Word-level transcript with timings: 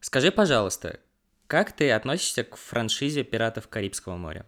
Скажи, 0.00 0.30
пожалуйста, 0.30 1.00
как 1.46 1.72
ты 1.72 1.90
относишься 1.90 2.44
к 2.44 2.56
франшизе 2.56 3.24
«Пиратов 3.24 3.68
Карибского 3.68 4.16
моря»? 4.16 4.46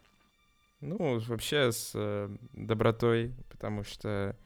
Ну, 0.81 1.19
вообще 1.19 1.73
с 1.73 1.93
э, 1.95 2.29
добротой, 2.53 3.35
потому 3.51 3.85
что... 3.85 4.37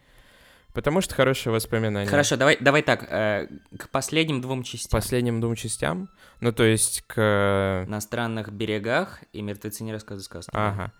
Потому 0.72 1.01
что 1.01 1.14
хорошие 1.14 1.53
воспоминания. 1.53 2.09
Хорошо, 2.09 2.37
давай, 2.37 2.56
давай 2.61 2.82
так, 2.82 3.06
э, 3.09 3.46
к 3.79 3.88
последним 3.90 4.40
двум 4.40 4.64
частям. 4.64 4.90
Последним 4.90 5.40
двум 5.40 5.54
частям, 5.54 6.09
ну, 6.40 6.51
то 6.53 6.64
есть 6.64 7.03
к... 7.07 7.84
На 7.86 8.00
странных 8.00 8.50
берегах 8.50 9.21
и 9.32 9.43
мертвецы 9.43 9.84
не 9.84 9.93
рассказывают 9.93 10.25
сказки. 10.25 10.50
Ага. 10.52 10.93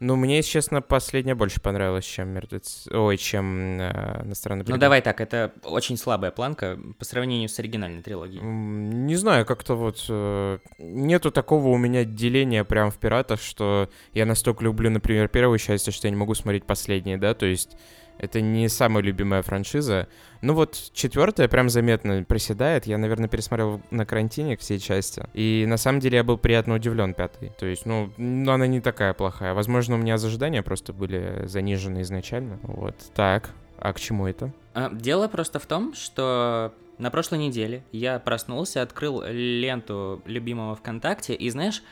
Ну, 0.00 0.16
мне, 0.16 0.38
если 0.38 0.50
честно, 0.50 0.80
последняя 0.80 1.34
больше 1.34 1.60
понравилась, 1.60 2.06
чем 2.06 2.28
мертвец... 2.28 2.88
Ой, 2.90 3.18
чем 3.18 3.78
э, 3.80 4.22
на 4.24 4.34
странной 4.34 4.64
Ну, 4.66 4.78
давай 4.78 5.02
так, 5.02 5.20
это 5.20 5.52
очень 5.62 5.98
слабая 5.98 6.30
планка 6.30 6.78
по 6.98 7.04
сравнению 7.04 7.50
с 7.50 7.58
оригинальной 7.58 8.02
трилогией. 8.02 8.42
Не 8.42 9.14
знаю, 9.16 9.44
как-то 9.44 9.74
вот... 9.74 10.06
Э, 10.08 10.58
нету 10.78 11.30
такого 11.30 11.68
у 11.68 11.76
меня 11.76 12.04
деления 12.04 12.64
прям 12.64 12.90
в 12.90 12.96
«Пиратах», 12.96 13.42
что 13.42 13.90
я 14.14 14.24
настолько 14.24 14.64
люблю, 14.64 14.90
например, 14.90 15.28
первую 15.28 15.58
часть, 15.58 15.92
что 15.92 16.06
я 16.06 16.10
не 16.10 16.16
могу 16.16 16.34
смотреть 16.34 16.64
последние, 16.64 17.18
да, 17.18 17.34
то 17.34 17.44
есть 17.44 17.76
это 18.20 18.40
не 18.40 18.68
самая 18.68 19.02
любимая 19.02 19.42
франшиза. 19.42 20.06
Ну 20.42 20.54
вот 20.54 20.90
четвертая 20.92 21.48
прям 21.48 21.70
заметно 21.70 22.22
приседает. 22.24 22.86
Я, 22.86 22.98
наверное, 22.98 23.28
пересмотрел 23.28 23.80
на 23.90 24.04
карантине 24.04 24.56
все 24.56 24.78
части. 24.78 25.26
И 25.32 25.64
на 25.66 25.78
самом 25.78 26.00
деле 26.00 26.18
я 26.18 26.24
был 26.24 26.36
приятно 26.36 26.74
удивлен 26.74 27.14
пятой. 27.14 27.50
То 27.58 27.66
есть, 27.66 27.86
ну, 27.86 28.12
ну, 28.18 28.52
она 28.52 28.66
не 28.66 28.80
такая 28.80 29.14
плохая. 29.14 29.54
Возможно, 29.54 29.94
у 29.94 29.98
меня 29.98 30.14
ожидания 30.14 30.62
просто 30.62 30.92
были 30.92 31.46
занижены 31.46 32.02
изначально. 32.02 32.58
Вот. 32.62 32.94
Так, 33.14 33.50
а 33.78 33.92
к 33.92 34.00
чему 34.00 34.26
это? 34.26 34.52
А, 34.74 34.90
дело 34.90 35.26
просто 35.28 35.58
в 35.58 35.66
том, 35.66 35.94
что 35.94 36.74
на 36.98 37.10
прошлой 37.10 37.38
неделе 37.38 37.82
я 37.92 38.18
проснулся, 38.18 38.82
открыл 38.82 39.22
ленту 39.26 40.22
любимого 40.26 40.76
ВКонтакте, 40.76 41.34
и 41.34 41.48
знаешь, 41.48 41.82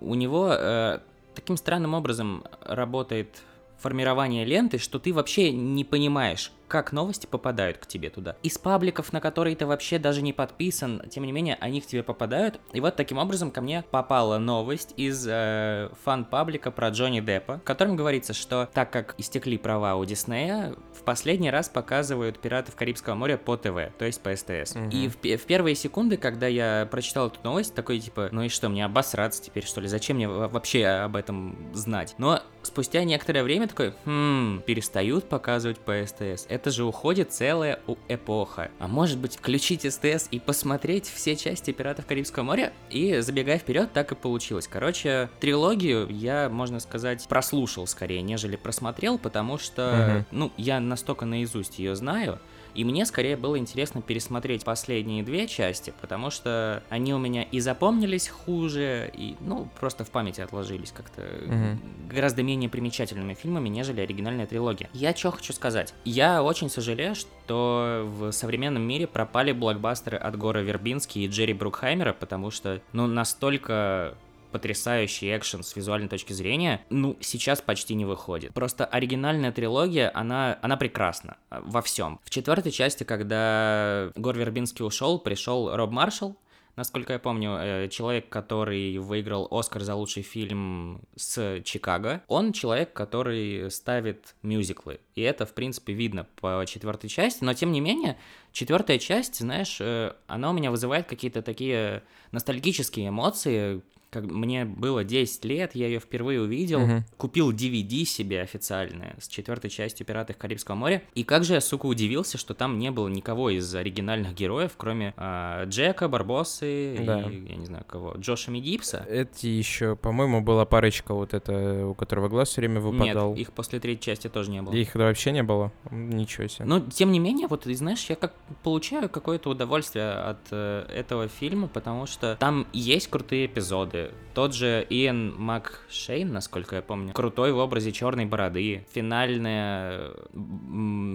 у 0.00 0.14
него 0.14 0.50
э, 0.50 1.00
таким 1.34 1.58
странным 1.58 1.92
образом 1.92 2.44
работает 2.62 3.42
формирование 3.78 4.44
ленты, 4.44 4.78
что 4.78 4.98
ты 4.98 5.12
вообще 5.12 5.52
не 5.52 5.84
понимаешь, 5.84 6.52
как 6.68 6.92
новости 6.92 7.26
попадают 7.26 7.78
к 7.78 7.86
тебе 7.86 8.10
туда. 8.10 8.36
Из 8.42 8.58
пабликов, 8.58 9.12
на 9.12 9.20
которые 9.20 9.56
ты 9.56 9.66
вообще 9.66 9.98
даже 9.98 10.22
не 10.22 10.32
подписан, 10.32 11.02
тем 11.10 11.24
не 11.24 11.32
менее, 11.32 11.56
они 11.60 11.80
к 11.80 11.86
тебе 11.86 12.02
попадают. 12.02 12.60
И 12.72 12.80
вот 12.80 12.96
таким 12.96 13.18
образом 13.18 13.50
ко 13.50 13.60
мне 13.60 13.84
попала 13.90 14.38
новость 14.38 14.94
из 14.96 15.26
э, 15.28 15.90
фан-паблика 16.04 16.70
про 16.70 16.88
Джонни 16.88 17.20
Деппа, 17.20 17.58
в 17.58 17.62
котором 17.62 17.96
говорится, 17.96 18.32
что 18.32 18.68
так 18.72 18.90
как 18.90 19.14
истекли 19.18 19.58
права 19.58 19.96
у 19.96 20.04
Диснея, 20.04 20.74
в 20.92 21.02
последний 21.02 21.50
раз 21.50 21.68
показывают 21.68 22.38
«Пиратов 22.38 22.74
Карибского 22.76 23.14
моря» 23.14 23.36
по 23.36 23.56
ТВ, 23.56 23.92
то 23.98 24.04
есть 24.04 24.20
по 24.20 24.34
СТС. 24.34 24.76
Угу. 24.76 24.88
И 24.90 25.08
в, 25.08 25.16
в 25.16 25.46
первые 25.46 25.74
секунды, 25.74 26.16
когда 26.16 26.46
я 26.46 26.88
прочитал 26.90 27.28
эту 27.28 27.38
новость, 27.42 27.74
такой 27.74 28.00
типа, 28.00 28.28
ну 28.32 28.42
и 28.42 28.48
что, 28.48 28.68
мне 28.68 28.84
обосраться 28.84 29.42
теперь, 29.42 29.64
что 29.64 29.80
ли? 29.80 29.88
Зачем 29.88 30.16
мне 30.16 30.28
вообще 30.28 30.86
об 30.86 31.16
этом 31.16 31.56
знать? 31.72 32.14
Но 32.18 32.42
спустя 32.62 33.04
некоторое 33.04 33.42
время 33.42 33.68
такой, 33.68 33.94
хм, 34.04 34.62
перестают 34.66 35.28
показывать 35.28 35.78
по 35.78 36.04
СТС 36.04 36.46
это 36.56 36.70
же 36.70 36.84
уходит 36.84 37.32
целая 37.32 37.78
эпоха. 38.08 38.70
А 38.78 38.88
может 38.88 39.18
быть, 39.18 39.36
включить 39.36 39.82
СТС 39.82 40.28
и 40.30 40.40
посмотреть 40.40 41.06
все 41.06 41.36
части 41.36 41.70
Пиратов 41.70 42.06
Карибского 42.06 42.42
моря? 42.42 42.72
И 42.90 43.20
забегая 43.20 43.58
вперед, 43.58 43.92
так 43.92 44.12
и 44.12 44.14
получилось. 44.14 44.66
Короче, 44.66 45.28
трилогию 45.38 46.08
я, 46.10 46.48
можно 46.48 46.80
сказать, 46.80 47.26
прослушал 47.28 47.86
скорее, 47.86 48.22
нежели 48.22 48.56
просмотрел, 48.56 49.18
потому 49.18 49.58
что, 49.58 50.24
угу. 50.30 50.36
ну, 50.36 50.52
я 50.56 50.80
настолько 50.80 51.26
наизусть 51.26 51.78
ее 51.78 51.94
знаю, 51.94 52.40
и 52.76 52.84
мне 52.84 53.06
скорее 53.06 53.36
было 53.36 53.58
интересно 53.58 54.02
пересмотреть 54.02 54.64
последние 54.64 55.22
две 55.22 55.46
части, 55.46 55.94
потому 56.00 56.30
что 56.30 56.82
они 56.90 57.14
у 57.14 57.18
меня 57.18 57.42
и 57.42 57.58
запомнились 57.60 58.28
хуже, 58.28 59.10
и, 59.14 59.34
ну, 59.40 59.68
просто 59.80 60.04
в 60.04 60.10
памяти 60.10 60.42
отложились 60.42 60.92
как-то 60.92 61.22
угу. 61.22 61.78
гораздо 62.12 62.42
менее 62.42 62.68
примечательными 62.68 63.34
фильмами, 63.34 63.70
нежели 63.70 64.02
оригинальная 64.02 64.46
трилогия. 64.46 64.90
Я 64.92 65.16
что 65.16 65.30
хочу 65.30 65.54
сказать? 65.54 65.94
Я 66.04 66.42
очень 66.42 66.68
сожалею, 66.68 67.14
что 67.14 68.02
в 68.04 68.30
современном 68.32 68.82
мире 68.82 69.06
пропали 69.06 69.52
блокбастеры 69.52 70.18
от 70.18 70.36
Гора 70.36 70.60
Вербински 70.60 71.20
и 71.20 71.28
Джерри 71.28 71.54
Брукхаймера, 71.54 72.12
потому 72.12 72.50
что, 72.50 72.82
ну, 72.92 73.06
настолько 73.06 74.16
потрясающий 74.56 75.36
экшен 75.36 75.62
с 75.62 75.76
визуальной 75.76 76.08
точки 76.08 76.32
зрения, 76.32 76.80
ну, 76.88 77.18
сейчас 77.20 77.60
почти 77.60 77.94
не 77.94 78.06
выходит. 78.06 78.54
Просто 78.54 78.86
оригинальная 78.86 79.52
трилогия, 79.52 80.10
она, 80.14 80.58
она 80.62 80.78
прекрасна 80.78 81.36
э, 81.50 81.60
во 81.62 81.82
всем. 81.82 82.20
В 82.24 82.30
четвертой 82.30 82.72
части, 82.72 83.04
когда 83.04 84.10
Гор 84.16 84.38
Вербинский 84.38 84.82
ушел, 84.82 85.18
пришел 85.18 85.76
Роб 85.76 85.90
Маршалл, 85.90 86.38
насколько 86.74 87.12
я 87.12 87.18
помню, 87.18 87.50
э, 87.58 87.88
человек, 87.88 88.30
который 88.30 88.96
выиграл 88.96 89.46
Оскар 89.50 89.82
за 89.82 89.94
лучший 89.94 90.22
фильм 90.22 91.02
с 91.16 91.60
Чикаго, 91.62 92.22
он 92.26 92.54
человек, 92.54 92.94
который 92.94 93.70
ставит 93.70 94.36
мюзиклы. 94.40 95.00
И 95.16 95.20
это, 95.20 95.44
в 95.44 95.52
принципе, 95.52 95.92
видно 95.92 96.26
по 96.40 96.64
четвертой 96.66 97.10
части, 97.10 97.44
но 97.44 97.52
тем 97.52 97.72
не 97.72 97.80
менее, 97.82 98.16
четвертая 98.52 98.98
часть, 98.98 99.40
знаешь, 99.40 99.76
э, 99.80 100.14
она 100.28 100.48
у 100.48 100.54
меня 100.54 100.70
вызывает 100.70 101.06
какие-то 101.06 101.42
такие 101.42 102.02
ностальгические 102.32 103.08
эмоции, 103.08 103.82
как 104.16 104.30
мне 104.30 104.64
было 104.64 105.04
10 105.04 105.44
лет, 105.44 105.74
я 105.74 105.86
ее 105.88 106.00
впервые 106.00 106.40
увидел, 106.40 106.82
угу. 106.82 107.04
купил 107.18 107.52
DVD 107.52 108.04
себе 108.06 108.40
официальное 108.40 109.14
с 109.20 109.28
четвертой 109.28 109.68
частью 109.68 110.06
«Пиратов 110.06 110.38
Карибского 110.38 110.74
моря», 110.74 111.02
и 111.14 111.22
как 111.22 111.44
же 111.44 111.52
я, 111.52 111.60
сука, 111.60 111.84
удивился, 111.84 112.38
что 112.38 112.54
там 112.54 112.78
не 112.78 112.90
было 112.90 113.08
никого 113.08 113.50
из 113.50 113.74
оригинальных 113.74 114.34
героев, 114.34 114.72
кроме 114.78 115.12
э, 115.18 115.64
Джека, 115.66 116.08
Барбосы 116.08 116.96
да. 117.04 117.20
и, 117.28 117.46
я 117.46 117.56
не 117.56 117.66
знаю 117.66 117.84
кого, 117.86 118.14
Джоша 118.16 118.50
Мидипса. 118.50 119.04
Эти 119.06 119.48
еще, 119.48 119.96
по-моему, 119.96 120.40
была 120.40 120.64
парочка 120.64 121.12
вот 121.12 121.34
эта, 121.34 121.86
у 121.86 121.94
которого 121.94 122.28
глаз 122.28 122.48
все 122.48 122.62
время 122.62 122.80
выпадал. 122.80 123.30
Нет, 123.32 123.40
их 123.40 123.52
после 123.52 123.80
третьей 123.80 124.12
части 124.12 124.28
тоже 124.28 124.50
не 124.50 124.62
было. 124.62 124.72
Их 124.72 124.94
вообще 124.94 125.32
не 125.32 125.42
было? 125.42 125.72
Ничего 125.90 126.48
себе. 126.48 126.64
Но, 126.64 126.80
тем 126.80 127.12
не 127.12 127.18
менее, 127.18 127.48
вот, 127.48 127.64
знаешь, 127.64 128.06
я 128.08 128.16
как 128.16 128.32
получаю 128.62 129.10
какое-то 129.10 129.50
удовольствие 129.50 130.10
от 130.10 130.38
э, 130.52 130.86
этого 130.94 131.28
фильма, 131.28 131.68
потому 131.68 132.06
что 132.06 132.36
там 132.40 132.66
есть 132.72 133.08
крутые 133.08 133.44
эпизоды, 133.44 134.05
тот 134.34 134.54
же 134.54 134.86
Иэн 134.90 135.34
Макшейн, 135.38 136.32
насколько 136.32 136.76
я 136.76 136.82
помню, 136.82 137.12
крутой 137.14 137.52
в 137.52 137.58
образе 137.58 137.90
черной 137.90 138.26
бороды. 138.26 138.86
Финальная 138.92 140.10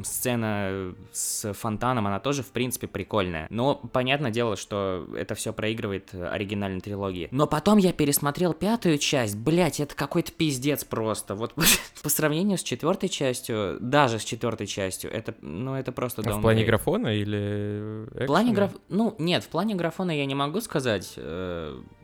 сцена 0.03 0.95
с 1.11 1.53
фонтаном, 1.53 2.07
она 2.07 2.19
тоже, 2.19 2.41
в 2.41 2.51
принципе, 2.51 2.87
прикольная. 2.87 3.47
Но 3.49 3.75
понятное 3.75 4.31
дело, 4.31 4.55
что 4.55 5.07
это 5.15 5.35
все 5.35 5.53
проигрывает 5.53 6.13
оригинальной 6.13 6.81
трилогии. 6.81 7.27
Но 7.31 7.45
потом 7.45 7.77
я 7.77 7.93
пересмотрел 7.93 8.53
пятую 8.53 8.97
часть. 8.97 9.37
Блять, 9.37 9.79
это 9.79 9.95
какой-то 9.95 10.31
пиздец 10.31 10.83
просто. 10.83 11.35
Вот 11.35 11.53
по 12.03 12.09
сравнению 12.09 12.57
с 12.57 12.63
четвертой 12.63 13.09
частью, 13.09 13.77
даже 13.79 14.17
с 14.17 14.23
четвертой 14.23 14.67
частью, 14.67 15.11
это, 15.11 15.35
ну, 15.41 15.75
это 15.75 15.91
просто 15.91 16.23
а 16.25 16.37
В 16.37 16.41
плане 16.41 16.65
графона 16.65 17.15
или 17.15 18.05
экшена? 18.07 18.23
В 18.23 18.27
плане 18.27 18.53
граф... 18.53 18.71
Ну, 18.89 19.15
нет, 19.19 19.43
в 19.43 19.49
плане 19.49 19.75
графона 19.75 20.11
я 20.11 20.25
не 20.25 20.35
могу 20.35 20.61
сказать. 20.61 21.13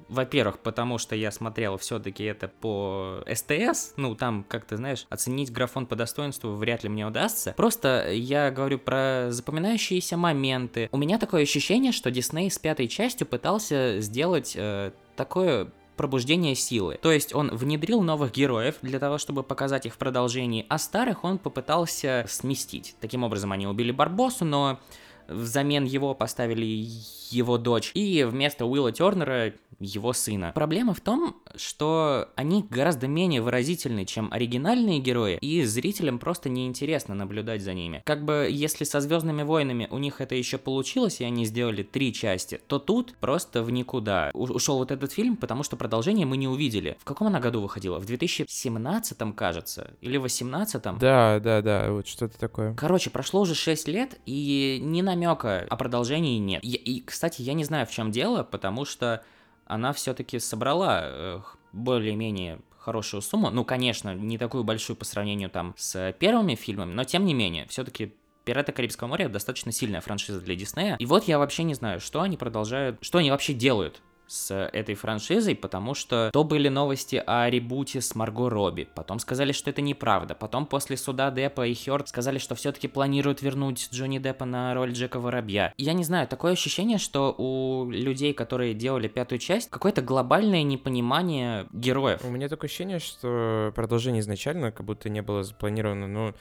Во-первых, 0.10 0.60
потому 0.60 0.98
что 0.98 1.16
я 1.16 1.32
смотрел 1.32 1.78
все-таки 1.78 2.24
это 2.24 2.48
по 2.48 3.24
СТС, 3.32 3.94
ну, 3.98 4.16
там, 4.16 4.46
как 4.48 4.66
ты 4.66 4.78
знаешь, 4.78 5.06
оценить 5.10 5.52
графон 5.52 5.86
по 5.86 5.96
достоинству 5.96 6.54
вряд 6.54 6.84
ли 6.84 6.90
мне 6.90 7.06
удастся. 7.06 7.54
Просто 7.58 8.12
я 8.12 8.52
говорю 8.52 8.80
про 8.80 9.28
запоминающиеся 9.30 10.18
моменты. 10.18 10.90
У 10.92 10.98
меня 10.98 11.18
такое 11.18 11.44
ощущение, 11.44 11.92
что 11.92 12.12
Дисней 12.12 12.50
с 12.50 12.58
пятой 12.58 12.88
частью 12.88 13.28
пытался 13.28 14.00
сделать 14.00 14.54
э, 14.56 14.92
такое 15.16 15.72
пробуждение 15.98 16.56
силы. 16.56 17.00
То 17.02 17.12
есть 17.12 17.36
он 17.36 17.50
внедрил 17.50 18.02
новых 18.02 18.32
героев 18.32 18.76
для 18.82 19.00
того, 19.00 19.18
чтобы 19.18 19.44
показать 19.44 19.86
их 19.88 19.96
в 19.96 19.98
продолжении, 19.98 20.66
а 20.70 20.78
старых 20.78 21.24
он 21.24 21.40
попытался 21.40 22.26
сместить. 22.30 22.96
Таким 23.02 23.24
образом, 23.24 23.52
они 23.52 23.68
убили 23.68 23.92
Барбосу, 23.92 24.46
но 24.46 24.80
взамен 25.28 25.86
его 25.86 26.14
поставили 26.14 26.88
его 27.30 27.58
дочь, 27.58 27.92
и 27.94 28.24
вместо 28.24 28.66
Уилла 28.66 28.92
Тернера 28.92 29.54
его 29.80 30.14
сына. 30.14 30.52
Проблема 30.56 30.94
в 30.94 31.02
том, 31.02 31.36
что 31.56 32.30
они 32.36 32.64
гораздо 32.68 33.08
менее 33.08 33.42
выразительны, 33.42 34.06
чем 34.06 34.32
оригинальные 34.32 35.00
герои, 35.00 35.38
и 35.40 35.64
зрителям 35.64 36.18
просто 36.20 36.50
неинтересно 36.50 37.14
наблюдать 37.14 37.62
за 37.62 37.74
ними. 37.74 38.02
Как 38.06 38.24
бы 38.24 38.48
если 38.50 38.86
со 38.86 39.02
Звездными 39.02 39.44
войнами 39.44 39.88
у 39.92 40.00
них 40.00 40.20
это 40.20 40.34
еще 40.36 40.58
получилось, 40.58 41.22
и 41.22 41.26
они 41.26 41.46
сделали 41.46 41.84
три 41.84 42.12
части, 42.14 42.60
то 42.68 42.80
тут 42.80 43.14
просто 43.20 43.62
в 43.62 43.70
никуда. 43.70 44.32
У- 44.34 44.46
ушел 44.46 44.78
вот 44.80 44.92
этот 44.92 45.12
фильм, 45.12 45.38
потому 45.38 45.64
что 45.64 45.76
продолжение 45.78 46.26
мы 46.26 46.38
не 46.38 46.48
увидели. 46.48 46.98
В 47.00 47.06
каком 47.06 47.28
она 47.28 47.40
году 47.40 47.62
выходила? 47.62 48.00
В 48.00 48.06
2017, 48.06 49.36
кажется, 49.36 49.92
или 50.02 50.18
18 50.18 50.98
Да, 50.98 51.40
да, 51.40 51.62
да, 51.62 51.92
вот 51.92 52.08
что-то 52.08 52.38
такое. 52.40 52.74
Короче, 52.74 53.10
прошло 53.12 53.42
уже 53.42 53.54
6 53.54 53.88
лет, 53.88 54.20
и 54.26 54.80
ни 54.82 55.02
намека 55.18 55.66
о 55.70 55.76
продолжении 55.76 56.38
нет. 56.38 56.64
И, 56.64 56.76
и 56.76 57.02
кстати, 57.02 57.42
я 57.42 57.54
не 57.54 57.64
знаю, 57.64 57.86
в 57.86 57.92
чем 57.92 58.12
дело, 58.12 58.44
потому 58.44 58.86
что 58.86 59.24
она 59.66 59.94
все-таки 59.94 60.40
собрала 60.40 61.44
более-менее 61.74 62.60
хорошую 62.80 63.22
сумму. 63.22 63.50
Ну, 63.50 63.66
конечно, 63.66 64.16
не 64.16 64.38
такую 64.38 64.64
большую 64.64 64.96
по 64.96 65.04
сравнению 65.04 65.50
там 65.50 65.76
с 65.78 66.14
первыми 66.20 66.56
фильмами, 66.56 66.94
но 66.94 67.04
тем 67.04 67.26
не 67.26 67.34
менее, 67.34 67.68
все-таки 67.68 68.14
«Пираты 68.46 68.72
Карибского 68.72 69.10
моря» 69.10 69.28
достаточно 69.28 69.74
сильная 69.74 70.00
франшиза 70.00 70.40
для 70.40 70.56
Диснея. 70.56 70.96
И 70.96 71.06
вот 71.06 71.26
я 71.26 71.38
вообще 71.38 71.64
не 71.64 71.74
знаю, 71.74 72.00
что 72.00 72.22
они 72.22 72.38
продолжают, 72.38 72.98
что 73.02 73.18
они 73.18 73.30
вообще 73.30 73.54
делают 73.54 74.02
с 74.28 74.54
этой 74.54 74.96
франшизой, 74.96 75.56
потому 75.56 75.94
что 75.94 76.30
то 76.32 76.44
были 76.44 76.68
новости 76.70 77.22
о 77.26 77.50
ребуте 77.50 78.02
с 78.02 78.14
Марго 78.16 78.50
Робби, 78.50 78.88
потом 78.94 79.20
сказали, 79.20 79.52
что 79.52 79.70
это 79.70 79.82
неправда, 79.82 80.36
потом 80.36 80.66
после 80.66 80.98
суда 80.98 81.32
Деппа 81.32 81.66
и 81.66 81.74
Хёрд 81.74 82.10
сказали, 82.10 82.38
что 82.38 82.56
все-таки 82.56 82.88
планируют 82.88 83.42
вернуть 83.42 83.90
Джонни 83.92 84.20
Деппа 84.20 84.46
на 84.46 84.74
роль 84.74 84.92
Джека 84.92 85.20
Воробья. 85.20 85.74
Я 85.78 85.94
не 85.94 86.04
знаю, 86.04 86.28
такое 86.28 86.54
ощущение, 86.54 86.98
что 86.98 87.34
у 87.38 87.90
людей, 87.90 88.34
которые 88.34 88.74
делали 88.74 89.08
пятую 89.08 89.40
часть, 89.40 89.70
какое-то 89.70 90.02
глобальное 90.02 90.64
непонимание 90.64 91.68
героев. 91.72 92.24
У 92.24 92.30
меня 92.30 92.50
такое 92.50 92.68
ощущение, 92.68 93.00
что 93.00 93.72
продолжение 93.76 94.20
изначально 94.22 94.72
как 94.72 94.86
будто 94.86 95.10
не 95.10 95.22
было 95.22 95.44
запланировано, 95.44 96.08
ну, 96.08 96.34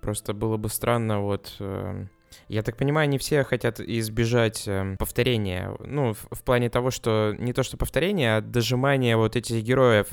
просто 0.00 0.34
было 0.34 0.56
бы 0.56 0.68
странно 0.68 1.20
вот... 1.20 1.56
Я 2.46 2.62
так 2.62 2.76
понимаю, 2.76 3.04
они 3.04 3.18
все 3.18 3.44
хотят 3.44 3.80
избежать 3.80 4.64
э, 4.66 4.96
повторения. 4.98 5.76
Ну, 5.80 6.14
в, 6.14 6.28
в 6.30 6.42
плане 6.42 6.70
того, 6.70 6.90
что 6.90 7.34
не 7.38 7.52
то 7.52 7.62
что 7.62 7.76
повторение, 7.76 8.36
а 8.36 8.40
дожимание 8.40 9.16
вот 9.16 9.36
этих 9.36 9.62
героев 9.62 10.08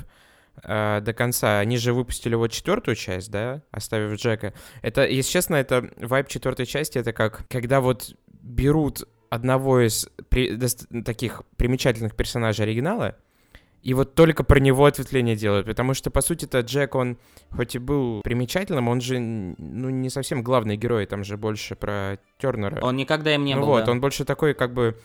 э, 0.63 1.01
до 1.01 1.13
конца. 1.13 1.59
Они 1.59 1.77
же 1.77 1.93
выпустили 1.93 2.35
вот 2.35 2.51
четвертую 2.51 2.95
часть, 2.95 3.31
да, 3.31 3.61
оставив 3.71 4.19
Джека. 4.19 4.53
Это, 4.81 5.05
если 5.07 5.31
честно, 5.31 5.55
это 5.55 5.89
вайп 5.97 6.27
четвертой 6.27 6.65
части, 6.65 6.97
это 6.97 7.13
как, 7.13 7.47
когда 7.47 7.81
вот 7.81 8.15
берут 8.27 9.07
одного 9.29 9.85
из 9.85 10.09
при, 10.29 10.57
таких 11.03 11.43
примечательных 11.57 12.15
персонажей 12.15 12.65
оригинала, 12.65 13.15
и 13.85 13.93
вот 13.93 14.15
только 14.15 14.43
про 14.43 14.59
него 14.59 14.85
ответвление 14.85 15.35
делают, 15.35 15.67
потому 15.67 15.93
что, 15.93 16.09
по 16.09 16.21
сути-то, 16.21 16.61
Джек, 16.61 16.95
он 16.95 17.19
хоть 17.51 17.75
и 17.75 17.79
был 17.79 18.21
примечательным, 18.23 18.87
он 18.87 18.99
же, 18.99 19.19
ну, 19.19 19.91
не 19.91 20.09
совсем 20.09 20.41
главный 20.41 20.75
герой, 20.75 21.05
там 21.05 21.23
же 21.23 21.37
больше 21.37 21.75
про 21.75 22.17
Тернера. 22.39 22.83
Он 22.83 22.95
никогда 22.95 23.35
им 23.35 23.45
не 23.45 23.53
ну 23.53 23.61
был, 23.61 23.67
вот, 23.67 23.85
да. 23.85 23.91
он 23.91 24.01
больше 24.01 24.25
такой, 24.25 24.55
как 24.55 24.73
бы, 24.73 24.97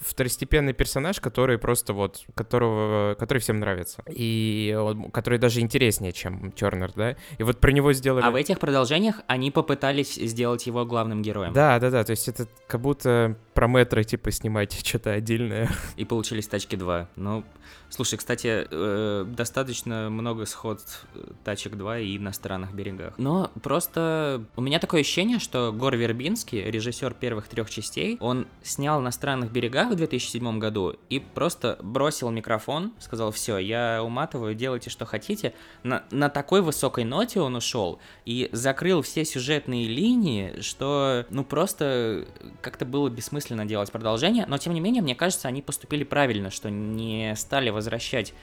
второстепенный 0.00 0.72
персонаж, 0.72 1.20
который 1.20 1.58
просто 1.58 1.92
вот, 1.92 2.24
которого, 2.34 3.14
который 3.14 3.38
всем 3.38 3.58
нравится. 3.58 4.02
И 4.08 4.76
он, 4.78 5.10
который 5.10 5.38
даже 5.38 5.60
интереснее, 5.60 6.12
чем 6.12 6.52
Тернер, 6.52 6.92
да? 6.94 7.16
И 7.38 7.42
вот 7.42 7.58
про 7.58 7.72
него 7.72 7.92
сделали... 7.92 8.24
А 8.24 8.30
в 8.30 8.36
этих 8.36 8.58
продолжениях 8.58 9.22
они 9.26 9.50
попытались 9.50 10.14
сделать 10.14 10.66
его 10.66 10.84
главным 10.84 11.20
героем. 11.22 11.52
Да, 11.52 11.78
да, 11.78 11.90
да, 11.90 12.04
то 12.04 12.12
есть 12.12 12.28
это 12.28 12.46
как 12.66 12.80
будто 12.80 13.36
про 13.54 13.66
метро, 13.66 14.02
типа, 14.02 14.30
снимать 14.30 14.72
что-то 14.86 15.12
отдельное. 15.12 15.70
И 15.96 16.04
получились 16.04 16.46
тачки 16.46 16.76
2. 16.76 17.08
Ну, 17.16 17.44
слушай, 17.88 18.16
кстати, 18.16 18.66
э, 18.70 19.24
достаточно 19.26 20.08
много 20.10 20.46
сходств 20.46 21.06
э, 21.14 21.32
тачек 21.44 21.76
2 21.76 21.98
и 21.98 22.18
на 22.18 22.32
странных 22.32 22.72
берегах. 22.72 23.14
Но 23.18 23.50
просто 23.62 24.44
у 24.56 24.60
меня 24.60 24.78
такое 24.78 25.00
ощущение, 25.00 25.38
что 25.38 25.72
Гор 25.72 25.96
Вербинский, 25.96 26.62
режиссер 26.70 27.14
первых 27.14 27.48
трех 27.48 27.70
частей, 27.70 28.16
он 28.20 28.46
снял 28.62 29.00
на 29.00 29.10
странных 29.10 29.50
берегах 29.50 29.90
в 29.90 29.96
2007 29.96 30.58
году 30.58 30.94
и 31.08 31.18
просто 31.18 31.78
бросил 31.82 32.30
микрофон, 32.30 32.92
сказал, 32.98 33.32
все, 33.32 33.58
я 33.58 34.02
уматываю, 34.02 34.54
делайте, 34.54 34.90
что 34.90 35.04
хотите. 35.04 35.54
На, 35.82 36.04
на 36.10 36.28
такой 36.28 36.62
высокой 36.62 37.04
ноте 37.04 37.40
он 37.40 37.56
ушел 37.56 37.98
и 38.24 38.48
закрыл 38.52 39.02
все 39.02 39.24
сюжетные 39.24 39.88
линии, 39.88 40.60
что, 40.60 41.26
ну, 41.30 41.44
просто 41.44 42.26
как-то 42.60 42.84
было 42.84 43.08
бессмысленно 43.08 43.39
бессмысленно 43.40 43.64
делать 43.64 43.90
продолжение, 43.90 44.44
но 44.46 44.58
тем 44.58 44.74
не 44.74 44.80
менее, 44.80 45.02
мне 45.02 45.14
кажется, 45.14 45.48
они 45.48 45.62
поступили 45.62 46.04
правильно, 46.04 46.50
что 46.50 46.70
не 46.70 47.34
стали 47.36 47.70
возвращать 47.70 48.34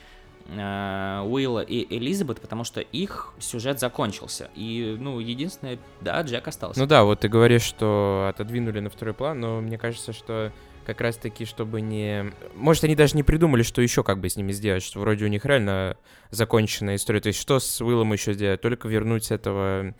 э, 0.48 1.22
Уилла 1.24 1.60
и 1.60 1.96
Элизабет, 1.96 2.40
потому 2.40 2.64
что 2.64 2.80
их 2.80 3.32
сюжет 3.38 3.78
закончился. 3.78 4.50
И, 4.56 4.96
ну, 4.98 5.20
единственное, 5.20 5.78
да, 6.00 6.20
Джек 6.22 6.48
остался. 6.48 6.80
Ну 6.80 6.86
да, 6.86 7.04
вот 7.04 7.20
ты 7.20 7.28
говоришь, 7.28 7.62
что 7.62 8.28
отодвинули 8.28 8.80
на 8.80 8.90
второй 8.90 9.14
план, 9.14 9.40
но 9.40 9.60
мне 9.60 9.78
кажется, 9.78 10.12
что 10.12 10.52
как 10.84 11.00
раз 11.00 11.16
таки, 11.16 11.44
чтобы 11.44 11.80
не... 11.80 12.32
Может, 12.54 12.84
они 12.84 12.96
даже 12.96 13.14
не 13.14 13.22
придумали, 13.22 13.62
что 13.62 13.82
еще 13.82 14.02
как 14.02 14.18
бы 14.18 14.28
с 14.28 14.36
ними 14.36 14.52
сделать, 14.52 14.82
что 14.82 15.00
вроде 15.00 15.26
у 15.26 15.28
них 15.28 15.44
реально 15.44 15.96
законченная 16.30 16.96
история. 16.96 17.20
То 17.20 17.28
есть 17.28 17.40
что 17.40 17.60
с 17.60 17.80
Уиллом 17.80 18.12
еще 18.12 18.32
сделать? 18.32 18.62
Только 18.62 18.88
вернуть 18.88 19.30
этого 19.30 19.94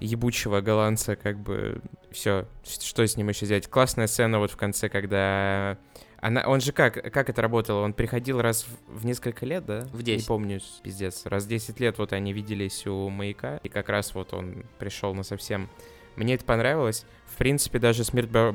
ебучего 0.00 0.60
голландца, 0.60 1.16
как 1.16 1.38
бы, 1.38 1.80
все, 2.10 2.46
что 2.64 3.06
с 3.06 3.16
ним 3.16 3.28
еще 3.28 3.46
взять. 3.46 3.68
Классная 3.68 4.06
сцена 4.06 4.38
вот 4.38 4.50
в 4.50 4.56
конце, 4.56 4.88
когда... 4.88 5.78
Она, 6.20 6.46
он 6.46 6.62
же 6.62 6.72
как, 6.72 6.94
как 7.12 7.28
это 7.28 7.42
работало? 7.42 7.82
Он 7.82 7.92
приходил 7.92 8.40
раз 8.40 8.64
в, 8.64 9.00
в 9.00 9.04
несколько 9.04 9.44
лет, 9.44 9.66
да? 9.66 9.86
В 9.92 10.02
10. 10.02 10.22
Не 10.22 10.26
помню, 10.26 10.60
пиздец. 10.82 11.26
Раз 11.26 11.44
в 11.44 11.48
10 11.48 11.78
лет 11.80 11.98
вот 11.98 12.14
они 12.14 12.32
виделись 12.32 12.86
у 12.86 13.10
маяка, 13.10 13.58
и 13.62 13.68
как 13.68 13.90
раз 13.90 14.14
вот 14.14 14.32
он 14.32 14.64
пришел 14.78 15.14
на 15.14 15.22
совсем... 15.22 15.68
Мне 16.16 16.34
это 16.34 16.44
понравилось. 16.44 17.04
В 17.26 17.36
принципе, 17.36 17.78
даже 17.78 18.04
смерть 18.04 18.30
Бар... 18.30 18.54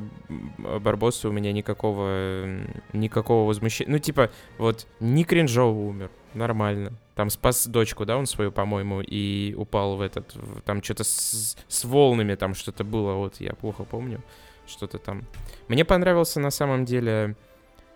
Барбоса 0.58 1.28
у 1.28 1.32
меня 1.32 1.52
никакого, 1.52 2.46
никакого 2.92 3.46
возмущения. 3.46 3.92
Ну, 3.92 3.98
типа, 3.98 4.30
вот, 4.58 4.86
не 4.98 5.24
кринжово 5.24 5.78
умер, 5.78 6.10
нормально. 6.34 6.94
Там 7.20 7.28
спас 7.28 7.66
дочку, 7.66 8.06
да, 8.06 8.16
он 8.16 8.24
свою, 8.24 8.50
по-моему, 8.50 9.02
и 9.02 9.52
упал 9.54 9.96
в 9.96 10.00
этот, 10.00 10.34
в, 10.34 10.62
там 10.62 10.82
что-то 10.82 11.04
с, 11.04 11.54
с 11.68 11.84
волнами, 11.84 12.34
там 12.34 12.54
что-то 12.54 12.82
было, 12.82 13.12
вот, 13.12 13.42
я 13.42 13.52
плохо 13.52 13.84
помню, 13.84 14.22
что-то 14.66 14.96
там. 14.96 15.26
Мне 15.68 15.84
понравился 15.84 16.40
на 16.40 16.50
самом 16.50 16.86
деле 16.86 17.36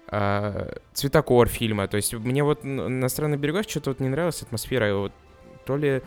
э, 0.09 0.77
цветокор 0.93 1.49
фильма, 1.49 1.89
то 1.89 1.97
есть 1.97 2.13
мне 2.13 2.45
вот 2.45 2.65
на 2.65 3.09
«Странных 3.09 3.41
берегах» 3.41 3.67
что-то 3.67 3.93
вот 3.93 4.01
не 4.01 4.11
нравилась 4.11 4.43
атмосфера, 4.43 4.95
вот, 4.95 5.13
то 5.65 5.79
ли 5.79 6.03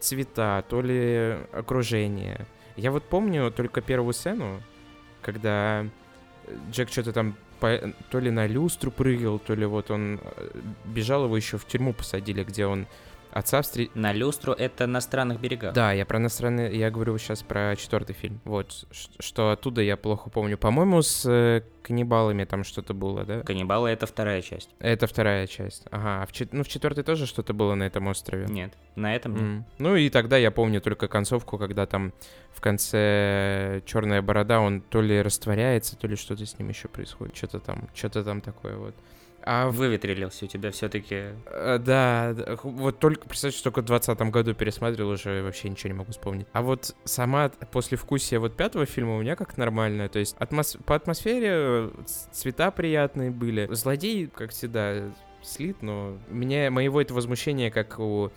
цвета, 0.00 0.64
то 0.66 0.80
ли 0.80 1.36
окружение. 1.52 2.46
Я 2.76 2.90
вот 2.90 3.04
помню 3.04 3.50
только 3.50 3.82
первую 3.82 4.14
сцену, 4.14 4.62
когда 5.20 5.84
Джек 6.70 6.88
что-то 6.88 7.12
там 7.12 7.36
по, 7.60 7.92
то 8.10 8.18
ли 8.18 8.30
на 8.30 8.46
люстру 8.46 8.90
прыгал, 8.90 9.38
то 9.38 9.54
ли 9.54 9.66
вот 9.66 9.90
он 9.90 10.20
э, 10.22 10.48
бежал, 10.84 11.24
его 11.24 11.36
еще 11.36 11.58
в 11.58 11.66
тюрьму 11.66 11.92
посадили, 11.92 12.44
где 12.44 12.66
он 12.66 12.86
отца 13.36 13.62
встретил. 13.62 13.92
На 13.94 14.12
люстру 14.12 14.52
это 14.52 14.86
на 14.86 15.00
странных 15.00 15.40
берегах. 15.40 15.74
Да, 15.74 15.92
я 15.92 16.06
про 16.06 16.18
иностранный, 16.18 16.76
я 16.76 16.90
говорю 16.90 17.18
сейчас 17.18 17.42
про 17.42 17.76
четвертый 17.76 18.14
фильм. 18.14 18.40
Вот, 18.44 18.86
что 18.90 19.50
оттуда 19.50 19.82
я 19.82 19.96
плохо 19.96 20.30
помню. 20.30 20.56
По-моему, 20.56 21.02
с 21.02 21.28
э, 21.28 21.62
каннибалами 21.82 22.44
там 22.44 22.64
что-то 22.64 22.94
было, 22.94 23.24
да? 23.24 23.42
Каннибалы 23.42 23.90
это 23.90 24.06
вторая 24.06 24.40
часть. 24.40 24.70
Это 24.78 25.06
вторая 25.06 25.46
часть. 25.46 25.84
Ага, 25.90 26.22
а 26.22 26.26
в 26.26 26.32
чет... 26.32 26.52
ну 26.52 26.64
в 26.64 26.68
четвертой 26.68 27.04
тоже 27.04 27.26
что-то 27.26 27.52
было 27.52 27.74
на 27.74 27.84
этом 27.84 28.06
острове? 28.06 28.46
Нет, 28.46 28.72
на 28.96 29.14
этом 29.14 29.34
нет. 29.34 29.42
Mm. 29.42 29.62
Ну 29.78 29.96
и 29.96 30.08
тогда 30.08 30.38
я 30.38 30.50
помню 30.50 30.80
только 30.80 31.06
концовку, 31.06 31.58
когда 31.58 31.86
там 31.86 32.12
в 32.52 32.60
конце 32.62 33.82
черная 33.84 34.22
борода, 34.22 34.60
он 34.60 34.80
то 34.80 35.02
ли 35.02 35.20
растворяется, 35.20 35.96
то 35.96 36.06
ли 36.06 36.16
что-то 36.16 36.46
с 36.46 36.58
ним 36.58 36.70
еще 36.70 36.88
происходит. 36.88 37.36
Что-то 37.36 37.60
там, 37.60 37.88
что-то 37.94 38.24
там 38.24 38.40
такое 38.40 38.76
вот. 38.76 38.94
А 39.48 39.70
выветрилился 39.70 40.44
у 40.44 40.48
тебя 40.48 40.72
все-таки. 40.72 41.26
Э, 41.46 41.78
да, 41.78 42.34
вот 42.64 42.98
только, 42.98 43.28
представьте, 43.28 43.56
что 43.56 43.70
только 43.70 43.82
в 43.82 43.84
2020 43.84 44.32
году 44.32 44.54
пересматривал, 44.54 45.10
уже 45.10 45.40
вообще 45.44 45.68
ничего 45.68 45.92
не 45.92 45.98
могу 45.98 46.10
вспомнить. 46.10 46.48
А 46.52 46.62
вот 46.62 46.96
сама 47.04 47.50
послевкусие 47.70 48.40
вот 48.40 48.56
пятого 48.56 48.86
фильма 48.86 49.16
у 49.16 49.20
меня 49.20 49.36
как 49.36 49.56
нормальная, 49.56 50.08
то 50.08 50.18
есть 50.18 50.34
атмос... 50.40 50.76
по 50.84 50.96
атмосфере 50.96 51.90
цвета 52.32 52.72
приятные 52.72 53.30
были. 53.30 53.68
Злодей, 53.70 54.26
как 54.26 54.50
всегда, 54.50 55.12
слит, 55.42 55.80
но 55.80 56.18
меня, 56.28 56.68
моего 56.72 57.00
это 57.00 57.14
возмущения, 57.14 57.70
как 57.70 58.00
у 58.00 58.32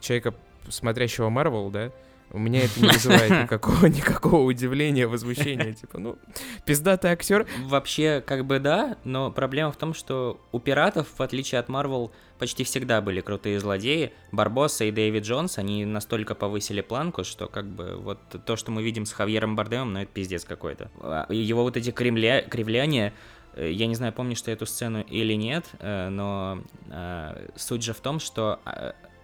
человека, 0.00 0.34
смотрящего 0.70 1.28
Марвел, 1.28 1.68
да, 1.68 1.92
у 2.30 2.38
меня 2.38 2.64
это 2.64 2.80
не 2.80 2.88
вызывает 2.88 3.44
никакого, 3.44 3.86
никакого 3.86 4.42
удивления, 4.42 5.06
возмущения. 5.06 5.72
Типа, 5.72 5.98
ну, 5.98 6.18
пиздатый 6.64 7.10
актер. 7.10 7.46
Вообще, 7.64 8.22
как 8.24 8.44
бы 8.44 8.58
да, 8.58 8.98
но 9.04 9.30
проблема 9.30 9.72
в 9.72 9.76
том, 9.76 9.94
что 9.94 10.40
у 10.52 10.58
пиратов, 10.58 11.06
в 11.16 11.22
отличие 11.22 11.58
от 11.58 11.68
Марвел, 11.68 12.12
почти 12.38 12.64
всегда 12.64 13.00
были 13.00 13.20
крутые 13.20 13.60
злодеи. 13.60 14.12
Барбоса 14.32 14.84
и 14.84 14.90
Дэвид 14.90 15.24
Джонс, 15.24 15.58
они 15.58 15.84
настолько 15.84 16.34
повысили 16.34 16.82
планку, 16.82 17.24
что 17.24 17.46
как 17.46 17.66
бы 17.66 17.96
вот 17.96 18.18
то, 18.44 18.56
что 18.56 18.70
мы 18.70 18.82
видим 18.82 19.06
с 19.06 19.12
Хавьером 19.12 19.56
Бардемом, 19.56 19.94
ну 19.94 20.00
это 20.00 20.10
пиздец 20.12 20.44
какой-то. 20.44 20.90
А, 21.00 21.26
его 21.32 21.62
вот 21.62 21.76
эти 21.76 21.90
кремля... 21.90 22.42
кривляния, 22.42 23.14
э, 23.54 23.70
я 23.72 23.86
не 23.86 23.94
знаю, 23.94 24.12
помнишь 24.12 24.42
ты 24.42 24.52
эту 24.52 24.66
сцену 24.66 25.00
или 25.00 25.32
нет, 25.32 25.64
э, 25.78 26.08
но 26.10 26.62
э, 26.90 27.48
суть 27.56 27.82
же 27.82 27.94
в 27.94 28.00
том, 28.00 28.20
что 28.20 28.60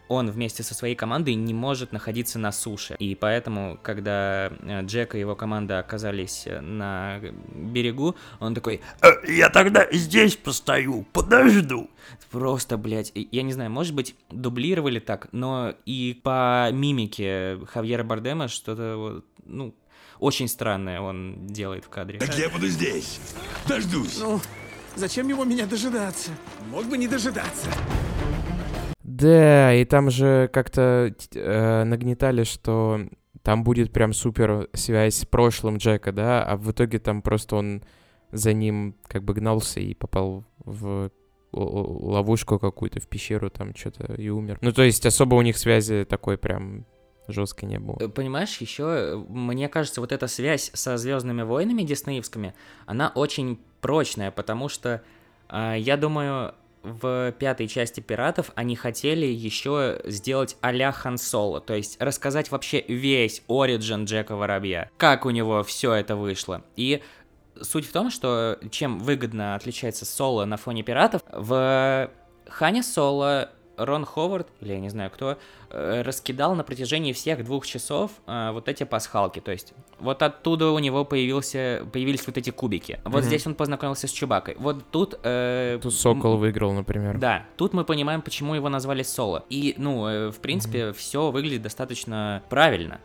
он 0.08 0.30
вместе 0.30 0.62
со 0.62 0.74
своей 0.74 0.94
командой 0.94 1.34
не 1.34 1.54
может 1.54 1.92
находиться 1.92 2.38
на 2.38 2.52
суше. 2.52 2.96
И 2.98 3.14
поэтому, 3.14 3.78
когда 3.82 4.52
э, 4.60 4.82
Джек 4.84 5.14
и 5.14 5.18
его 5.18 5.34
команда 5.34 5.78
оказались 5.78 6.46
э, 6.46 6.60
на 6.60 7.20
берегу, 7.54 8.14
он 8.40 8.54
такой, 8.54 8.80
«Э, 9.02 9.08
я 9.26 9.48
тогда 9.48 9.86
здесь 9.90 10.36
постою, 10.36 11.06
подожду. 11.12 11.90
Просто, 12.30 12.76
блядь, 12.76 13.12
я 13.14 13.42
не 13.42 13.52
знаю, 13.52 13.70
может 13.70 13.94
быть, 13.94 14.14
дублировали 14.30 14.98
так, 14.98 15.28
но 15.32 15.74
и 15.86 16.20
по 16.22 16.68
мимике 16.72 17.58
Хавьера 17.66 18.04
Бардема 18.04 18.48
что-то, 18.48 18.96
вот, 18.96 19.24
ну, 19.46 19.74
очень 20.20 20.48
странное 20.48 21.00
он 21.00 21.46
делает 21.46 21.84
в 21.84 21.88
кадре. 21.88 22.18
Так 22.18 22.36
я 22.38 22.48
буду 22.48 22.68
здесь, 22.68 23.20
дождусь. 23.66 24.18
Ну, 24.18 24.40
зачем 24.96 25.28
его 25.28 25.44
меня 25.44 25.66
дожидаться? 25.66 26.30
Мог 26.70 26.84
бы 26.86 26.98
не 26.98 27.08
дожидаться. 27.08 27.68
Да, 29.04 29.74
и 29.74 29.84
там 29.84 30.10
же 30.10 30.48
как-то 30.52 31.14
э, 31.34 31.84
нагнетали, 31.84 32.44
что 32.44 33.00
там 33.42 33.62
будет 33.62 33.92
прям 33.92 34.14
супер 34.14 34.68
связь 34.72 35.16
с 35.16 35.26
прошлым 35.26 35.76
Джека, 35.76 36.10
да, 36.10 36.42
а 36.42 36.56
в 36.56 36.70
итоге 36.72 36.98
там 36.98 37.20
просто 37.20 37.56
он 37.56 37.82
за 38.32 38.54
ним 38.54 38.96
как 39.06 39.22
бы 39.22 39.34
гнался 39.34 39.80
и 39.80 39.94
попал 39.94 40.44
в 40.64 41.10
ловушку 41.52 42.58
какую-то, 42.58 43.00
в 43.00 43.06
пещеру 43.06 43.50
там 43.50 43.74
что-то 43.76 44.14
и 44.14 44.28
умер. 44.30 44.58
Ну, 44.60 44.72
то 44.72 44.82
есть 44.82 45.04
особо 45.06 45.36
у 45.36 45.42
них 45.42 45.56
связи 45.58 46.04
такой 46.04 46.36
прям 46.36 46.86
жесткой 47.28 47.68
не 47.68 47.78
было. 47.78 47.98
Э, 48.00 48.08
Понимаешь, 48.08 48.56
еще, 48.56 49.24
мне 49.28 49.68
кажется, 49.68 50.00
вот 50.00 50.12
эта 50.12 50.26
связь 50.26 50.70
со 50.72 50.96
Звездными 50.96 51.42
войнами 51.42 51.82
диснеевскими, 51.82 52.54
она 52.86 53.12
очень 53.14 53.60
прочная, 53.80 54.30
потому 54.30 54.68
что 54.68 55.02
а, 55.48 55.74
я 55.74 55.96
думаю, 55.96 56.54
в 56.84 57.32
пятой 57.32 57.66
части 57.66 58.00
пиратов 58.00 58.50
они 58.54 58.76
хотели 58.76 59.26
еще 59.26 60.00
сделать 60.04 60.56
а-ля 60.60 60.92
Хан 60.92 61.18
Соло, 61.18 61.60
то 61.60 61.74
есть 61.74 62.00
рассказать 62.00 62.50
вообще 62.50 62.84
весь 62.86 63.42
оригин 63.48 64.04
Джека 64.04 64.36
Воробья, 64.36 64.90
как 64.98 65.24
у 65.26 65.30
него 65.30 65.62
все 65.64 65.94
это 65.94 66.14
вышло. 66.14 66.62
И 66.76 67.02
суть 67.60 67.86
в 67.86 67.92
том, 67.92 68.10
что 68.10 68.58
чем 68.70 68.98
выгодно 68.98 69.54
отличается 69.54 70.04
Соло 70.04 70.44
на 70.44 70.56
фоне 70.56 70.82
пиратов, 70.82 71.22
в 71.32 72.10
Хане 72.48 72.82
Соло 72.82 73.50
Рон 73.76 74.04
Ховард, 74.04 74.48
или 74.60 74.72
я 74.72 74.80
не 74.80 74.88
знаю 74.88 75.10
кто, 75.10 75.36
э, 75.70 76.02
раскидал 76.02 76.54
на 76.54 76.64
протяжении 76.64 77.12
всех 77.12 77.44
двух 77.44 77.66
часов 77.66 78.10
э, 78.26 78.50
вот 78.52 78.68
эти 78.68 78.84
пасхалки. 78.84 79.40
То 79.40 79.52
есть 79.52 79.72
вот 79.98 80.22
оттуда 80.22 80.70
у 80.70 80.78
него 80.78 81.04
появился, 81.04 81.86
появились 81.92 82.26
вот 82.26 82.36
эти 82.38 82.50
кубики. 82.50 83.00
Вот 83.04 83.20
Мгм. 83.20 83.22
здесь 83.22 83.46
он 83.46 83.54
познакомился 83.54 84.06
с 84.06 84.10
Чубакой. 84.12 84.56
Вот 84.58 84.84
тут... 84.90 85.18
э, 85.22 85.78
Тут 85.82 85.94
Сокол 85.94 86.36
выиграл, 86.36 86.72
например. 86.72 87.18
да, 87.18 87.46
тут 87.56 87.72
мы 87.72 87.84
понимаем, 87.84 88.22
почему 88.22 88.54
его 88.54 88.68
назвали 88.68 89.02
Соло. 89.02 89.44
И, 89.50 89.74
ну, 89.78 90.06
э, 90.06 90.30
в 90.30 90.38
принципе, 90.40 90.92
все 90.92 91.30
выглядит 91.30 91.62
достаточно 91.62 92.42
правильно. 92.50 93.00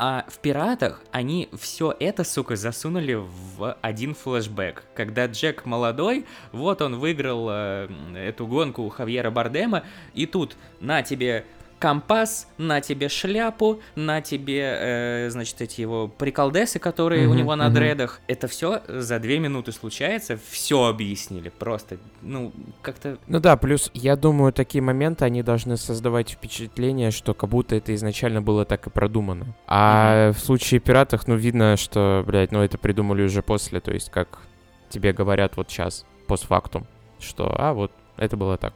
А 0.00 0.24
в 0.28 0.38
«Пиратах» 0.38 1.02
они 1.10 1.48
все 1.58 1.92
это, 1.98 2.22
сука, 2.22 2.54
засунули 2.54 3.14
в 3.14 3.76
один 3.80 4.14
флешбэк. 4.14 4.84
Когда 4.94 5.26
Джек 5.26 5.66
молодой, 5.66 6.24
вот 6.52 6.82
он 6.82 7.00
выиграл 7.00 7.48
э, 7.50 7.88
эту 8.14 8.46
гонку 8.46 8.82
у 8.82 8.90
Хавьера 8.90 9.32
Бардема, 9.32 9.82
и 10.14 10.26
тут 10.26 10.56
на 10.80 11.02
тебе 11.02 11.44
компас, 11.78 12.48
на 12.58 12.80
тебе 12.80 13.08
шляпу, 13.08 13.80
на 13.94 14.20
тебе, 14.20 14.62
э, 14.78 15.30
значит, 15.30 15.60
эти 15.60 15.80
его 15.80 16.08
приколдесы, 16.08 16.78
которые 16.78 17.26
у 17.26 17.30
Мгм, 17.30 17.38
него 17.38 17.56
на 17.56 17.66
мгм. 17.66 17.74
дредах. 17.74 18.20
Это 18.26 18.48
все 18.48 18.82
за 18.88 19.18
две 19.18 19.38
минуты 19.38 19.72
случается, 19.72 20.38
все 20.50 20.84
объяснили. 20.86 21.50
Просто, 21.50 21.98
ну, 22.22 22.52
как-то 22.82 23.18
Ну 23.26 23.40
да, 23.40 23.56
плюс 23.56 23.90
я 23.94 24.16
думаю, 24.16 24.52
такие 24.52 24.82
моменты, 24.82 25.24
они 25.24 25.42
должны 25.42 25.76
создавать 25.76 26.30
впечатление, 26.30 27.10
что 27.10 27.34
как 27.34 27.50
будто 27.50 27.76
это 27.76 27.94
изначально 27.94 28.42
было 28.42 28.64
так 28.64 28.86
и 28.86 28.90
продумано. 28.90 29.54
А 29.66 30.32
в 30.32 30.38
случае 30.38 30.80
пиратах, 30.80 31.26
ну 31.26 31.36
видно, 31.36 31.76
что, 31.76 32.24
блядь, 32.26 32.52
ну 32.52 32.62
это 32.62 32.78
придумали 32.78 33.22
уже 33.22 33.42
после, 33.42 33.80
то 33.80 33.92
есть 33.92 34.10
как 34.10 34.40
тебе 34.88 35.12
говорят 35.12 35.56
вот 35.56 35.70
сейчас, 35.70 36.04
постфактум, 36.26 36.86
что, 37.20 37.54
а 37.58 37.72
вот, 37.72 37.92
это 38.16 38.36
было 38.36 38.56
так. 38.56 38.74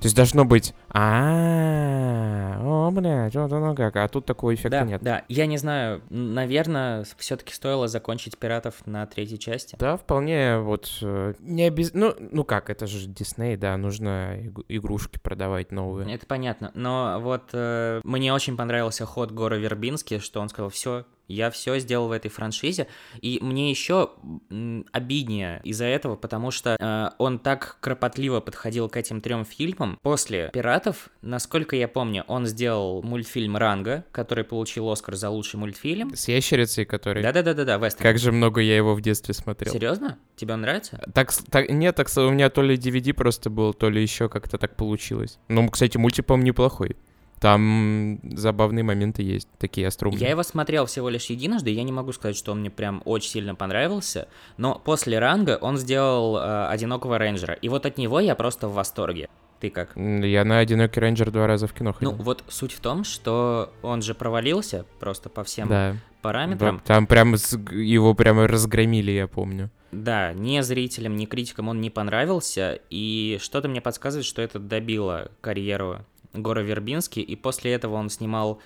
То 0.00 0.06
есть 0.06 0.16
должно 0.16 0.44
быть, 0.46 0.74
а, 0.88 2.58
о, 2.62 2.90
блядь, 2.90 3.34
вот 3.34 3.52
оно 3.52 3.74
как, 3.74 3.96
а 3.96 4.08
тут 4.08 4.24
такого 4.26 4.54
эффекта 4.54 4.70
Да, 4.80 4.84
нет. 4.84 5.02
да. 5.02 5.24
Я 5.28 5.46
не 5.46 5.58
знаю, 5.58 6.00
наверное, 6.10 7.04
все-таки 7.18 7.52
стоило 7.52 7.86
закончить 7.86 8.38
пиратов 8.38 8.86
на 8.86 9.06
третьей 9.06 9.38
части. 9.38 9.76
Да, 9.78 9.96
вполне 9.96 10.58
вот 10.58 10.90
э, 11.02 11.34
не 11.40 11.64
обез... 11.64 11.90
ну, 11.92 12.14
ну 12.18 12.44
как, 12.44 12.70
это 12.70 12.86
же 12.86 13.06
Дисней, 13.08 13.56
да, 13.56 13.76
нужно 13.76 14.38
иг- 14.40 14.64
игрушки 14.68 15.18
продавать 15.18 15.70
новые. 15.70 16.12
Это 16.14 16.26
понятно. 16.26 16.70
Но 16.74 17.18
вот 17.20 17.50
э, 17.52 18.00
мне 18.04 18.32
очень 18.32 18.56
понравился 18.56 19.04
ход 19.06 19.32
Гора 19.32 19.56
Вербински, 19.58 20.18
что 20.18 20.40
он 20.40 20.48
сказал: 20.48 20.70
все, 20.70 21.04
я 21.32 21.50
все 21.50 21.78
сделал 21.78 22.08
в 22.08 22.12
этой 22.12 22.30
франшизе. 22.30 22.86
И 23.20 23.38
мне 23.40 23.70
еще 23.70 24.10
обиднее 24.92 25.60
из-за 25.64 25.84
этого, 25.86 26.16
потому 26.16 26.50
что 26.50 26.76
э, 26.78 27.10
он 27.18 27.38
так 27.38 27.78
кропотливо 27.80 28.40
подходил 28.40 28.88
к 28.88 28.96
этим 28.96 29.20
трем 29.20 29.44
фильмам. 29.44 29.98
После 30.02 30.50
пиратов, 30.52 31.10
насколько 31.22 31.76
я 31.76 31.88
помню, 31.88 32.24
он 32.26 32.46
сделал 32.46 33.02
мультфильм 33.02 33.56
Ранга, 33.56 34.04
который 34.12 34.44
получил 34.44 34.90
Оскар 34.90 35.16
за 35.16 35.30
лучший 35.30 35.58
мультфильм. 35.58 36.14
С 36.14 36.28
ящерицей, 36.28 36.84
который... 36.84 37.22
Да, 37.22 37.32
да, 37.32 37.42
да, 37.42 37.54
да, 37.54 37.64
да, 37.64 37.76
Вестерн. 37.76 38.02
Как 38.02 38.18
же 38.18 38.32
много 38.32 38.60
я 38.60 38.76
его 38.76 38.94
в 38.94 39.00
детстве 39.00 39.34
смотрел. 39.34 39.72
Серьезно? 39.72 40.18
Тебе 40.36 40.54
он 40.54 40.62
нравится? 40.62 41.00
Так, 41.14 41.32
так, 41.50 41.70
нет, 41.70 41.94
так 41.94 42.08
у 42.16 42.30
меня 42.30 42.50
то 42.50 42.62
ли 42.62 42.76
DVD 42.76 43.12
просто 43.12 43.50
был, 43.50 43.74
то 43.74 43.88
ли 43.88 44.02
еще 44.02 44.28
как-то 44.28 44.58
так 44.58 44.76
получилось. 44.76 45.38
Ну, 45.48 45.68
кстати, 45.68 45.96
мультик, 45.96 46.26
по-моему, 46.26 46.48
неплохой. 46.48 46.96
Там 47.40 48.20
забавные 48.22 48.84
моменты 48.84 49.22
есть, 49.22 49.48
такие 49.58 49.86
остроумные. 49.88 50.20
Я 50.20 50.30
его 50.30 50.42
смотрел 50.42 50.84
всего 50.84 51.08
лишь 51.08 51.26
единожды, 51.26 51.70
я 51.70 51.82
не 51.82 51.90
могу 51.92 52.12
сказать, 52.12 52.36
что 52.36 52.52
он 52.52 52.60
мне 52.60 52.70
прям 52.70 53.00
очень 53.06 53.30
сильно 53.30 53.54
понравился, 53.54 54.28
но 54.58 54.78
после 54.78 55.18
ранга 55.18 55.58
он 55.60 55.78
сделал 55.78 56.36
э, 56.36 56.66
одинокого 56.68 57.16
рейнджера, 57.16 57.54
и 57.54 57.70
вот 57.70 57.86
от 57.86 57.96
него 57.96 58.20
я 58.20 58.34
просто 58.34 58.68
в 58.68 58.74
восторге. 58.74 59.28
Ты 59.58 59.68
как? 59.68 59.94
Я 59.96 60.44
на 60.44 60.58
«Одинокий 60.58 61.00
рейнджер» 61.00 61.30
два 61.30 61.46
раза 61.46 61.66
в 61.66 61.74
кино 61.74 61.94
Ну, 62.00 62.10
ходил. 62.10 62.24
вот 62.24 62.44
суть 62.48 62.72
в 62.72 62.80
том, 62.80 63.04
что 63.04 63.70
он 63.82 64.00
же 64.00 64.14
провалился 64.14 64.86
просто 64.98 65.28
по 65.28 65.44
всем 65.44 65.68
да. 65.68 65.96
параметрам. 66.22 66.80
Там 66.84 67.06
прям 67.06 67.34
его 67.34 68.14
прямо 68.14 68.48
разгромили, 68.48 69.10
я 69.10 69.28
помню. 69.28 69.70
Да, 69.92 70.32
ни 70.32 70.60
зрителям, 70.60 71.16
ни 71.16 71.26
критикам 71.26 71.68
он 71.68 71.80
не 71.80 71.90
понравился, 71.90 72.80
и 72.90 73.38
что-то 73.42 73.68
мне 73.68 73.80
подсказывает, 73.82 74.24
что 74.24 74.40
это 74.40 74.58
добило 74.58 75.30
карьеру 75.42 76.06
Гора 76.32 76.62
Вербински, 76.62 77.20
и 77.20 77.36
после 77.36 77.72
этого 77.72 77.94
он 77.94 78.10
снимал 78.10 78.60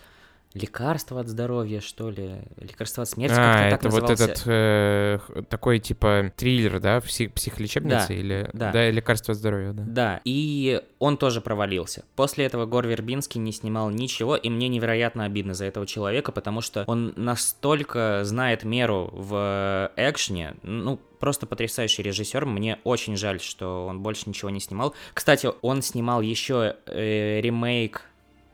лекарство 0.54 1.20
от 1.20 1.28
здоровья, 1.28 1.80
что 1.80 2.10
ли, 2.10 2.36
лекарство 2.58 3.02
от 3.02 3.08
смерти, 3.08 3.34
а, 3.36 3.70
как-то 3.70 3.70
так 3.70 3.80
это 3.80 3.88
вот 3.90 4.08
назывался. 4.08 4.24
этот 4.24 4.42
э, 4.46 5.42
такой 5.50 5.80
типа 5.80 6.32
триллер, 6.36 6.78
да, 6.80 6.98
псих- 7.00 7.32
психолечебница 7.32 8.08
Да, 8.08 8.14
или 8.14 8.50
да. 8.52 8.90
лекарство 8.90 9.32
от 9.32 9.38
здоровья, 9.38 9.72
да. 9.72 9.82
Да, 9.86 10.20
и 10.24 10.80
он 11.00 11.16
тоже 11.16 11.40
провалился. 11.40 12.04
После 12.14 12.44
этого 12.46 12.66
Гор 12.66 12.86
Вербинский 12.86 13.40
не 13.40 13.50
снимал 13.52 13.90
ничего, 13.90 14.36
и 14.36 14.48
мне 14.48 14.68
невероятно 14.68 15.24
обидно 15.24 15.54
за 15.54 15.64
этого 15.64 15.86
человека, 15.86 16.30
потому 16.32 16.60
что 16.60 16.84
он 16.86 17.12
настолько 17.16 18.20
знает 18.24 18.62
меру 18.64 19.10
в 19.12 19.90
экшене, 19.96 20.54
ну, 20.62 21.00
просто 21.18 21.46
потрясающий 21.46 22.02
режиссер. 22.02 22.46
Мне 22.46 22.78
очень 22.84 23.16
жаль, 23.16 23.40
что 23.40 23.86
он 23.86 24.00
больше 24.02 24.28
ничего 24.28 24.50
не 24.50 24.60
снимал. 24.60 24.94
Кстати, 25.14 25.48
он 25.62 25.82
снимал 25.82 26.20
еще 26.20 26.76
э, 26.86 27.40
ремейк 27.40 28.02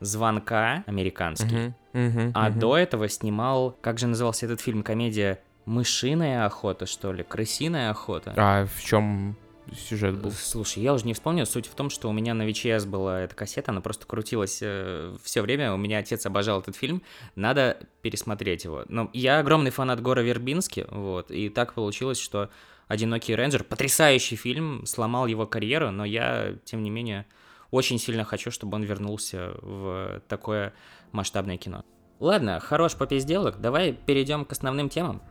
«Звонка» 0.01 0.83
американский, 0.87 1.55
Мгм, 1.55 1.75
мгм, 1.93 2.33
а 2.35 2.51
мгм. 2.51 2.59
до 2.59 2.77
этого 2.77 3.09
снимал, 3.09 3.77
как 3.81 3.99
же 3.99 4.07
назывался 4.07 4.47
этот 4.47 4.61
фильм, 4.61 4.83
комедия 4.83 5.41
«Мышиная 5.67 6.47
охота», 6.47 6.87
что 6.87 7.13
ли, 7.13 7.23
«Крысиная 7.23 7.91
охота». 7.91 8.35
А 8.37 8.67
в 8.67 8.83
чем 8.83 9.37
сюжет 9.77 10.19
был? 10.19 10.33
Слушай, 10.33 10.83
я 10.83 10.95
уже 10.95 11.07
не 11.07 11.15
вспомню. 11.15 11.47
Суть 11.47 11.67
в 11.67 11.75
том, 11.75 11.91
что 11.91 12.09
у 12.09 12.13
меня 12.13 12.35
на 12.35 12.49
VHS 12.49 12.89
была 12.89 13.21
эта 13.21 13.35
кассета, 13.35 13.71
она 13.71 13.81
просто 13.81 14.07
крутилась 14.07 14.57
все 14.57 15.43
время. 15.43 15.73
У 15.73 15.77
меня 15.77 15.99
отец 15.99 16.27
обожал 16.27 16.61
этот 16.61 16.77
фильм. 16.77 17.03
Надо 17.37 17.77
пересмотреть 18.03 18.65
его. 18.65 18.85
Но 18.89 19.11
я 19.13 19.39
огромный 19.39 19.71
фанат 19.71 20.01
Гора 20.01 20.23
Вербински, 20.23 20.87
вот. 20.91 21.31
И 21.31 21.49
так 21.51 21.75
получилось, 21.75 22.19
что 22.19 22.51
«Одинокий 22.89 23.37
рейнджер»— 23.37 23.63
потрясающий 23.69 24.35
фильм, 24.35 24.85
сломал 24.87 25.29
его 25.29 25.47
карьеру, 25.47 25.93
но 25.93 26.05
я, 26.05 26.57
тем 26.65 26.83
не 26.83 26.91
менее, 26.91 27.25
очень 27.71 28.01
сильно 28.01 28.25
хочу, 28.25 28.51
чтобы 28.51 28.75
он 28.75 28.83
вернулся 28.83 29.53
в 29.63 30.21
такое 30.27 30.73
масштабное 31.13 31.57
кино. 31.57 31.85
Ладно, 32.19 32.61
хорош 32.61 32.95
попизделок, 32.97 33.61
давай 33.61 33.93
перейдем 33.93 34.45
к 34.45 34.53
основным 34.53 34.89
темам. 34.89 35.23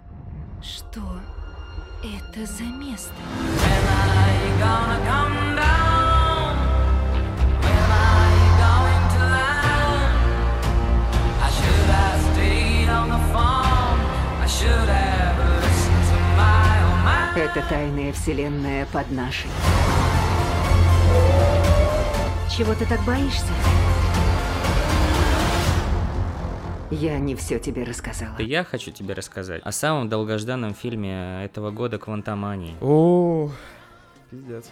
Что 0.62 1.02
это 2.04 2.46
за 2.46 2.64
место? 2.64 3.14
Это 17.36 17.64
тайная 17.70 18.12
вселенная 18.12 18.86
под 18.88 19.10
нашей. 19.12 19.50
Чего 22.50 22.74
ты 22.76 22.86
так 22.86 23.02
боишься? 23.06 23.54
Я 26.92 27.20
не 27.20 27.36
все 27.36 27.60
тебе 27.60 27.84
рассказала. 27.84 28.36
И 28.38 28.46
я 28.46 28.64
хочу 28.64 28.92
тебе 28.92 29.14
рассказать 29.14 29.62
о 29.64 29.72
самом 29.72 30.10
долгожданном 30.10 30.74
фильме 30.74 31.44
этого 31.44 31.70
года 31.70 32.00
«Квантомании». 32.00 32.76
О, 32.82 33.52
пиздец. 34.32 34.72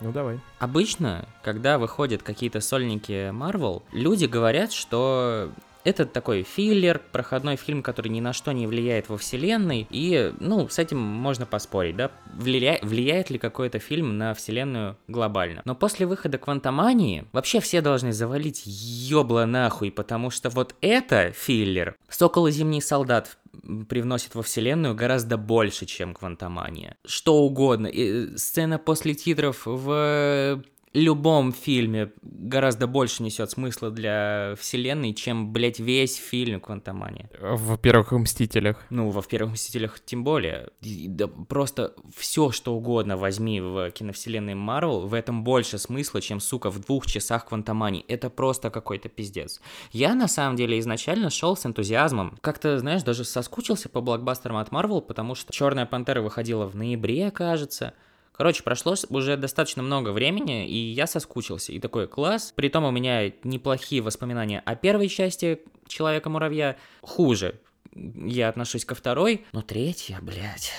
Ну 0.00 0.10
давай. 0.10 0.40
Обычно, 0.58 1.28
когда 1.42 1.78
выходят 1.78 2.22
какие-то 2.22 2.60
сольники 2.60 3.30
Marvel, 3.30 3.82
люди 3.92 4.24
говорят, 4.24 4.72
что 4.72 5.50
Это 5.84 6.06
такой 6.06 6.42
филлер, 6.42 7.00
проходной 7.12 7.56
фильм, 7.56 7.82
который 7.82 8.08
ни 8.08 8.20
на 8.20 8.32
что 8.32 8.52
не 8.52 8.66
влияет 8.66 9.08
во 9.08 9.18
вселенной, 9.18 9.86
и, 9.90 10.32
ну, 10.40 10.68
с 10.68 10.78
этим 10.78 10.98
можно 10.98 11.46
поспорить, 11.46 11.96
да, 11.96 12.10
влия... 12.34 12.78
влияет 12.82 13.30
ли 13.30 13.38
какой-то 13.38 13.78
фильм 13.78 14.16
на 14.16 14.34
вселенную 14.34 14.96
глобально. 15.08 15.62
Но 15.64 15.74
после 15.74 16.06
выхода 16.06 16.38
Квантомании 16.38 17.26
вообще 17.32 17.60
все 17.60 17.80
должны 17.80 18.12
завалить 18.12 18.62
ёбла 18.64 19.44
нахуй, 19.44 19.90
потому 19.90 20.30
что 20.30 20.48
вот 20.50 20.74
это 20.80 21.32
филлер. 21.32 21.96
Сокол 22.08 22.46
и 22.46 22.50
Зимний 22.50 22.80
солдат 22.80 23.36
привносит 23.88 24.34
во 24.34 24.42
вселенную 24.42 24.94
гораздо 24.94 25.36
больше, 25.36 25.86
чем 25.86 26.14
Квантомания. 26.14 26.96
Что 27.04 27.36
угодно. 27.36 27.86
И 27.86 28.36
сцена 28.36 28.78
после 28.78 29.14
титров 29.14 29.62
в 29.64 30.62
любом 30.94 31.52
фильме 31.52 32.12
гораздо 32.22 32.86
больше 32.86 33.22
несет 33.22 33.50
смысла 33.50 33.90
для 33.90 34.54
вселенной, 34.58 35.12
чем, 35.12 35.52
блядь, 35.52 35.80
весь 35.80 36.16
фильм 36.16 36.60
Квантомания. 36.60 37.28
В 37.40 37.76
первых 37.78 38.12
«Мстителях». 38.12 38.84
Ну, 38.90 39.10
во 39.10 39.22
первых 39.22 39.54
«Мстителях» 39.54 39.98
тем 40.00 40.22
более. 40.22 40.70
И, 40.80 41.08
да, 41.08 41.26
просто 41.26 41.94
все, 42.16 42.50
что 42.52 42.74
угодно 42.74 43.16
возьми 43.16 43.60
в 43.60 43.90
киновселенной 43.90 44.54
Марвел, 44.54 45.00
в 45.06 45.14
этом 45.14 45.42
больше 45.42 45.78
смысла, 45.78 46.20
чем, 46.20 46.38
сука, 46.40 46.70
в 46.70 46.80
двух 46.80 47.06
часах 47.06 47.46
Квантомании. 47.46 48.04
Это 48.06 48.30
просто 48.30 48.70
какой-то 48.70 49.08
пиздец. 49.08 49.60
Я, 49.90 50.14
на 50.14 50.28
самом 50.28 50.56
деле, 50.56 50.78
изначально 50.78 51.30
шел 51.30 51.56
с 51.56 51.66
энтузиазмом. 51.66 52.38
Как-то, 52.40 52.78
знаешь, 52.78 53.02
даже 53.02 53.24
соскучился 53.24 53.88
по 53.88 54.00
блокбастерам 54.00 54.58
от 54.58 54.70
Марвел, 54.70 55.00
потому 55.00 55.34
что 55.34 55.52
«Черная 55.52 55.86
пантера» 55.86 56.22
выходила 56.22 56.66
в 56.66 56.76
ноябре, 56.76 57.30
кажется. 57.32 57.94
Короче, 58.36 58.62
прошло 58.64 58.96
уже 59.10 59.36
достаточно 59.36 59.82
много 59.82 60.10
времени, 60.10 60.68
и 60.68 60.76
я 60.92 61.06
соскучился. 61.06 61.72
И 61.72 61.78
такой 61.78 62.08
класс. 62.08 62.52
Притом 62.56 62.84
у 62.84 62.90
меня 62.90 63.32
неплохие 63.44 64.02
воспоминания 64.02 64.60
о 64.60 64.74
первой 64.74 65.08
части 65.08 65.60
Человека-муравья. 65.86 66.76
Хуже 67.02 67.60
я 67.94 68.48
отношусь 68.48 68.84
ко 68.84 68.94
второй, 68.94 69.44
но 69.52 69.62
третья, 69.62 70.18
блядь... 70.20 70.72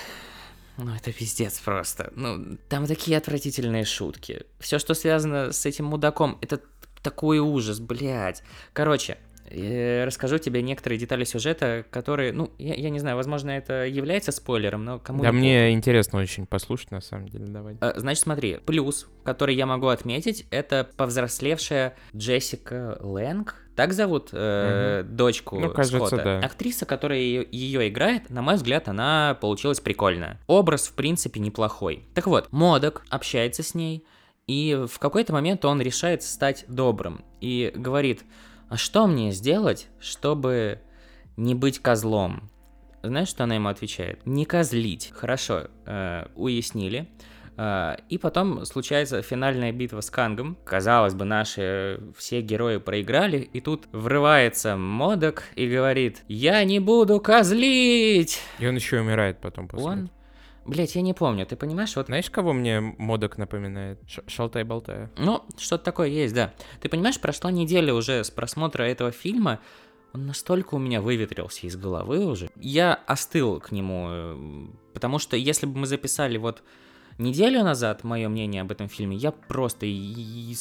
Ну, 0.78 0.94
это 0.94 1.10
пиздец 1.10 1.58
просто. 1.60 2.12
Ну, 2.14 2.58
там 2.68 2.86
такие 2.86 3.16
отвратительные 3.16 3.86
шутки. 3.86 4.44
Все, 4.58 4.78
что 4.78 4.92
связано 4.92 5.52
с 5.52 5.64
этим 5.64 5.86
мудаком, 5.86 6.36
это 6.42 6.60
такой 7.02 7.38
ужас, 7.38 7.80
блядь. 7.80 8.42
Короче, 8.74 9.16
я 9.50 10.06
расскажу 10.06 10.38
тебе 10.38 10.62
некоторые 10.62 10.98
детали 10.98 11.24
сюжета, 11.24 11.84
которые, 11.90 12.32
ну, 12.32 12.50
я, 12.58 12.74
я 12.74 12.90
не 12.90 12.98
знаю, 12.98 13.16
возможно, 13.16 13.50
это 13.50 13.86
является 13.86 14.32
спойлером, 14.32 14.84
но 14.84 14.98
кому 14.98 15.22
Да, 15.22 15.32
мне 15.32 15.72
интересно 15.72 16.18
очень 16.18 16.46
послушать, 16.46 16.90
на 16.90 17.00
самом 17.00 17.28
деле, 17.28 17.46
давай. 17.46 17.76
А, 17.80 17.94
значит, 17.96 18.22
смотри, 18.22 18.58
плюс, 18.64 19.08
который 19.24 19.54
я 19.54 19.66
могу 19.66 19.88
отметить, 19.88 20.46
это 20.50 20.88
повзрослевшая 20.96 21.96
Джессика 22.14 22.98
Лэнг, 23.00 23.56
так 23.76 23.92
зовут 23.92 24.30
э, 24.32 25.02
угу. 25.02 25.14
дочку 25.14 25.60
ну, 25.60 25.70
кажется, 25.70 25.98
Скотта. 25.98 26.16
Да. 26.16 26.38
Актриса, 26.40 26.86
которая 26.86 27.18
ее, 27.18 27.46
ее 27.52 27.88
играет, 27.88 28.30
на 28.30 28.40
мой 28.40 28.54
взгляд, 28.54 28.88
она 28.88 29.36
получилась 29.40 29.80
прикольная. 29.80 30.40
Образ, 30.46 30.86
в 30.88 30.94
принципе, 30.94 31.40
неплохой. 31.40 32.04
Так 32.14 32.26
вот, 32.26 32.50
Модок 32.52 33.04
общается 33.10 33.62
с 33.62 33.74
ней, 33.74 34.04
и 34.46 34.86
в 34.90 34.98
какой-то 34.98 35.32
момент 35.32 35.64
он 35.64 35.80
решает 35.80 36.22
стать 36.22 36.64
добрым 36.68 37.24
и 37.40 37.72
говорит 37.74 38.22
а 38.68 38.76
что 38.76 39.06
мне 39.06 39.32
сделать, 39.32 39.88
чтобы 40.00 40.80
не 41.36 41.54
быть 41.54 41.78
козлом? 41.78 42.50
Знаешь, 43.02 43.28
что 43.28 43.44
она 43.44 43.54
ему 43.54 43.68
отвечает? 43.68 44.24
Не 44.26 44.44
козлить. 44.44 45.12
Хорошо, 45.14 45.68
э, 45.84 46.26
уяснили. 46.34 47.08
Э, 47.56 47.96
и 48.08 48.18
потом 48.18 48.64
случается 48.64 49.22
финальная 49.22 49.72
битва 49.72 50.00
с 50.00 50.10
Кангом. 50.10 50.56
Казалось 50.64 51.14
бы, 51.14 51.24
наши 51.24 52.00
все 52.16 52.40
герои 52.40 52.78
проиграли, 52.78 53.38
и 53.38 53.60
тут 53.60 53.84
врывается 53.92 54.76
Модок 54.76 55.44
и 55.54 55.68
говорит, 55.68 56.22
я 56.28 56.64
не 56.64 56.80
буду 56.80 57.20
козлить! 57.20 58.40
И 58.58 58.66
он 58.66 58.74
еще 58.74 59.00
умирает 59.00 59.40
потом 59.40 59.68
после 59.68 59.86
Он 59.86 60.10
Блять, 60.66 60.94
я 60.96 61.02
не 61.02 61.14
помню, 61.14 61.46
ты 61.46 61.56
понимаешь, 61.56 61.94
вот... 61.96 62.06
Знаешь, 62.06 62.30
кого 62.30 62.52
мне 62.52 62.80
модок 62.80 63.38
напоминает? 63.38 64.00
Ш 64.08 64.22
Шалтай-болтая. 64.26 65.10
Ну, 65.16 65.44
что-то 65.58 65.84
такое 65.84 66.08
есть, 66.08 66.34
да. 66.34 66.52
Ты 66.80 66.88
понимаешь, 66.88 67.20
прошла 67.20 67.50
неделя 67.50 67.94
уже 67.94 68.24
с 68.24 68.30
просмотра 68.30 68.82
этого 68.82 69.12
фильма, 69.12 69.60
он 70.12 70.26
настолько 70.26 70.74
у 70.74 70.78
меня 70.78 71.02
выветрился 71.02 71.66
из 71.66 71.76
головы 71.76 72.24
уже. 72.24 72.48
Я 72.56 72.94
остыл 72.94 73.60
к 73.60 73.70
нему, 73.70 74.06
э, 74.08 74.66
потому 74.94 75.18
что 75.18 75.36
если 75.36 75.66
бы 75.66 75.78
мы 75.78 75.86
записали 75.86 76.38
вот 76.38 76.62
неделю 77.18 77.62
назад 77.62 78.02
мое 78.02 78.28
мнение 78.28 78.62
об 78.62 78.72
этом 78.72 78.88
фильме, 78.88 79.16
я 79.16 79.30
просто 79.30 79.84
и, 79.86 79.92
и 79.92 80.56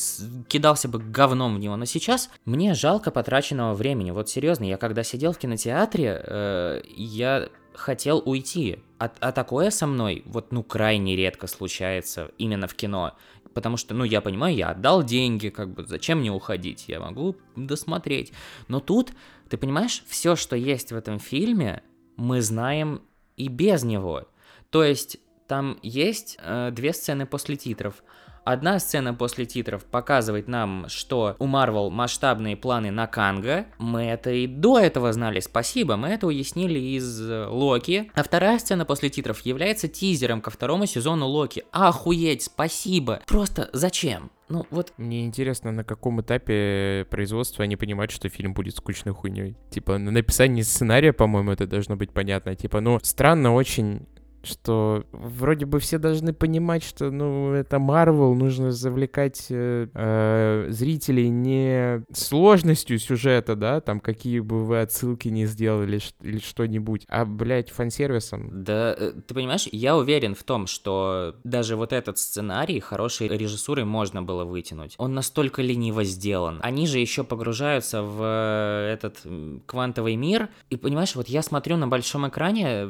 кидался 0.50 0.90
бы 0.90 1.00
говном 1.00 1.56
в 1.56 1.60
него. 1.60 1.76
Но 1.78 1.86
сейчас 1.86 2.30
мне 2.44 2.74
жалко 2.74 3.12
потраченного 3.12 3.74
времени. 3.74 4.12
Вот 4.12 4.30
серьезно, 4.30 4.66
я 4.66 4.78
когда 4.78 5.04
сидел 5.04 5.32
в 5.32 5.38
кинотеатре, 5.38 6.22
э, 6.22 6.82
я 6.96 7.50
хотел 7.76 8.22
уйти. 8.26 8.80
А, 9.00 9.12
а 9.20 9.32
такое 9.32 9.70
со 9.70 9.88
мной 9.88 10.24
вот 10.26 10.52
ну 10.52 10.64
крайне 10.64 11.16
редко 11.16 11.48
случается 11.48 12.32
именно 12.38 12.68
в 12.68 12.76
кино. 12.76 13.14
Потому 13.54 13.78
что, 13.78 13.94
ну, 13.94 14.04
я 14.04 14.20
понимаю, 14.20 14.54
я 14.54 14.72
отдал 14.72 15.02
деньги, 15.02 15.48
как 15.48 15.74
бы, 15.74 15.86
зачем 15.86 16.20
мне 16.20 16.30
уходить? 16.30 16.86
Я 16.90 17.00
могу 17.00 17.38
досмотреть. 17.56 18.34
Но 18.68 18.82
тут, 18.82 19.14
ты 19.50 19.56
понимаешь, 19.56 20.04
все, 20.08 20.36
что 20.36 20.58
есть 20.58 20.92
в 20.92 20.96
этом 20.96 21.20
фильме, 21.20 21.82
мы 22.18 22.42
знаем 22.42 23.02
и 23.38 23.48
без 23.48 23.84
него. 23.84 24.28
То 24.72 24.84
есть, 24.84 25.20
там 25.48 25.80
есть 25.82 26.38
э, 26.42 26.72
две 26.72 26.92
сцены 26.92 27.26
после 27.26 27.56
титров. 27.56 28.04
Одна 28.46 28.78
сцена 28.78 29.16
после 29.16 29.48
титров 29.48 29.84
показывает 29.86 30.48
нам, 30.48 30.86
что 30.88 31.36
у 31.40 31.48
Марвел 31.48 31.90
масштабные 31.90 32.56
планы 32.56 32.92
на 32.92 33.08
Канга. 33.08 33.66
Мы 33.80 34.04
это 34.04 34.30
и 34.30 34.46
до 34.46 34.78
этого 34.78 35.12
знали, 35.12 35.40
спасибо, 35.40 35.98
мы 35.98 36.10
это 36.10 36.28
уяснили 36.28 36.78
из 36.78 37.28
э, 37.28 37.48
Локи. 37.48 38.12
А 38.14 38.22
вторая 38.22 38.60
сцена 38.60 38.86
после 38.86 39.10
титров 39.10 39.42
является 39.42 39.88
тизером 39.88 40.42
ко 40.42 40.52
второму 40.52 40.86
сезону 40.86 41.26
Локи. 41.26 41.66
Охуеть, 41.72 42.44
спасибо. 42.44 43.22
Просто 43.26 43.72
зачем? 43.74 44.30
Ну 44.48 44.68
вот. 44.70 44.94
Мне 44.98 45.26
интересно, 45.26 45.72
на 45.72 45.84
каком 45.84 46.22
этапе 46.22 47.08
производства 47.10 47.64
они 47.64 47.76
понимают, 47.78 48.12
что 48.12 48.30
фильм 48.30 48.54
будет 48.54 48.76
скучной 48.76 49.16
хуйней. 49.16 49.56
Типа, 49.72 49.98
на 49.98 50.12
написании 50.12 50.62
сценария, 50.62 51.14
по-моему, 51.14 51.52
это 51.52 51.66
должно 51.66 51.96
быть 51.96 52.12
понятно. 52.12 52.56
Типа, 52.56 52.80
ну, 52.80 53.00
странно 53.02 53.56
очень 53.56 54.06
что 54.46 55.06
вроде 55.12 55.66
бы 55.66 55.80
все 55.80 55.98
должны 55.98 56.34
понимать, 56.34 56.84
что, 56.84 57.12
ну, 57.12 57.54
это 57.54 57.80
Марвел, 57.80 58.34
нужно 58.34 58.72
завлекать 58.72 59.48
э, 59.50 59.88
э, 59.94 60.68
зрителей 60.70 61.30
не 61.30 62.04
сложностью 62.14 63.00
сюжета, 63.00 63.56
да, 63.56 63.82
там, 63.82 64.00
какие 64.00 64.40
бы 64.40 64.64
вы 64.66 64.82
отсылки 64.82 65.28
не 65.28 65.46
сделали 65.46 66.00
или 66.22 66.40
что-нибудь, 66.40 67.06
а, 67.08 67.26
блядь, 67.26 67.70
фан-сервисом. 67.70 68.64
Да, 68.64 68.96
э, 68.98 69.14
ты 69.28 69.34
понимаешь, 69.34 69.68
я 69.72 69.98
уверен 69.98 70.36
в 70.36 70.44
том, 70.44 70.68
что 70.68 71.36
даже 71.44 71.76
вот 71.76 71.94
этот 71.94 72.18
сценарий 72.18 72.80
хорошей 72.80 73.28
режиссурой 73.28 73.86
можно 73.86 74.22
было 74.22 74.46
вытянуть. 74.46 74.96
Он 74.98 75.14
настолько 75.14 75.62
лениво 75.62 76.04
сделан. 76.04 76.60
Они 76.62 76.88
же 76.88 77.00
еще 77.00 77.24
погружаются 77.24 78.04
в 78.04 78.22
э, 78.22 78.94
этот 78.94 79.22
квантовый 79.66 80.16
мир, 80.16 80.50
и, 80.70 80.78
понимаешь, 80.78 81.16
вот 81.16 81.28
я 81.28 81.42
смотрю 81.42 81.78
на 81.78 81.88
большом 81.88 82.28
экране, 82.28 82.90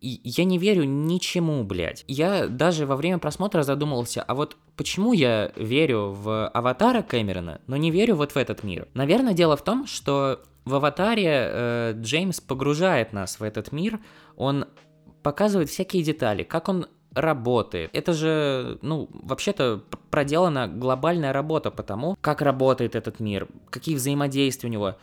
я 0.00 0.44
не 0.44 0.58
верю 0.58 0.84
ничему, 0.84 1.64
блядь. 1.64 2.04
Я 2.06 2.46
даже 2.46 2.86
во 2.86 2.96
время 2.96 3.18
просмотра 3.18 3.62
задумался, 3.62 4.22
а 4.22 4.34
вот 4.34 4.56
почему 4.76 5.12
я 5.12 5.52
верю 5.56 6.10
в 6.12 6.48
аватара 6.48 7.02
Кэмерона, 7.02 7.60
но 7.66 7.76
не 7.76 7.90
верю 7.90 8.16
вот 8.16 8.32
в 8.32 8.36
этот 8.36 8.62
мир? 8.62 8.88
Наверное, 8.94 9.34
дело 9.34 9.56
в 9.56 9.62
том, 9.62 9.86
что 9.86 10.40
в 10.64 10.74
аватаре 10.74 11.26
э, 11.26 11.92
Джеймс 11.96 12.40
погружает 12.40 13.12
нас 13.12 13.40
в 13.40 13.42
этот 13.42 13.72
мир, 13.72 14.00
он 14.36 14.66
показывает 15.22 15.68
всякие 15.68 16.02
детали, 16.02 16.42
как 16.42 16.68
он 16.68 16.86
работает. 17.12 17.90
Это 17.92 18.12
же, 18.12 18.78
ну, 18.82 19.08
вообще-то 19.12 19.82
проделана 20.10 20.68
глобальная 20.68 21.32
работа 21.32 21.70
по 21.70 21.82
тому, 21.82 22.16
как 22.20 22.42
работает 22.42 22.94
этот 22.94 23.20
мир, 23.20 23.48
какие 23.70 23.94
взаимодействия 23.94 24.68
у 24.68 24.72
него. 24.72 24.96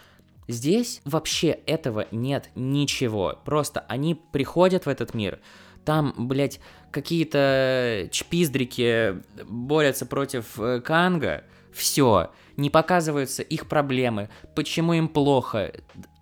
Здесь 0.48 1.02
вообще 1.06 1.50
этого 1.50 2.08
нет 2.12 2.50
ничего. 2.56 3.40
Просто 3.46 3.86
они 3.88 4.16
приходят 4.16 4.86
в 4.86 4.90
этот 4.90 5.14
мир, 5.14 5.40
там, 5.86 6.14
блядь, 6.18 6.60
какие-то 6.92 8.10
чпиздрики 8.12 9.22
борются 9.48 10.06
против 10.06 10.60
э, 10.60 10.82
Канга, 10.82 11.44
все, 11.74 12.32
не 12.58 12.70
показываются 12.70 13.44
их 13.44 13.68
проблемы, 13.68 14.30
почему 14.56 14.94
им 14.94 15.08
плохо, 15.08 15.72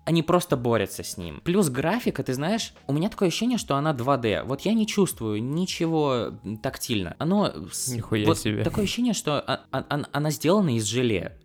они 0.04 0.22
просто 0.22 0.56
борются 0.56 1.02
с 1.02 1.16
ним. 1.16 1.40
Плюс 1.44 1.70
графика, 1.70 2.22
ты 2.22 2.34
знаешь, 2.34 2.74
у 2.86 2.92
меня 2.92 3.08
такое 3.08 3.28
ощущение, 3.28 3.56
что 3.56 3.76
она 3.76 3.92
2D. 3.92 4.44
Вот 4.44 4.60
я 4.62 4.74
не 4.74 4.86
чувствую 4.86 5.42
ничего 5.42 6.32
тактильно. 6.62 7.16
Оно... 7.18 7.52
Нихуя 7.88 8.26
вот 8.26 8.38
себе. 8.38 8.62
Такое 8.64 8.84
ощущение, 8.84 9.14
что 9.14 9.40
а, 9.40 9.64
а, 9.70 9.84
а, 9.88 10.02
она 10.12 10.30
сделана 10.30 10.76
из 10.76 10.84
желе 10.84 11.38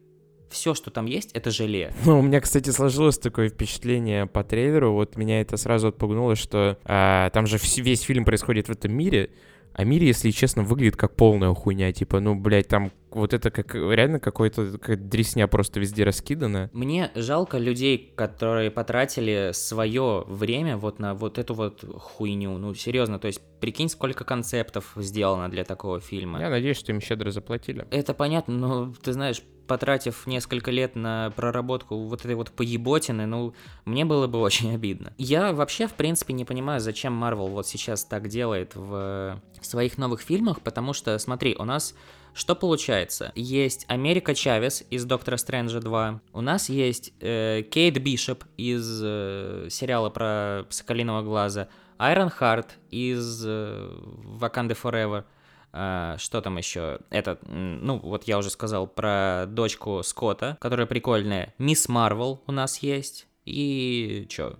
все, 0.49 0.73
что 0.73 0.91
там 0.91 1.05
есть, 1.05 1.31
это 1.33 1.51
желе. 1.51 1.93
Ну, 2.05 2.19
у 2.19 2.21
меня, 2.21 2.41
кстати, 2.41 2.69
сложилось 2.69 3.17
такое 3.17 3.49
впечатление 3.49 4.25
по 4.25 4.43
трейлеру, 4.43 4.93
вот 4.93 5.17
меня 5.17 5.41
это 5.41 5.57
сразу 5.57 5.89
отпугнуло, 5.89 6.35
что 6.35 6.77
а, 6.85 7.29
там 7.29 7.45
же 7.45 7.57
весь 7.77 8.01
фильм 8.01 8.25
происходит 8.25 8.67
в 8.67 8.71
этом 8.71 8.93
мире, 8.93 9.29
а 9.73 9.83
мире, 9.83 10.07
если 10.07 10.31
честно, 10.31 10.63
выглядит 10.63 10.97
как 10.97 11.15
полная 11.15 11.53
хуйня. 11.53 11.93
Типа, 11.93 12.19
ну, 12.19 12.35
блядь, 12.35 12.67
там 12.67 12.91
вот 13.11 13.33
это 13.33 13.51
как 13.51 13.75
реально 13.75 14.19
какой-то 14.19 14.77
какая-то 14.77 15.03
дресня 15.03 15.47
просто 15.47 15.79
везде 15.79 16.03
раскидана. 16.03 16.69
Мне 16.73 17.11
жалко 17.15 17.57
людей, 17.57 18.13
которые 18.15 18.71
потратили 18.71 19.51
свое 19.53 20.23
время 20.27 20.77
вот 20.77 20.99
на 20.99 21.13
вот 21.13 21.37
эту 21.37 21.53
вот 21.53 21.83
хуйню. 21.97 22.57
Ну, 22.57 22.73
серьезно, 22.73 23.19
то 23.19 23.27
есть 23.27 23.41
прикинь, 23.59 23.89
сколько 23.89 24.23
концептов 24.23 24.93
сделано 24.95 25.49
для 25.49 25.63
такого 25.63 25.99
фильма. 25.99 26.39
Я 26.39 26.49
надеюсь, 26.49 26.77
что 26.77 26.91
им 26.91 27.01
щедро 27.01 27.31
заплатили. 27.31 27.87
Это 27.91 28.13
понятно, 28.13 28.53
но 28.55 28.93
ты 29.01 29.13
знаешь, 29.13 29.41
потратив 29.69 30.25
несколько 30.25 30.71
лет 30.71 30.95
на 30.95 31.31
проработку 31.35 31.95
вот 31.95 32.21
этой 32.25 32.33
вот 32.33 32.51
поеботины, 32.51 33.27
ну, 33.27 33.53
мне 33.85 34.03
было 34.03 34.25
бы 34.25 34.39
очень 34.39 34.73
обидно. 34.73 35.13
Я 35.17 35.53
вообще, 35.53 35.87
в 35.87 35.93
принципе, 35.93 36.33
не 36.33 36.43
понимаю, 36.43 36.81
зачем 36.81 37.23
Marvel 37.23 37.49
вот 37.49 37.67
сейчас 37.67 38.03
так 38.03 38.27
делает 38.27 38.75
в 38.75 39.39
своих 39.61 39.97
новых 39.99 40.21
фильмах, 40.21 40.61
потому 40.61 40.93
что, 40.93 41.17
смотри, 41.19 41.55
у 41.57 41.65
нас 41.65 41.93
что 42.33 42.55
получается? 42.55 43.31
Есть 43.35 43.85
Америка 43.87 44.33
Чавес 44.33 44.83
из 44.89 45.05
Доктора 45.05 45.37
Стрэнджа 45.37 45.79
2. 45.79 46.21
У 46.33 46.41
нас 46.41 46.69
есть 46.69 47.13
э, 47.19 47.63
Кейт 47.63 48.01
Бишоп 48.01 48.43
из 48.57 49.01
э, 49.03 49.67
сериала 49.69 50.09
про 50.09 50.65
Соколиного 50.69 51.21
Глаза. 51.21 51.69
Айрон 51.97 52.29
Харт 52.29 52.77
из 52.91 53.43
э, 53.45 53.91
Wakanda 54.39 54.77
Forever. 54.81 55.25
А, 55.71 56.17
что 56.17 56.41
там 56.41 56.57
еще? 56.57 56.99
Этот, 57.09 57.43
м, 57.43 57.85
ну, 57.85 57.99
вот 57.99 58.23
я 58.23 58.37
уже 58.37 58.49
сказал 58.49 58.87
про 58.87 59.45
дочку 59.47 60.01
Скотта, 60.03 60.57
которая 60.61 60.87
прикольная. 60.87 61.53
Мисс 61.57 61.87
Марвел 61.89 62.41
у 62.47 62.51
нас 62.51 62.79
есть. 62.79 63.27
И 63.45 64.25
чё? 64.29 64.55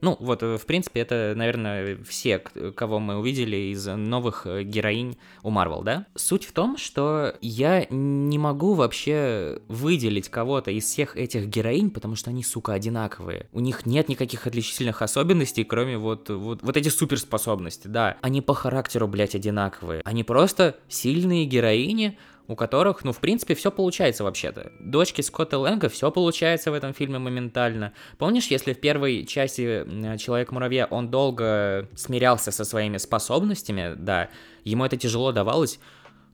Ну, 0.00 0.16
вот, 0.20 0.42
э, 0.42 0.56
в 0.56 0.66
принципе, 0.66 1.00
это, 1.00 1.34
наверное, 1.36 1.98
все, 2.04 2.38
кого 2.38 2.98
мы 2.98 3.18
увидели 3.18 3.56
из 3.72 3.86
новых 3.86 4.46
э, 4.46 4.62
героинь 4.62 5.16
у 5.42 5.50
Марвел, 5.50 5.82
да? 5.82 6.06
Суть 6.14 6.44
в 6.44 6.52
том, 6.52 6.76
что 6.76 7.34
я 7.40 7.86
не 7.90 8.38
могу 8.38 8.74
вообще 8.74 9.60
выделить 9.68 10.28
кого-то 10.28 10.70
из 10.70 10.84
всех 10.84 11.16
этих 11.16 11.46
героинь, 11.46 11.90
потому 11.90 12.16
что 12.16 12.30
они, 12.30 12.42
сука, 12.42 12.72
одинаковые. 12.72 13.46
У 13.52 13.60
них 13.60 13.86
нет 13.86 14.08
никаких 14.08 14.46
отличительных 14.46 15.02
особенностей, 15.02 15.64
кроме 15.64 15.98
вот, 15.98 16.30
вот, 16.30 16.62
вот 16.62 16.76
эти 16.76 16.88
суперспособности, 16.88 17.88
да. 17.88 18.16
Они 18.22 18.40
по 18.40 18.54
характеру, 18.54 19.08
блядь, 19.08 19.34
одинаковые. 19.34 20.02
Они 20.04 20.24
просто 20.24 20.76
сильные 20.88 21.44
героини, 21.44 22.18
у 22.50 22.56
которых, 22.56 23.04
ну, 23.04 23.12
в 23.12 23.18
принципе, 23.18 23.54
все 23.54 23.70
получается 23.70 24.24
вообще-то. 24.24 24.72
Дочки 24.80 25.20
Скотта 25.20 25.58
Лэнга 25.58 25.88
все 25.88 26.10
получается 26.10 26.70
в 26.70 26.74
этом 26.74 26.92
фильме 26.92 27.18
моментально. 27.18 27.92
Помнишь, 28.18 28.46
если 28.48 28.72
в 28.72 28.80
первой 28.80 29.24
части 29.24 29.84
м, 29.84 30.18
Человек-муравья 30.18 30.86
он 30.86 31.10
долго 31.10 31.88
смирялся 31.94 32.50
со 32.50 32.64
своими 32.64 32.96
способностями, 32.96 33.94
да, 33.96 34.30
ему 34.64 34.84
это 34.84 34.96
тяжело 34.96 35.32
давалось, 35.32 35.78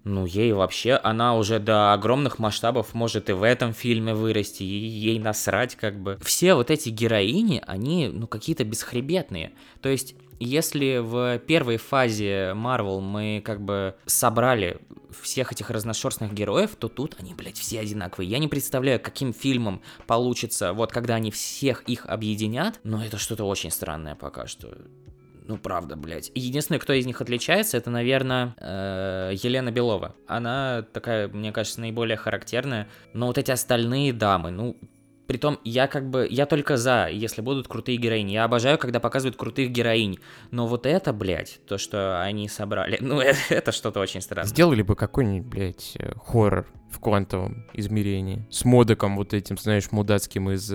ну, 0.05 0.25
ей 0.25 0.53
вообще, 0.53 1.01
она 1.03 1.37
уже 1.37 1.59
до 1.59 1.93
огромных 1.93 2.39
масштабов 2.39 2.95
может 2.95 3.29
и 3.29 3.33
в 3.33 3.43
этом 3.43 3.73
фильме 3.75 4.15
вырасти, 4.15 4.63
и 4.63 4.67
ей 4.67 5.19
насрать 5.19 5.75
как 5.75 6.01
бы. 6.01 6.17
Все 6.23 6.55
вот 6.55 6.71
эти 6.71 6.91
героини, 6.91 7.61
они, 7.67 8.09
ну, 8.09 8.29
какие-то 8.29 8.65
бесхребетные. 8.65 9.53
То 9.83 9.89
есть, 9.89 10.15
если 10.39 10.99
в 10.99 11.39
первой 11.41 11.77
фазе 11.77 12.53
Marvel 12.55 13.01
мы 13.01 13.43
как 13.45 13.61
бы 13.61 13.95
собрали 14.07 14.79
всех 15.23 15.53
этих 15.53 15.71
разношерстных 15.71 16.33
героев, 16.33 16.77
то 16.79 16.89
тут 16.89 17.17
они, 17.19 17.35
блядь, 17.35 17.59
все 17.59 17.81
одинаковые. 17.81 18.29
Я 18.29 18.39
не 18.39 18.49
представляю, 18.49 19.01
каким 19.01 19.33
фильмом 19.33 19.83
получится, 20.07 20.73
вот 20.73 20.93
когда 20.93 21.15
они 21.15 21.31
всех 21.31 21.83
их 21.83 22.07
объединят, 22.07 22.81
но 22.83 23.05
это 23.05 23.19
что-то 23.19 23.45
очень 23.45 23.71
странное 23.71 24.15
пока 24.15 24.47
что. 24.47 24.77
Ну, 25.47 25.59
правда, 25.59 25.95
блядь. 25.95 26.33
И 26.35 26.41
Единственное, 26.41 26.81
кто 26.81 26.93
из 26.93 27.07
них 27.07 27.21
отличается, 27.21 27.77
это, 27.77 27.89
наверное, 27.89 28.55
э, 28.59 29.33
Елена 29.41 29.71
Белова. 29.71 30.17
Она 30.27 30.85
такая, 30.93 31.29
мне 31.29 31.53
кажется, 31.53 31.81
наиболее 31.81 32.17
характерная. 32.17 32.89
Но 33.13 33.29
вот 33.29 33.39
эти 33.39 33.53
остальные 33.53 34.13
дамы, 34.13 34.51
ну, 34.51 34.77
Притом, 35.27 35.59
я 35.65 35.89
как 35.89 36.09
бы, 36.09 36.27
я 36.31 36.47
только 36.47 36.77
за, 36.77 37.09
если 37.09 37.43
будут 37.43 37.69
крутые 37.69 37.99
героини. 37.99 38.33
Я 38.33 38.45
обожаю, 38.45 38.79
когда 38.79 39.01
показывают 39.01 39.37
крутых 39.37 39.71
героинь. 39.71 40.19
Но 40.51 40.67
вот 40.67 40.87
это, 40.87 41.13
блядь, 41.13 41.61
то, 41.67 41.79
что 41.79 42.23
они 42.23 42.49
собрали, 42.49 42.99
ну, 43.01 43.21
это, 43.21 43.39
это 43.51 43.73
что-то 43.73 44.01
очень 44.01 44.21
странное. 44.21 44.49
Сделали 44.49 44.83
бы 44.83 44.95
какой-нибудь, 44.95 45.49
блядь, 45.49 45.97
э, 45.99 46.13
хоррор 46.25 46.67
в 46.91 47.01
квантовом 47.01 47.67
измерении. 47.73 48.47
С 48.51 48.65
модоком 48.65 49.17
вот 49.17 49.35
этим, 49.35 49.59
знаешь, 49.59 49.91
мудацким 49.91 50.51
из 50.51 50.73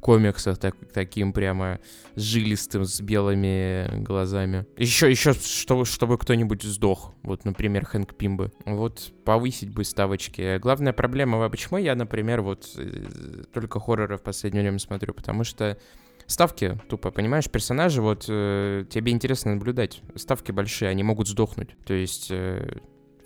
комиксов, 0.00 0.58
так, 0.58 0.74
таким 0.92 1.32
прямо 1.32 1.78
жилистым, 2.16 2.84
с 2.84 3.00
белыми 3.00 4.02
глазами. 4.02 4.66
Еще, 4.76 5.10
еще, 5.10 5.32
чтобы, 5.34 5.84
чтобы 5.84 6.18
кто-нибудь 6.18 6.62
сдох. 6.62 7.14
Вот, 7.22 7.44
например, 7.44 7.84
Хэнк 7.84 8.14
Пимбы. 8.14 8.52
Вот, 8.64 9.12
повысить 9.24 9.70
бы 9.70 9.84
ставочки. 9.84 10.58
Главная 10.58 10.92
проблема, 10.92 11.48
почему 11.48 11.78
я, 11.78 11.94
например, 11.94 12.42
вот 12.42 12.68
э, 12.76 13.44
только 13.52 13.78
хорроры 13.78 14.16
в 14.16 14.22
последнее 14.22 14.62
время 14.62 14.78
смотрю? 14.78 15.14
Потому 15.14 15.44
что 15.44 15.78
ставки 16.26 16.80
тупо, 16.88 17.10
понимаешь, 17.10 17.50
персонажи, 17.50 18.02
вот 18.02 18.24
э, 18.28 18.84
тебе 18.90 19.12
интересно 19.12 19.54
наблюдать. 19.54 20.02
Ставки 20.16 20.52
большие, 20.52 20.88
они 20.88 21.02
могут 21.02 21.28
сдохнуть. 21.28 21.76
То 21.84 21.94
есть... 21.94 22.28
э, 22.30 22.78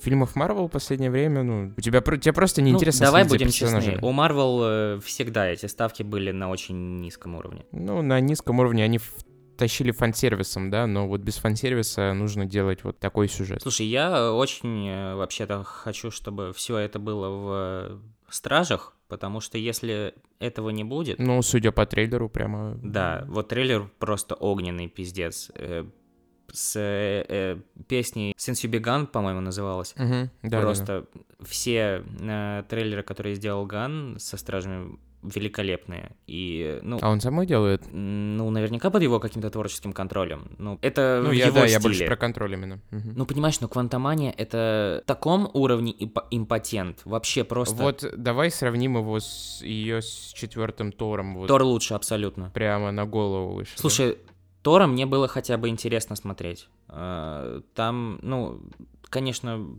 Фильмов 0.05 0.37
Марвел 0.37 0.69
в 0.69 0.71
последнее 0.71 1.11
время, 1.11 1.43
ну, 1.43 1.73
у 1.77 1.81
тебя, 1.81 2.01
тебе 2.01 2.33
просто 2.33 2.61
Ну, 2.61 2.69
неинтересно 2.69 3.07
давай 3.07 3.23
следить 3.23 3.57
за 3.59 3.67
будем 3.67 3.81
честны, 3.81 3.99
у 4.07 4.13
Марвел 4.13 4.61
э, 4.63 5.01
всегда 5.03 5.49
эти 5.49 5.67
ставки 5.67 6.03
были 6.03 6.31
на 6.31 6.51
очень 6.51 7.01
низком 7.01 7.35
уровне. 7.37 7.65
Ну, 7.73 8.03
на 8.03 8.21
низком 8.21 8.61
уровне 8.61 8.85
они 8.85 9.01
тащили 9.57 9.93
фан-сервисом, 9.93 10.71
да, 10.71 10.87
но 10.87 11.09
вот 11.09 11.21
без 11.21 11.37
фан-сервиса 11.37 12.13
нужно 12.13 12.45
делать 12.45 12.85
вот 12.85 12.99
такой 12.99 13.29
сюжет. 13.29 13.63
Слушай, 13.63 13.87
я 13.87 14.11
э, 14.11 14.31
очень 14.31 14.89
э, 14.89 15.15
вообще-то 15.15 15.65
хочу, 15.65 16.11
чтобы 16.11 16.53
все 16.53 16.77
это 16.79 16.99
было 16.99 17.29
в 17.29 17.51
э, 17.53 17.99
Стражах, 18.29 18.95
потому 19.09 19.41
что 19.41 19.59
если 19.59 20.15
этого 20.39 20.71
не 20.71 20.85
будет, 20.85 21.19
Ну, 21.19 21.41
судя 21.43 21.73
по 21.73 21.87
трейлеру, 21.87 22.29
прямо... 22.29 22.79
да, 22.83 23.25
вот 23.29 23.49
трейлер 23.49 23.89
просто 23.99 24.35
огненный 24.35 24.89
пиздец. 24.89 25.51
С 26.53 26.77
э, 26.79 27.59
песней 27.89 28.35
Since 28.39 28.65
You 28.69 28.71
Began, 28.71 29.07
по-моему, 29.07 29.41
называлась. 29.41 29.95
Мгм, 29.97 30.31
да-да-да. 30.43 30.61
Просто 30.63 31.05
все 31.43 32.03
э, 32.21 32.63
трейлеры, 32.69 33.03
которые 33.03 33.35
сделал 33.35 33.67
Ган 33.67 34.17
со 34.19 34.37
Стражами, 34.37 34.99
великолепные. 35.23 36.13
И, 36.27 36.79
ну, 36.83 36.99
А 37.01 37.09
он 37.11 37.21
самой 37.21 37.47
делает? 37.47 37.83
ну, 37.91 38.51
наверняка 38.51 38.91
под 38.91 39.03
его 39.03 39.19
каким-то 39.21 39.49
творческим 39.51 39.93
контролем. 39.95 40.55
Ну, 40.59 40.79
это 40.83 41.23
Ну, 41.25 41.33
я, 41.33 41.47
его 41.47 41.55
да, 41.57 41.63
я 41.63 41.69
стиле. 41.69 41.83
больше 41.83 42.07
про 42.07 42.17
контроль 42.17 42.53
именно. 42.53 42.79
Мгм. 42.91 43.15
Ну, 43.17 43.25
понимаешь, 43.27 43.59
ну, 43.61 43.69
Квантомания— 43.69 44.35
это 44.37 45.01
в 45.03 45.07
таком 45.09 45.49
уровне 45.55 45.93
имп- 45.99 46.27
импотент. 46.31 47.01
Вообще 47.07 47.43
просто... 47.45 47.83
Вот 47.83 48.05
давай 48.17 48.51
сравним 48.51 48.99
его 48.99 49.19
с 49.19 49.63
ее 49.63 50.03
с 50.03 50.33
четвертым 50.35 50.93
Тором. 50.93 51.37
Вот 51.37 51.47
Тор 51.49 51.63
лучше 51.63 51.95
абсолютно. 51.95 52.51
прямо 52.51 52.91
на 52.93 53.07
голову 53.07 53.55
выше. 53.55 53.73
да? 53.77 53.83
Тора 54.65 54.87
мне 54.87 55.05
было 55.05 55.29
хотя 55.29 55.59
бы 55.59 55.69
интересно 55.69 56.17
смотреть. 56.17 56.69
Э, 56.89 57.61
Там, 57.75 58.19
ну, 58.23 58.63
конечно, 59.11 59.79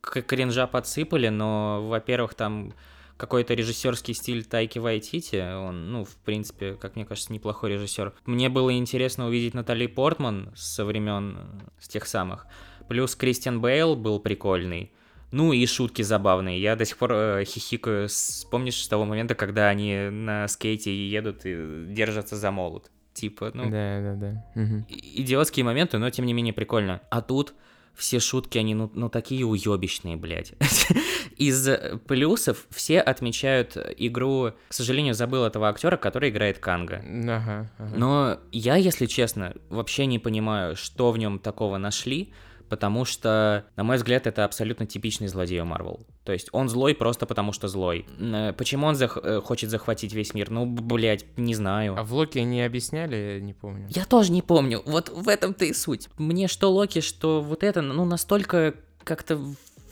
кринжа 0.00 0.66
подсыпали, 0.66 1.28
но, 1.28 1.86
во-первых, 1.88 2.34
там 2.34 2.74
какой-то 3.16 3.54
режиссерский 3.54 4.14
стиль 4.14 4.44
Тайки 4.44 4.80
Вайтити, 4.80 5.36
он, 5.54 5.92
ну, 5.92 6.04
в 6.04 6.16
принципе, 6.16 6.74
как 6.74 6.96
мне 6.96 7.04
кажется, 7.04 7.32
неплохой 7.32 7.70
режиссер. 7.70 8.12
Мне 8.26 8.48
было 8.48 8.76
интересно 8.76 9.28
увидеть 9.28 9.54
Натали 9.54 9.86
Портман 9.86 10.52
со 10.56 10.84
времен, 10.84 11.38
э, 11.38 11.68
с 11.78 11.86
тех 11.86 12.04
самых. 12.04 12.48
Плюс 12.88 13.14
Кристиан 13.14 13.60
Бейл 13.60 13.94
был 13.94 14.18
прикольный. 14.18 14.90
Ну 15.30 15.52
и 15.52 15.64
шутки 15.66 16.02
забавные. 16.02 16.60
Я 16.60 16.74
до 16.74 16.84
сих 16.84 16.96
пор 16.96 17.12
э, 17.12 17.44
хихикаю. 17.44 18.08
Помнишь 18.50 18.82
с 18.82 18.88
того 18.88 19.04
момента, 19.04 19.36
когда 19.36 19.68
они 19.68 20.08
на 20.10 20.48
скейте 20.48 21.08
едут 21.08 21.42
и 21.44 21.84
держатся 21.86 22.34
за 22.34 22.50
молот? 22.50 22.90
Типа, 23.18 23.50
ну, 23.52 23.64
Да, 23.68 24.00
да, 24.00 24.14
да. 24.54 24.84
И- 24.88 25.22
идиотские 25.22 25.64
моменты, 25.64 25.98
но 25.98 26.08
тем 26.10 26.24
не 26.24 26.32
менее 26.32 26.52
прикольно. 26.54 27.00
А 27.10 27.20
тут 27.20 27.54
все 27.94 28.20
шутки, 28.20 28.58
они 28.58 28.74
ну, 28.74 28.88
ну 28.94 29.08
такие 29.08 29.44
уебищные, 29.44 30.16
блядь. 30.16 30.52
Из 31.36 31.66
э, 31.66 31.98
плюсов 32.06 32.66
все 32.70 33.00
отмечают 33.00 33.76
игру, 33.96 34.52
к 34.68 34.72
сожалению, 34.72 35.14
забыл 35.14 35.44
этого 35.44 35.68
актера, 35.68 35.96
который 35.96 36.30
играет 36.30 36.58
Канга. 36.60 37.02
Ага, 37.04 37.70
ага. 37.78 37.96
Но 37.96 38.38
я, 38.52 38.76
если 38.76 39.06
честно, 39.06 39.54
вообще 39.68 40.06
не 40.06 40.20
понимаю, 40.20 40.76
что 40.76 41.10
в 41.10 41.18
нем 41.18 41.40
такого 41.40 41.76
нашли, 41.76 42.32
потому 42.68 43.04
что, 43.04 43.64
на 43.76 43.84
мой 43.84 43.96
взгляд, 43.96 44.26
это 44.26 44.44
абсолютно 44.44 44.86
типичный 44.86 45.28
злодей 45.28 45.60
у 45.60 45.64
Марвел. 45.64 46.06
То 46.24 46.32
есть 46.32 46.48
он 46.52 46.68
злой 46.68 46.94
просто 46.94 47.26
потому, 47.26 47.52
что 47.52 47.68
злой. 47.68 48.06
Э, 48.20 48.52
Почему 48.52 48.86
он 48.86 48.94
зах- 48.94 49.20
э, 49.22 49.40
хочет 49.40 49.70
захватить 49.70 50.12
весь 50.12 50.34
мир? 50.34 50.50
Ну, 50.50 50.66
блядь, 50.66 51.24
не 51.38 51.54
знаю. 51.54 51.94
А 51.98 52.02
в 52.02 52.12
Локи 52.12 52.38
не 52.38 52.62
объясняли, 52.62 53.38
не 53.42 53.54
помню. 53.54 53.86
Я 53.90 54.04
тоже 54.04 54.32
не 54.32 54.42
помню. 54.42 54.82
Вот 54.86 55.08
в 55.08 55.28
этом-то 55.28 55.64
и 55.64 55.72
суть. 55.72 56.08
Мне 56.18 56.48
что 56.48 56.70
Локи, 56.70 57.00
что 57.00 57.40
вот 57.40 57.62
это, 57.62 57.80
ну, 57.82 58.04
настолько 58.04 58.74
как-то 59.04 59.40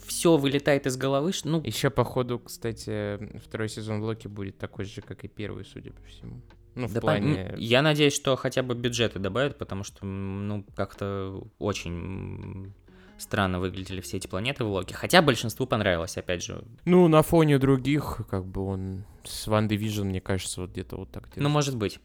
все 0.05 0.37
вылетает 0.37 0.85
из 0.87 0.95
головы, 0.95 1.31
ну, 1.43 1.61
Еще, 1.63 1.89
походу, 1.89 2.39
кстати, 2.39 3.19
второй 3.45 3.67
сезон 3.67 4.01
Локи 4.01 4.27
будет 4.27 4.57
такой 4.57 4.85
же, 4.85 5.01
как 5.01 5.23
и 5.25 5.27
первый, 5.27 5.65
судя 5.65 5.91
по 5.91 6.01
всему. 6.07 6.41
Ну, 6.77 6.87
в 6.87 6.93
да 6.93 6.99
пон- 6.99 7.01
плане... 7.01 7.53
Я 7.57 7.81
надеюсь, 7.81 8.13
что 8.13 8.35
хотя 8.35 8.63
бы 8.63 8.75
бюджеты 8.75 9.19
добавят, 9.19 9.57
потому 9.57 9.83
что, 9.83 10.05
ну, 10.05 10.63
как-то 10.75 11.43
очень 11.59 12.73
странно 13.17 13.59
выглядели 13.59 13.99
все 14.01 14.17
эти 14.17 14.27
планеты 14.27 14.63
в 14.63 14.69
Локи. 14.69 14.93
Хотя 14.93 15.21
большинству 15.21 15.65
понравилось, 15.65 16.17
опять 16.17 16.43
же. 16.43 16.63
Ну, 16.85 17.07
на 17.07 17.23
фоне 17.23 17.57
других, 17.57 18.21
как 18.29 18.45
бы 18.45 18.63
он 18.65 19.03
с 19.23 19.47
Ван 19.47 19.67
Division, 19.67 20.03
мне 20.05 20.21
кажется, 20.21 20.61
вот 20.61 20.69
где-то 20.71 20.97
вот 20.97 21.11
так 21.11 21.23
Ну, 21.29 21.33
держит. 21.35 21.51
может 21.51 21.75
быть. 21.77 21.99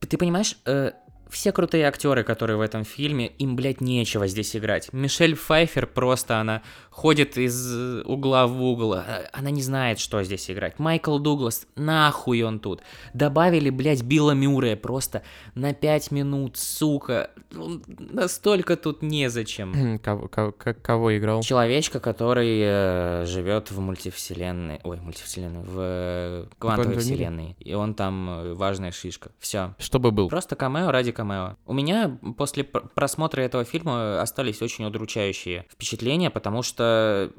Ты 0.00 0.16
понимаешь, 0.18 0.56
э, 0.66 0.92
все 1.30 1.52
крутые 1.52 1.86
актеры, 1.86 2.24
которые 2.24 2.56
в 2.56 2.60
этом 2.60 2.84
фильме, 2.84 3.28
им, 3.38 3.56
блядь, 3.56 3.80
нечего 3.80 4.26
здесь 4.26 4.54
играть. 4.56 4.92
Мишель 4.92 5.36
Пфайфер 5.36 5.86
просто, 5.86 6.40
она 6.40 6.62
ходит 6.90 7.38
из 7.38 8.02
угла 8.04 8.46
в 8.46 8.62
угол, 8.62 8.94
э, 8.94 9.28
она 9.32 9.50
не 9.50 9.62
знает, 9.62 9.98
что 9.98 10.22
здесь 10.22 10.50
играть. 10.50 10.78
Майкл 10.78 11.18
Дуглас, 11.18 11.66
нахуй 11.76 12.42
он 12.42 12.58
тут. 12.58 12.82
Добавили, 13.14 13.70
блядь, 13.70 14.02
Билла 14.02 14.32
Мюррея 14.32 14.76
просто 14.76 15.22
на 15.54 15.74
пять 15.74 16.10
минут, 16.10 16.56
сука. 16.56 17.30
Он 17.56 17.82
настолько 17.86 18.76
тут 18.76 19.02
незачем. 19.02 19.98
Кого, 19.98 20.28
кого, 20.28 20.52
кого 20.82 21.16
играл? 21.16 21.42
Человечка, 21.42 22.00
который 22.00 22.60
э, 22.62 23.24
живет 23.26 23.70
в 23.70 23.80
мультивселенной, 23.80 24.80
ой, 24.84 25.00
мультивселенной, 25.00 25.62
в 25.62 25.76
э, 25.78 26.46
квантовой 26.58 26.98
вселенной. 26.98 27.56
И 27.58 27.74
он 27.74 27.94
там 27.94 28.30
э, 28.30 28.54
важная 28.54 28.92
шишка. 28.92 29.30
Все. 29.38 29.74
Чтобы 29.78 30.10
был. 30.10 30.28
Просто 30.28 30.56
камео 30.56 30.90
ради 30.90 31.12
камео. 31.18 31.56
У 31.66 31.72
меня 31.72 32.18
после 32.36 32.62
пр- 32.64 32.88
просмотра 32.94 33.42
этого 33.42 33.64
фильма 33.64 34.22
остались 34.22 34.62
очень 34.62 34.84
удручающие 34.84 35.66
впечатления, 35.70 36.30
потому 36.30 36.62
что, 36.62 37.32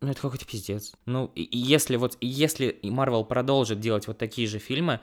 ну, 0.00 0.10
это 0.10 0.20
какой-то 0.20 0.46
пиздец. 0.46 0.94
Ну, 1.04 1.30
и- 1.34 1.46
если 1.56 1.96
вот, 1.96 2.16
если 2.20 2.78
Marvel 2.82 3.24
продолжит 3.24 3.78
делать 3.80 4.06
вот 4.06 4.16
такие 4.18 4.48
же 4.48 4.58
фильмы, 4.58 5.00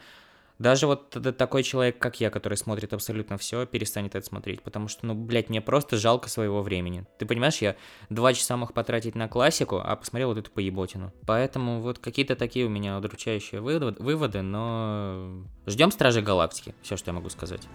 даже 0.60 0.86
вот 0.86 1.10
такой 1.38 1.64
человек, 1.64 1.98
как 1.98 2.20
я, 2.22 2.30
который 2.30 2.58
смотрит 2.58 2.94
абсолютно 2.94 3.38
все, 3.38 3.66
перестанет 3.66 4.16
это 4.16 4.26
смотреть, 4.26 4.62
потому 4.62 4.88
что, 4.88 5.06
ну, 5.06 5.16
блядь, 5.16 5.50
мне 5.50 5.62
просто 5.62 5.98
жалко 5.98 6.30
своего 6.30 6.62
времени. 6.62 7.06
Ты 7.18 7.26
понимаешь, 7.26 7.58
я 7.58 7.76
два 8.10 8.34
часа 8.34 8.56
мог 8.56 8.72
потратить 8.74 9.16
на 9.16 9.28
классику, 9.28 9.82
а 9.84 9.96
посмотрел 9.96 10.30
вот 10.30 10.38
эту 10.38 10.52
поеботину. 10.52 11.12
Поэтому 11.26 11.82
вот 11.82 11.98
какие-то 11.98 12.36
такие 12.36 12.66
у 12.66 12.70
меня 12.70 12.98
удручающие 12.98 13.62
вывод- 13.62 14.00
выводы, 14.00 14.42
но 14.42 15.44
ждем 15.66 15.92
Стражи 15.92 16.22
Галактики, 16.22 16.76
все, 16.84 16.98
что 16.98 17.10
я 17.10 17.14
могу 17.14 17.30
сказать. 17.30 17.68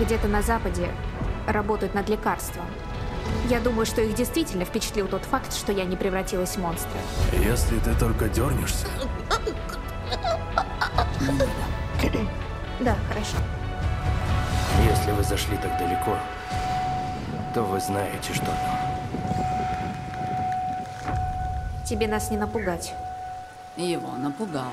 Где-то 0.00 0.28
на 0.28 0.42
Западе 0.42 0.88
работают 1.46 1.94
над 1.94 2.08
лекарством. 2.08 2.64
Я 3.48 3.60
думаю, 3.60 3.86
что 3.86 4.00
их 4.00 4.14
действительно 4.14 4.64
впечатлил 4.64 5.06
тот 5.06 5.24
факт, 5.24 5.52
что 5.54 5.72
я 5.72 5.84
не 5.84 5.96
превратилась 5.96 6.56
в 6.56 6.60
монстра. 6.60 6.98
Если 7.32 7.78
ты 7.78 7.94
только 7.94 8.28
дернешься, 8.28 8.86
Да, 12.80 12.96
хорошо. 13.08 13.36
если 14.82 15.12
вы 15.12 15.22
зашли 15.22 15.56
так 15.58 15.78
далеко, 15.78 16.16
то 17.54 17.62
вы 17.62 17.78
знаете, 17.80 18.32
что 18.32 18.46
там. 18.46 18.56
Тебе 21.84 22.06
нас 22.08 22.30
не 22.30 22.36
напугать. 22.38 22.94
Его 23.76 24.12
напугал. 24.16 24.70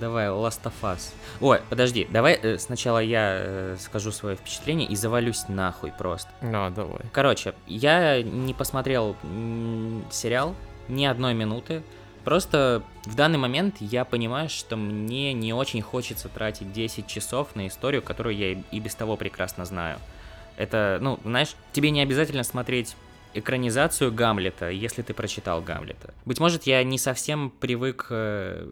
Давай, 0.00 0.26
Last 0.28 0.62
of 0.64 0.72
Us. 0.82 1.12
Ой, 1.40 1.60
подожди, 1.68 2.06
давай 2.10 2.34
э, 2.42 2.58
сначала 2.58 2.98
я 3.00 3.34
э, 3.38 3.76
скажу 3.78 4.10
свое 4.12 4.36
впечатление 4.36 4.88
и 4.88 4.96
завалюсь 4.96 5.46
нахуй 5.48 5.92
просто. 5.92 6.30
Ну, 6.40 6.70
давай. 6.70 7.00
Короче, 7.12 7.54
я 7.66 8.22
не 8.22 8.54
посмотрел 8.54 9.14
сериал 10.10 10.54
ни 10.88 11.04
одной 11.04 11.34
минуты. 11.34 11.82
Просто 12.24 12.82
в 13.04 13.14
данный 13.14 13.38
момент 13.38 13.76
я 13.80 14.04
понимаю, 14.04 14.48
что 14.48 14.76
мне 14.76 15.32
не 15.32 15.52
очень 15.54 15.80
хочется 15.82 16.28
тратить 16.28 16.72
10 16.72 17.06
часов 17.06 17.54
на 17.54 17.66
историю, 17.66 18.02
которую 18.02 18.36
я 18.36 18.52
и- 18.52 18.58
и 18.72 18.80
без 18.80 18.94
того 18.94 19.16
прекрасно 19.16 19.64
знаю. 19.64 19.98
Это, 20.56 20.98
ну, 21.00 21.18
знаешь, 21.24 21.54
тебе 21.72 21.90
не 21.90 22.02
обязательно 22.02 22.42
смотреть 22.42 22.94
экранизацию 23.32 24.12
Гамлета, 24.12 24.68
если 24.70 25.02
ты 25.02 25.14
прочитал 25.14 25.62
Гамлета. 25.62 26.12
Быть 26.26 26.40
может, 26.40 26.64
я 26.64 26.82
не 26.84 26.98
совсем 26.98 27.50
привык, 27.50 28.08
э, 28.10 28.70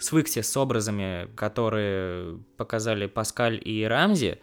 свыкся 0.00 0.42
с 0.42 0.56
образами, 0.56 1.28
которые 1.34 2.38
показали 2.56 3.06
Паскаль 3.06 3.60
и 3.64 3.84
Рамзи, 3.84 4.40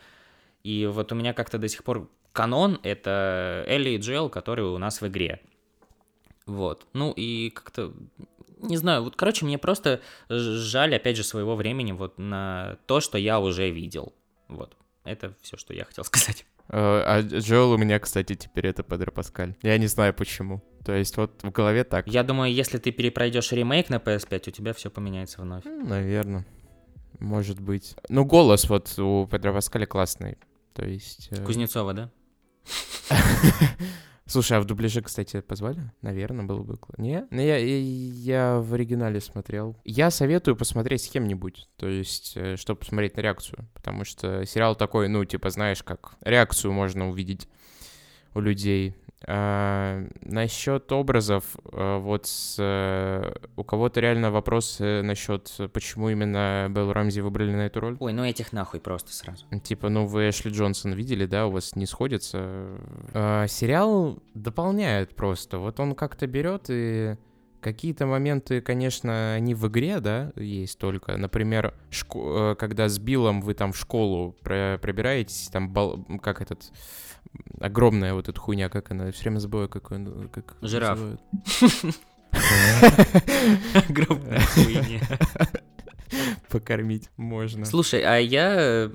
и 0.63 0.85
вот 0.87 1.11
у 1.11 1.15
меня 1.15 1.33
как-то 1.33 1.57
до 1.57 1.67
сих 1.67 1.83
пор 1.83 2.09
канон— 2.31 2.79
это 2.83 3.63
Элли 3.67 3.91
и 3.91 3.97
Джоэл, 3.97 4.29
которые 4.29 4.67
у 4.67 4.77
нас 4.77 5.01
в 5.01 5.07
игре. 5.07 5.41
Вот. 6.45 6.85
Ну 6.93 7.11
и 7.15 7.49
как-то... 7.49 7.93
Не 8.61 8.77
знаю, 8.77 9.03
вот, 9.03 9.15
короче, 9.15 9.45
мне 9.45 9.57
просто 9.57 10.01
жаль, 10.29 10.95
опять 10.95 11.17
же, 11.17 11.23
своего 11.23 11.55
времени 11.55 11.91
вот 11.91 12.17
на 12.17 12.77
то, 12.87 12.99
что 12.99 13.17
я 13.17 13.39
уже 13.39 13.69
видел. 13.69 14.13
Вот. 14.47 14.75
Это 15.03 15.35
все, 15.41 15.57
что 15.57 15.73
я 15.73 15.85
хотел 15.85 16.03
сказать. 16.03 16.45
Э, 16.69 17.03
А 17.05 17.21
Джоэл 17.21 17.71
у 17.71 17.77
меня, 17.77 17.99
кстати, 17.99 18.35
теперь 18.35 18.67
это 18.67 18.83
Педро 18.83 19.11
Паскаль. 19.11 19.55
Я 19.61 19.77
не 19.77 19.87
знаю 19.87 20.13
почему. 20.13 20.61
То 20.83 20.93
есть 20.93 21.17
вот 21.17 21.41
в 21.43 21.51
голове 21.51 21.83
так. 21.83 22.07
Я 22.07 22.23
думаю, 22.23 22.53
если 22.53 22.77
ты 22.77 22.91
перепройдешь 22.91 23.51
ремейк 23.51 23.89
на 23.89 23.95
PS5, 23.95 24.49
у 24.49 24.51
тебя 24.51 24.73
все 24.73 24.89
поменяется 24.89 25.41
вновь. 25.41 25.63
Наверное. 25.65 26.45
Может 27.19 27.59
быть. 27.59 27.95
Ну, 28.09 28.25
голос 28.25 28.69
вот 28.69 28.97
у 28.99 29.27
Педро 29.27 29.53
Паскаля 29.53 29.85
классный. 29.85 30.37
То 30.73 30.85
есть... 30.85 31.29
э, 31.31 31.43
Кузнецова, 31.43 31.93
да? 31.93 32.11
Слушай, 34.27 34.57
а 34.57 34.61
в 34.61 34.65
дубляже, 34.65 35.01
кстати, 35.01 35.41
позвали? 35.41 35.91
Наверное, 36.01 36.45
было 36.45 36.63
бы... 36.63 36.79
Не? 36.97 37.27
Ну, 37.29 37.41
я, 37.41 37.57
я, 37.57 37.77
я 37.77 38.59
в 38.59 38.73
оригинале 38.73 39.21
смотрел. 39.21 39.77
Я 39.83 40.09
советую 40.09 40.55
посмотреть 40.55 41.03
с 41.03 41.09
кем-нибудь. 41.09 41.69
То 41.77 41.87
есть, 41.87 42.35
чтобы 42.55 42.79
посмотреть 42.79 43.17
на 43.17 43.21
реакцию. 43.21 43.69
Потому 43.75 44.03
что 44.03 44.43
сериал 44.45 44.75
такой, 44.75 45.09
ну, 45.09 45.23
типа, 45.25 45.51
знаешь, 45.51 45.83
как 45.83 46.15
реакцию 46.21 46.73
можно 46.73 47.07
увидеть 47.07 47.47
у 48.33 48.39
людей. 48.39 48.95
А, 49.27 50.03
насчет 50.21 50.91
образов, 50.91 51.43
а, 51.71 51.99
вот 51.99 52.27
с, 52.27 52.57
э, 52.59 53.33
у 53.55 53.63
кого-то 53.63 53.99
реально 53.99 54.29
вопрос 54.29 54.77
насчет, 54.79 55.51
почему 55.73 56.09
именно 56.09 56.67
Белл 56.69 56.91
Рамзи 56.93 57.21
выбрали 57.21 57.51
на 57.53 57.65
эту 57.65 57.79
роль. 57.79 57.97
Ой, 57.99 58.13
ну 58.13 58.23
этих 58.23 58.53
нахуй 58.53 58.79
просто 58.79 59.13
сразу. 59.13 59.45
Типа, 59.63 59.89
ну 59.89 60.05
вы 60.05 60.29
Эшли 60.29 60.51
Джонсон 60.51 60.93
видели, 60.93 61.25
да, 61.25 61.47
у 61.47 61.51
вас 61.51 61.75
не 61.75 61.85
сходится. 61.85 62.67
А, 63.13 63.47
сериал 63.47 64.19
дополняет 64.33 65.15
просто. 65.15 65.57
Вот 65.59 65.79
он 65.79 65.95
как-то 65.95 66.27
берет 66.27 66.65
и 66.69 67.15
какие-то 67.61 68.05
моменты, 68.05 68.61
конечно, 68.61 69.33
они 69.33 69.55
в 69.55 69.67
игре, 69.67 69.99
да, 69.99 70.31
есть 70.35 70.77
только. 70.77 71.17
Например, 71.17 71.73
шко- 71.89 72.51
э, 72.51 72.55
когда 72.55 72.87
с 72.89 72.99
Биллом 72.99 73.41
вы 73.41 73.55
там 73.55 73.71
в 73.73 73.77
школу 73.77 74.35
про- 74.43 74.77
пробираетесь, 74.79 75.49
там 75.51 75.69
бал- 75.73 76.05
как 76.21 76.41
этот 76.43 76.61
огромная 77.59 78.13
вот 78.13 78.29
эта 78.29 78.39
хуйня, 78.39 78.69
как 78.69 78.91
она, 78.91 79.11
все 79.11 79.23
время 79.23 79.39
забываю, 79.39 79.69
как 79.69 79.91
он, 79.91 80.29
как 80.29 80.55
Жираф. 80.61 80.99
Огромная 83.89 84.41
хуйня. 84.41 85.01
Покормить 86.55 87.09
можно. 87.17 87.65
Слушай, 87.65 88.01
а 88.03 88.15
я 88.17 88.89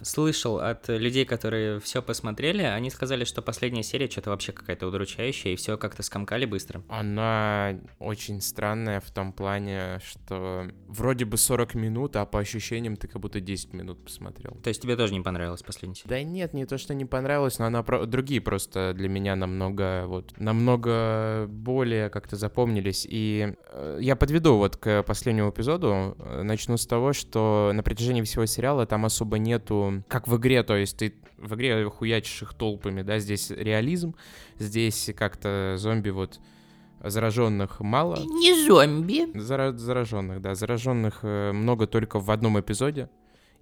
слышал 0.00 0.58
от 0.58 0.88
людей, 0.88 1.26
которые 1.26 1.78
все 1.80 2.00
посмотрели, 2.00 2.62
они 2.62 2.88
сказали, 2.88 3.24
что 3.24 3.42
последняя 3.42 3.82
серия 3.82 4.08
что-то 4.08 4.30
вообще 4.30 4.52
какая-то 4.52 4.86
удручающая, 4.86 5.52
и 5.52 5.56
все 5.56 5.76
как-то 5.76 6.02
скомкали 6.02 6.46
быстро. 6.46 6.82
Она 6.88 7.78
очень 7.98 8.40
странная 8.40 9.00
в 9.00 9.10
том 9.10 9.34
плане, 9.34 10.00
что 10.02 10.66
вроде 10.88 11.26
бы 11.26 11.36
40 11.36 11.74
минут, 11.74 12.16
а 12.16 12.24
по 12.24 12.38
ощущениям 12.38 12.96
ты 12.96 13.06
как 13.06 13.20
будто 13.20 13.38
10 13.38 13.74
минут 13.74 14.02
посмотрел. 14.02 14.54
То 14.62 14.68
есть 14.68 14.80
тебе 14.80 14.96
тоже 14.96 15.12
не 15.12 15.20
понравилась 15.20 15.62
последняя 15.62 15.96
серия? 15.96 16.08
Да 16.08 16.22
нет, 16.22 16.54
не 16.54 16.64
то, 16.64 16.78
что 16.78 16.94
не 16.94 17.04
понравилось, 17.04 17.58
но 17.58 17.66
она 17.66 17.82
про... 17.82 18.06
другие 18.06 18.40
просто 18.40 18.94
для 18.94 19.10
меня 19.10 19.36
намного 19.36 20.06
вот 20.06 20.32
намного 20.38 21.46
более 21.48 22.08
как-то 22.08 22.36
запомнились. 22.36 23.06
И 23.06 23.54
э, 23.72 23.98
я 24.00 24.16
подведу 24.16 24.56
вот 24.56 24.78
к 24.78 25.02
последнему 25.02 25.50
эпизоду. 25.50 26.16
Начну 26.42 26.76
с 26.76 26.86
того, 26.94 27.12
что 27.12 27.72
на 27.74 27.82
протяжении 27.82 28.22
всего 28.22 28.46
сериала 28.46 28.86
там 28.86 29.04
особо 29.04 29.38
нету, 29.38 30.04
как 30.06 30.28
в 30.28 30.36
игре, 30.36 30.62
то 30.62 30.76
есть 30.76 30.96
ты 30.96 31.14
в 31.38 31.56
игре 31.56 31.90
хуячишь 31.90 32.42
их 32.42 32.54
толпами, 32.54 33.02
да, 33.02 33.18
здесь 33.18 33.50
реализм, 33.50 34.14
здесь 34.60 35.10
как-то 35.16 35.74
зомби 35.76 36.10
вот 36.10 36.38
зараженных 37.02 37.80
мало. 37.80 38.16
Не 38.16 38.64
зомби. 38.64 39.36
Зара- 39.36 39.76
зараженных, 39.76 40.40
да, 40.40 40.54
зараженных 40.54 41.20
э, 41.22 41.50
много 41.52 41.88
только 41.88 42.20
в 42.20 42.30
одном 42.30 42.60
эпизоде. 42.60 43.10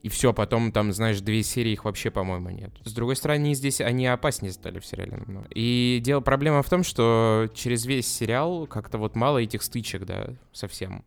И 0.03 0.11
все, 0.11 0.35
потом 0.35 0.71
там, 0.71 0.93
знаешь, 0.93 1.21
две 1.21 1.43
серии 1.43 1.73
их 1.73 1.87
вообще, 1.87 2.11
по-моему, 2.11 2.51
нет. 2.51 2.73
С 2.85 2.93
другой 2.93 3.17
стороны, 3.17 3.55
здесь 3.55 3.81
они 3.81 4.07
опаснее 4.07 4.53
стали 4.53 4.79
в 4.79 4.85
сериале 4.85 5.17
намного. 5.17 5.47
И 5.55 6.01
дело, 6.03 6.21
проблема 6.21 6.63
в 6.63 6.69
том, 6.69 6.83
что 6.83 7.49
через 7.55 7.87
весь 7.87 8.13
сериал 8.13 8.67
как-то 8.67 8.99
вот 8.99 9.15
мало 9.17 9.39
этих 9.39 9.63
стычек, 9.63 10.05
да, 10.05 10.35
совсем. 10.53 11.05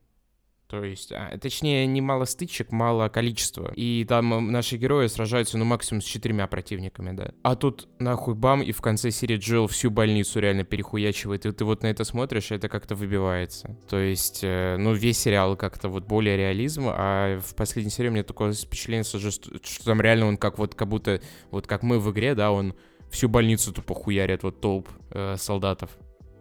То 0.68 0.84
есть, 0.84 1.12
а, 1.12 1.38
точнее, 1.38 1.86
не 1.86 2.02
мало 2.02 2.26
стычек, 2.26 2.72
мало 2.72 3.08
количества. 3.10 3.72
И 3.76 4.04
там 4.08 4.52
наши 4.52 4.78
герои 4.78 5.08
сражаются, 5.08 5.58
ну, 5.58 5.66
максимум 5.66 6.02
с 6.02 6.06
четырьмя 6.06 6.48
противниками, 6.48 7.16
да. 7.16 7.32
А 7.44 7.56
тут, 7.56 7.88
нахуй, 8.00 8.34
бам, 8.34 8.64
и 8.64 8.72
в 8.72 8.82
конце 8.82 9.12
серии 9.12 9.38
Джоэл 9.38 9.68
всю 9.68 9.92
больницу 9.92 10.40
реально 10.40 10.64
перехуячивает. 10.64 11.46
И 11.46 11.52
ты 11.52 11.66
вот 11.66 11.84
на 11.84 11.88
это 11.88 12.04
смотришь, 12.04 12.52
и 12.52 12.56
это 12.56 12.68
как-то 12.68 12.96
выбивается. 12.96 13.78
То 13.88 14.00
есть, 14.00 14.40
э, 14.44 14.78
ну, 14.78 14.94
весь 14.94 15.20
сериал 15.20 15.56
как-то 15.56 15.88
вот 15.88 16.06
более 16.06 16.36
реализм, 16.36 16.86
а 16.88 17.40
в 17.40 17.54
последней 17.56 17.92
серии 17.92 18.10
у 18.10 18.14
меня 18.14 18.24
такое 18.24 18.52
впечатление, 18.54 19.04
что, 19.04 19.20
что 19.20 19.86
там 19.86 20.02
реально 20.02 20.28
он 20.28 20.38
как 20.38 20.58
вот, 20.58 20.74
как 20.74 20.88
будто, 20.88 21.22
вот 21.52 21.68
как 21.68 21.84
мы 21.84 22.00
в 22.00 22.12
игре, 22.12 22.34
да, 22.34 22.52
он 22.52 22.74
всю 23.12 23.30
больницу 23.30 23.72
тупо 23.72 23.94
хуярит, 23.94 24.44
вот 24.44 24.62
толп 24.62 24.90
э, 25.12 25.36
солдатов 25.38 25.92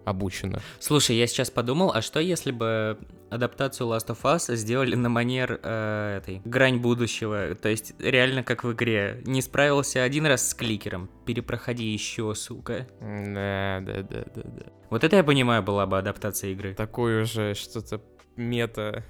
обученных. 0.04 0.62
Слушай, 0.80 1.16
я 1.16 1.26
сейчас 1.26 1.50
подумал, 1.50 1.92
а 1.94 2.02
что 2.02 2.20
если 2.20 2.50
бы 2.50 2.98
адаптацию 3.30 3.88
Last 3.88 4.08
of 4.08 4.22
Us 4.22 4.54
сделали 4.54 4.94
на 4.94 5.08
манер 5.08 5.60
э, 5.62 6.18
этой 6.18 6.40
грань 6.44 6.78
будущего, 6.78 7.54
то 7.54 7.68
есть 7.68 7.94
реально 7.98 8.42
как 8.42 8.64
в 8.64 8.72
игре. 8.72 9.22
Не 9.24 9.42
справился 9.42 10.02
один 10.02 10.26
раз 10.26 10.48
с 10.48 10.54
кликером, 10.54 11.10
перепроходи 11.26 11.84
еще, 11.84 12.34
сука. 12.34 12.86
Да, 13.00 13.80
да, 13.80 14.02
да, 14.02 14.24
да, 14.34 14.42
да. 14.44 14.66
Вот 14.90 15.04
это 15.04 15.16
я 15.16 15.24
понимаю 15.24 15.62
была 15.62 15.86
бы 15.86 15.98
адаптация 15.98 16.50
игры. 16.50 16.74
Такой 16.74 17.22
уже 17.22 17.54
что-то 17.54 18.00
мета, 18.36 19.04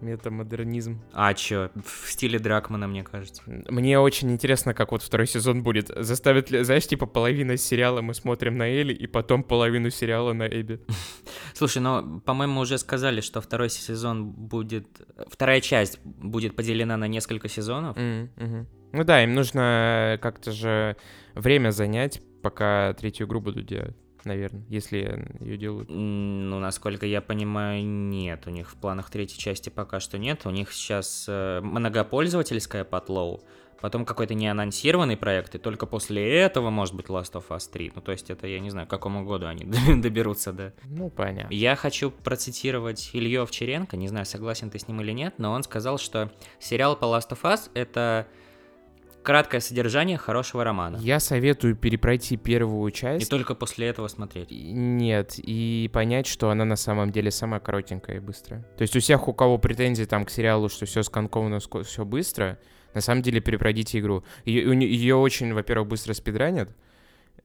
метамодернизм. 0.00 1.00
А 1.12 1.34
чё, 1.34 1.70
в 1.74 2.10
стиле 2.10 2.38
Дракмана, 2.38 2.86
мне 2.86 3.02
кажется. 3.02 3.42
Мне 3.46 3.98
очень 3.98 4.30
интересно, 4.30 4.74
как 4.74 4.92
вот 4.92 5.02
второй 5.02 5.26
сезон 5.26 5.62
будет. 5.62 5.90
Заставит 5.96 6.50
ли, 6.50 6.64
знаешь, 6.64 6.86
типа 6.86 7.06
половина 7.06 7.56
сериала 7.56 8.00
мы 8.00 8.14
смотрим 8.14 8.56
на 8.56 8.68
Элли, 8.68 8.92
и 8.92 9.06
потом 9.06 9.42
половину 9.42 9.90
сериала 9.90 10.32
на 10.32 10.46
Эбби. 10.46 10.80
Слушай, 11.54 11.82
ну, 11.82 12.20
по-моему, 12.20 12.60
уже 12.60 12.78
сказали, 12.78 13.20
что 13.20 13.40
второй 13.40 13.70
сезон 13.70 14.30
будет... 14.30 14.86
Вторая 15.28 15.60
часть 15.60 15.98
будет 16.04 16.56
поделена 16.56 16.96
на 16.96 17.08
несколько 17.08 17.48
сезонов. 17.48 17.96
Ну 17.96 19.02
да, 19.02 19.24
им 19.24 19.34
нужно 19.34 20.18
как-то 20.22 20.52
же 20.52 20.96
время 21.34 21.70
занять, 21.70 22.22
пока 22.42 22.92
третью 22.92 23.26
игру 23.26 23.40
будут 23.40 23.66
делать, 23.66 23.96
наверное, 24.24 24.64
если 24.68 25.26
ее 25.40 25.56
делают. 25.56 25.88
Ну, 25.90 26.58
насколько 26.58 27.06
я 27.06 27.20
понимаю, 27.20 27.84
нет. 27.84 28.46
У 28.46 28.50
них 28.50 28.70
в 28.70 28.76
планах 28.76 29.10
третьей 29.10 29.38
части 29.38 29.68
пока 29.68 30.00
что 30.00 30.18
нет. 30.18 30.42
У 30.44 30.50
них 30.50 30.72
сейчас 30.72 31.26
э, 31.28 31.60
многопользовательская 31.62 32.84
потлоу, 32.84 33.44
потом 33.80 34.04
какой-то 34.04 34.34
неанонсированный 34.34 35.16
проект, 35.16 35.54
и 35.54 35.58
только 35.58 35.86
после 35.86 36.38
этого 36.40 36.70
может 36.70 36.94
быть 36.94 37.06
Last 37.06 37.32
of 37.32 37.44
Us 37.48 37.70
3. 37.70 37.92
Ну, 37.94 38.00
то 38.00 38.12
есть 38.12 38.30
это, 38.30 38.46
я 38.46 38.60
не 38.60 38.70
знаю, 38.70 38.86
к 38.86 38.90
какому 38.90 39.24
году 39.24 39.46
они 39.46 39.64
доберутся, 40.00 40.52
да. 40.52 40.72
Ну, 40.84 41.10
понятно. 41.10 41.52
Я 41.52 41.76
хочу 41.76 42.10
процитировать 42.10 43.10
Илью 43.12 43.42
Овчаренко, 43.42 43.96
не 43.96 44.08
знаю, 44.08 44.26
согласен 44.26 44.70
ты 44.70 44.78
с 44.78 44.88
ним 44.88 45.00
или 45.00 45.12
нет, 45.12 45.34
но 45.38 45.52
он 45.52 45.62
сказал, 45.62 45.98
что 45.98 46.32
сериал 46.58 46.96
по 46.96 47.04
Last 47.04 47.30
of 47.30 47.42
Us— 47.42 47.70
это 47.74 48.26
краткое 49.24 49.60
содержание 49.60 50.16
хорошего 50.18 50.62
романа. 50.62 50.98
Я 51.00 51.18
советую 51.18 51.74
перепройти 51.74 52.36
первую 52.36 52.90
И 52.90 52.94
часть. 52.94 53.28
только 53.30 53.54
после 53.56 53.88
этого 53.88 54.06
смотреть. 54.08 54.52
И- 54.52 54.70
Нет, 54.72 55.34
и 55.38 55.90
понять, 55.92 56.26
что 56.26 56.50
она 56.50 56.64
на 56.64 56.76
самом 56.76 57.10
деле 57.10 57.30
самая 57.32 57.58
коротенькая 57.58 58.16
и 58.16 58.20
быстрая. 58.20 58.62
То 58.76 58.82
есть 58.82 58.94
у 58.94 59.00
всех, 59.00 59.26
у 59.26 59.34
кого 59.34 59.58
претензии 59.58 60.04
там 60.04 60.24
к 60.24 60.30
сериалу, 60.30 60.68
что 60.68 60.86
все 60.86 61.02
сканковано, 61.02 61.58
все 61.82 62.04
быстро, 62.04 62.58
на 62.94 63.00
самом 63.00 63.22
деле 63.22 63.40
перепройдите 63.40 63.98
игру. 63.98 64.22
Ее 64.44 65.16
очень, 65.16 65.52
во-первых, 65.52 65.88
быстро 65.88 66.12
спидранят, 66.12 66.70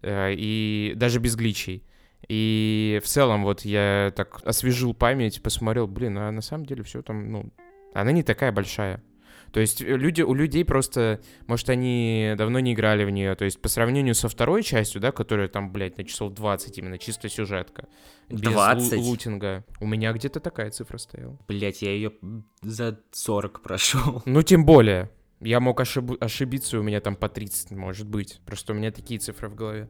э, 0.02 0.34
и 0.38 0.94
даже 0.96 1.20
без 1.20 1.36
гличей. 1.36 1.84
И 2.28 3.00
в 3.04 3.08
целом 3.08 3.44
вот 3.44 3.62
я 3.62 4.12
так 4.16 4.42
освежил 4.44 4.94
память, 4.94 5.42
посмотрел, 5.42 5.88
блин, 5.88 6.18
а 6.18 6.30
на 6.32 6.42
самом 6.42 6.66
деле 6.66 6.84
все 6.84 7.02
там, 7.02 7.32
ну, 7.32 7.50
она 7.94 8.12
не 8.12 8.22
такая 8.22 8.52
большая. 8.52 9.02
То 9.52 9.60
есть 9.60 9.82
э, 9.82 9.86
люди, 9.86 10.22
у 10.22 10.34
людей 10.34 10.64
просто, 10.66 11.22
может, 11.48 11.70
они 11.70 12.34
давно 12.38 12.60
не 12.60 12.74
играли 12.74 13.04
в 13.04 13.10
нее. 13.10 13.36
То 13.36 13.46
есть 13.46 13.62
по 13.62 13.68
сравнению 13.70 14.16
со 14.16 14.30
второй 14.30 14.64
частью, 14.64 15.02
да, 15.02 15.12
которая 15.12 15.48
там, 15.48 15.72
блядь, 15.72 15.98
на 15.98 16.04
часов 16.04 16.34
20 16.34 16.78
именно, 16.78 16.98
чисто 16.98 17.30
сюжетка. 17.30 17.88
Без 18.30 18.42
лу- 18.42 18.52
20? 18.54 19.00
лутинга. 19.00 19.66
У 19.80 19.88
меня 19.88 20.14
где-то 20.14 20.40
такая 20.40 20.72
цифра 20.72 20.98
стояла. 20.98 21.38
Блять, 21.48 21.82
я 21.82 21.92
ее 21.92 22.14
за 22.62 23.00
40 23.12 23.62
прошел. 23.62 24.22
Ну, 24.26 24.42
тем 24.44 24.66
более. 24.66 25.10
Я 25.42 25.60
мог 25.60 25.80
ошиб- 25.80 26.18
ошибиться, 26.20 26.80
у 26.80 26.84
меня 26.84 27.00
там 27.00 27.16
по 27.16 27.30
30, 27.30 27.72
может 27.72 28.08
быть. 28.08 28.42
Просто 28.46 28.74
у 28.74 28.76
меня 28.76 28.92
такие 28.92 29.20
цифры 29.20 29.50
в 29.50 29.56
голове. 29.56 29.90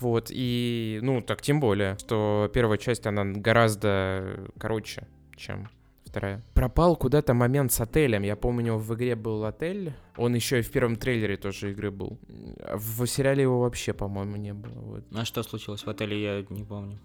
Вот, 0.00 0.28
и, 0.30 0.98
ну, 1.02 1.20
так 1.22 1.42
тем 1.42 1.58
более, 1.60 1.96
что 1.98 2.48
первая 2.52 2.78
часть, 2.78 3.06
она 3.06 3.24
гораздо 3.24 4.48
короче, 4.58 5.08
чем 5.36 5.68
вторая. 6.08 6.42
Пропал 6.54 6.96
куда-то 6.96 7.34
момент 7.34 7.72
с 7.72 7.80
отелем. 7.80 8.22
Я 8.22 8.36
помню, 8.36 8.76
в 8.76 8.94
игре 8.94 9.14
был 9.14 9.44
отель. 9.44 9.92
Он 10.16 10.34
еще 10.34 10.58
и 10.58 10.62
в 10.62 10.70
первом 10.70 10.96
трейлере 10.96 11.36
тоже 11.36 11.70
игры 11.72 11.90
был. 11.90 12.18
В 12.74 13.06
сериале 13.06 13.42
его 13.42 13.60
вообще, 13.60 13.92
по-моему, 13.92 14.36
не 14.36 14.54
было. 14.54 14.80
Вот. 14.80 15.04
А 15.14 15.24
что 15.24 15.42
случилось 15.42 15.84
в 15.84 15.88
отеле, 15.88 16.22
я 16.22 16.44
не 16.50 16.64
помню. 16.64 16.98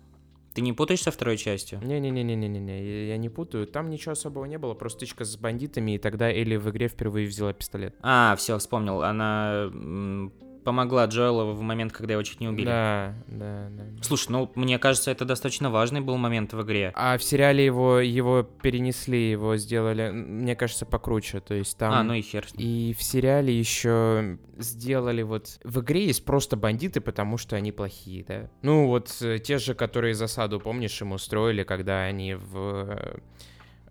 Ты 0.53 0.61
не 0.61 0.71
путаешь 0.71 1.01
со 1.01 1.11
второй 1.11 1.37
частью? 1.37 1.79
Не-не-не-не-не-не, 1.83 2.85
я, 2.85 3.07
я 3.07 3.17
не 3.17 3.29
путаю. 3.29 3.65
Там 3.65 3.89
ничего 3.89 4.11
особого 4.11 4.45
не 4.45 4.59
было, 4.59 4.75
просто 4.75 4.99
стычка 4.99 5.25
с 5.25 5.35
бандитами, 5.35 5.95
и 5.95 5.97
тогда 5.97 6.31
Элли 6.31 6.57
в 6.57 6.69
игре 6.69 6.87
впервые 6.87 7.27
взяла 7.27 7.53
пистолет. 7.53 7.95
А, 8.01 8.35
все, 8.37 8.59
вспомнил. 8.59 9.01
Она 9.01 9.71
помогла 10.63 11.05
Джоэлу 11.05 11.53
в 11.53 11.61
момент, 11.61 11.93
когда 11.93 12.13
его 12.13 12.23
чуть 12.23 12.39
не 12.39 12.47
убили. 12.47 12.65
Да, 12.65 13.13
да, 13.27 13.67
да. 13.69 13.83
Слушай, 14.01 14.31
ну, 14.31 14.51
мне 14.55 14.79
кажется, 14.79 15.11
это 15.11 15.25
достаточно 15.25 15.69
важный 15.69 16.01
был 16.01 16.17
момент 16.17 16.53
в 16.53 16.61
игре. 16.61 16.91
А 16.95 17.17
в 17.17 17.23
сериале 17.23 17.65
его, 17.65 17.99
его 17.99 18.43
перенесли, 18.43 19.31
его 19.31 19.57
сделали, 19.57 20.09
мне 20.09 20.55
кажется, 20.55 20.85
покруче. 20.85 21.39
То 21.39 21.53
есть 21.53 21.77
там... 21.77 21.93
А, 21.93 22.03
ну 22.03 22.13
и 22.13 22.21
хер. 22.21 22.45
И 22.57 22.95
в 22.97 23.03
сериале 23.03 23.57
еще 23.57 24.37
сделали 24.57 25.21
вот... 25.21 25.59
В 25.63 25.81
игре 25.81 26.07
есть 26.07 26.25
просто 26.25 26.55
бандиты, 26.55 27.01
потому 27.01 27.37
что 27.37 27.55
они 27.55 27.71
плохие, 27.71 28.23
да? 28.27 28.49
Ну 28.61 28.87
вот 28.87 29.15
э, 29.21 29.39
те 29.39 29.57
же, 29.57 29.73
которые 29.73 30.13
засаду, 30.13 30.59
помнишь, 30.59 31.01
им 31.01 31.11
устроили, 31.11 31.63
когда 31.63 32.03
они 32.03 32.35
в... 32.35 33.19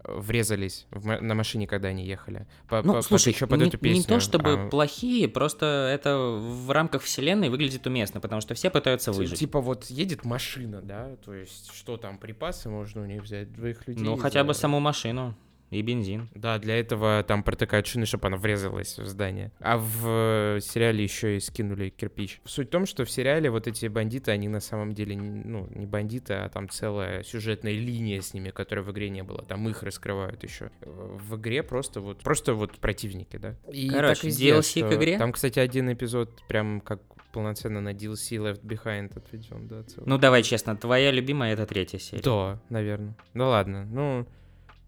врезались 0.04 0.86
в 0.90 1.20
на 1.20 1.34
машине, 1.34 1.66
когда 1.66 1.88
они 1.88 2.04
ехали. 2.06 2.46
По- 2.68 2.82
Ну, 2.82 2.94
по- 2.94 3.02
слушай, 3.02 3.32
еще 3.32 3.46
под 3.46 3.60
не, 3.60 3.68
эту 3.68 3.76
не 3.76 3.94
песню. 3.94 4.04
то 4.08 4.20
чтобы 4.20 4.52
а, 4.66 4.68
плохие, 4.68 5.28
просто 5.28 5.66
это 5.92 6.16
в 6.18 6.70
рамках 6.70 7.02
вселенной 7.02 7.48
выглядит 7.48 7.86
уместно, 7.86 8.20
потому 8.20 8.40
что 8.40 8.54
все 8.54 8.70
пытаются 8.70 9.12
выжить. 9.12 9.38
Типа 9.38 9.60
вот 9.60 9.84
едет 9.86 10.24
машина, 10.24 10.80
да, 10.82 11.16
то 11.24 11.34
есть 11.34 11.72
что 11.72 11.96
там, 11.96 12.18
припасы 12.18 12.68
можно 12.68 13.02
у 13.02 13.06
них 13.06 13.22
взять, 13.22 13.52
двоих 13.52 13.86
людей? 13.86 14.04
ну, 14.04 14.16
хотя 14.16 14.44
бы 14.44 14.54
саму 14.54 14.80
машину 14.80 15.34
и 15.72 15.82
бензин. 15.82 16.28
Да, 16.34 16.58
для 16.58 16.78
этого 16.78 17.24
там 17.26 17.42
протыкают 17.42 17.86
шины, 17.86 18.06
чтобы 18.06 18.26
она 18.28 18.36
врезалась 18.36 18.98
в 18.98 19.06
здание. 19.06 19.50
А 19.60 19.78
в 19.78 20.56
э, 20.56 20.60
сериале 20.60 21.02
еще 21.02 21.36
и 21.36 21.40
скинули 21.40 21.88
кирпич. 21.88 22.40
Суть 22.44 22.68
в 22.68 22.70
том, 22.70 22.86
что 22.86 23.04
в 23.04 23.10
сериале 23.10 23.50
вот 23.50 23.66
эти 23.66 23.86
бандиты, 23.86 24.30
они 24.30 24.48
на 24.48 24.60
самом 24.60 24.92
деле, 24.92 25.16
ну, 25.16 25.66
не 25.74 25.86
бандиты, 25.86 26.34
а 26.34 26.48
там 26.48 26.68
целая 26.68 27.22
сюжетная 27.22 27.72
линия 27.72 28.20
с 28.20 28.34
ними, 28.34 28.50
которой 28.50 28.80
в 28.80 28.90
игре 28.92 29.08
не 29.10 29.22
было. 29.22 29.42
Там 29.42 29.68
их 29.68 29.82
раскрывают 29.82 30.42
еще. 30.44 30.70
В 30.82 31.36
игре 31.36 31.62
просто 31.62 32.00
вот, 32.00 32.22
просто 32.22 32.54
вот 32.54 32.78
противники, 32.78 33.36
да. 33.36 33.56
И 33.72 33.88
Короче, 33.88 34.14
так 34.14 34.24
везде, 34.24 34.50
DLC 34.50 34.60
к 34.82 34.86
что- 34.86 34.94
игре? 34.94 35.18
Там, 35.18 35.32
кстати, 35.32 35.58
один 35.58 35.92
эпизод 35.92 36.42
прям 36.48 36.80
как 36.80 37.00
полноценно 37.32 37.80
на 37.80 37.92
DLC 37.94 38.36
Left 38.36 38.62
Behind 38.62 39.16
отведен, 39.16 39.66
да, 39.66 39.82
целый. 39.84 40.06
Ну, 40.06 40.18
давай 40.18 40.42
честно, 40.42 40.76
твоя 40.76 41.10
любимая 41.10 41.54
это 41.54 41.66
третья 41.66 41.98
серия. 41.98 42.22
Да, 42.22 42.60
наверное. 42.68 43.16
Ну 43.34 43.48
ладно, 43.48 43.86
ну, 43.86 44.26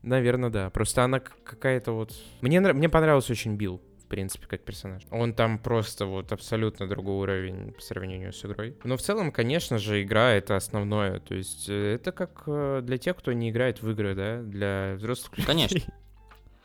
наверное, 0.04 0.50
да. 0.50 0.70
Просто 0.70 1.04
она 1.04 1.20
какая-то 1.20 1.92
вот... 1.92 2.12
Мне, 2.40 2.60
нрав- 2.60 2.76
мне 2.76 2.88
понравился 2.88 3.32
очень 3.32 3.56
Билл, 3.56 3.80
в 3.98 4.06
принципе, 4.06 4.46
как 4.46 4.62
персонаж. 4.62 5.02
Он 5.10 5.34
там 5.34 5.58
просто 5.58 6.06
вот 6.06 6.32
абсолютно 6.32 6.86
другой 6.86 7.16
уровень 7.16 7.72
по 7.72 7.80
сравнению 7.80 8.32
с 8.32 8.44
игрой. 8.44 8.76
Но 8.84 8.96
в 8.96 9.02
целом, 9.02 9.32
конечно 9.32 9.78
же, 9.78 10.02
игра— 10.02 10.30
это 10.32 10.56
основное. 10.56 11.20
То 11.20 11.34
есть 11.34 11.68
э, 11.68 11.94
это 11.94 12.12
как 12.12 12.42
э, 12.46 12.80
для 12.82 12.98
тех, 12.98 13.16
кто 13.16 13.32
не 13.32 13.50
играет 13.50 13.82
в 13.82 13.90
игры, 13.90 14.14
да? 14.14 14.42
Для 14.42 14.94
взрослых 14.96 15.38
людей. 15.38 15.46
Конечно. 15.46 15.80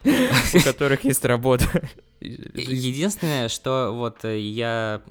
У 0.04 0.64
которых 0.64 1.04
есть 1.04 1.26
работа. 1.26 1.66
Единственное, 2.20 3.50
что 3.50 3.92
вот 3.94 4.24
э, 4.26 4.40
я 4.40 5.02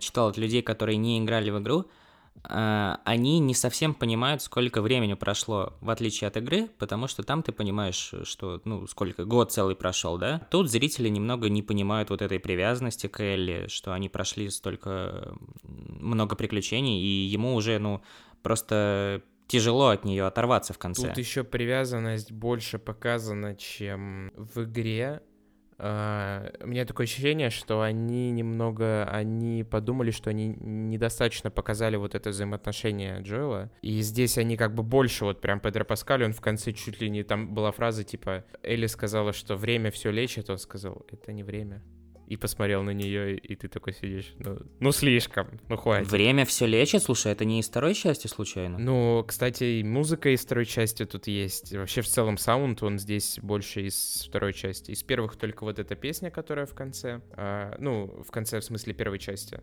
читал 0.00 0.28
от 0.28 0.38
людей, 0.38 0.62
которые 0.62 0.96
не 0.96 1.18
играли 1.18 1.50
в 1.50 1.58
игру, 1.60 1.86
они 2.42 3.38
не 3.38 3.54
совсем 3.54 3.94
понимают, 3.94 4.42
сколько 4.42 4.80
времени 4.80 5.14
прошло, 5.14 5.74
в 5.80 5.90
отличие 5.90 6.28
от 6.28 6.36
игры, 6.36 6.68
потому 6.78 7.06
что 7.06 7.22
там 7.22 7.42
ты 7.42 7.52
понимаешь, 7.52 8.14
что, 8.22 8.60
ну, 8.64 8.86
сколько, 8.86 9.24
год 9.24 9.52
целый 9.52 9.76
прошел, 9.76 10.16
да? 10.16 10.46
Тут 10.50 10.70
зрители 10.70 11.08
немного 11.08 11.48
не 11.48 11.62
понимают 11.62 12.10
вот 12.10 12.22
этой 12.22 12.40
привязанности 12.40 13.08
к 13.08 13.20
Элли, 13.20 13.66
что 13.68 13.92
они 13.92 14.08
прошли 14.08 14.48
столько 14.48 15.34
много 15.62 16.34
приключений, 16.34 17.02
и 17.02 17.26
ему 17.26 17.54
уже, 17.54 17.78
ну, 17.78 18.02
просто 18.42 19.22
тяжело 19.46 19.88
от 19.88 20.04
нее 20.04 20.26
оторваться 20.26 20.72
в 20.72 20.78
конце. 20.78 21.08
Тут 21.08 21.18
еще 21.18 21.44
привязанность 21.44 22.32
больше 22.32 22.78
показана, 22.78 23.56
чем 23.56 24.32
в 24.36 24.62
игре. 24.62 25.22
У 25.82 26.66
меня 26.66 26.84
такое 26.84 27.06
ощущение, 27.06 27.48
что 27.48 27.80
они 27.80 28.30
немного, 28.30 29.04
они 29.04 29.64
подумали, 29.64 30.10
что 30.10 30.28
они 30.28 30.48
недостаточно 30.60 31.50
показали 31.50 31.96
вот 31.96 32.14
это 32.14 32.30
взаимоотношение 32.30 33.20
Джоэла, 33.22 33.70
и 33.80 34.00
здесь 34.02 34.36
они 34.36 34.58
как 34.58 34.74
бы 34.74 34.82
больше 34.82 35.24
вот 35.24 35.40
прям 35.40 35.58
Педро 35.58 35.84
Паскаль, 35.86 36.24
он 36.24 36.32
в 36.34 36.40
конце 36.42 36.72
чуть 36.72 37.00
ли 37.00 37.08
не, 37.08 37.22
там 37.22 37.54
была 37.54 37.72
фраза 37.72 38.04
типа, 38.04 38.44
Элли 38.62 38.86
сказала, 38.86 39.32
что 39.32 39.56
время 39.56 39.90
все 39.90 40.10
лечит, 40.10 40.50
он 40.50 40.58
сказал, 40.58 41.06
это 41.10 41.32
не 41.32 41.42
время 41.42 41.82
и 42.30 42.36
посмотрел 42.36 42.84
на 42.84 42.90
нее, 42.90 43.36
и 43.36 43.56
ты 43.56 43.66
такой 43.66 43.92
сидишь, 43.92 44.34
ну, 44.38 44.56
ну 44.78 44.92
слишком, 44.92 45.48
ну 45.68 45.76
хватит. 45.76 46.08
Время 46.08 46.44
все 46.44 46.64
лечит, 46.64 47.02
слушай, 47.02 47.32
это 47.32 47.44
не 47.44 47.58
из 47.58 47.68
второй 47.68 47.92
части 47.92 48.28
случайно? 48.28 48.78
Ну, 48.78 49.24
кстати, 49.26 49.64
и 49.64 49.82
музыка 49.82 50.30
из 50.30 50.42
второй 50.42 50.64
части 50.64 51.04
тут 51.04 51.26
есть. 51.26 51.74
Вообще, 51.74 52.02
в 52.02 52.06
целом, 52.06 52.38
саунд, 52.38 52.84
он 52.84 53.00
здесь 53.00 53.40
больше 53.42 53.82
из 53.82 54.26
второй 54.28 54.52
части. 54.52 54.92
Из 54.92 55.02
первых 55.02 55.34
только 55.34 55.64
вот 55.64 55.80
эта 55.80 55.96
песня, 55.96 56.30
которая 56.30 56.66
в 56.66 56.74
конце. 56.74 57.20
А, 57.32 57.74
ну, 57.80 58.22
в 58.24 58.30
конце, 58.30 58.60
в 58.60 58.64
смысле, 58.64 58.94
первой 58.94 59.18
части. 59.18 59.60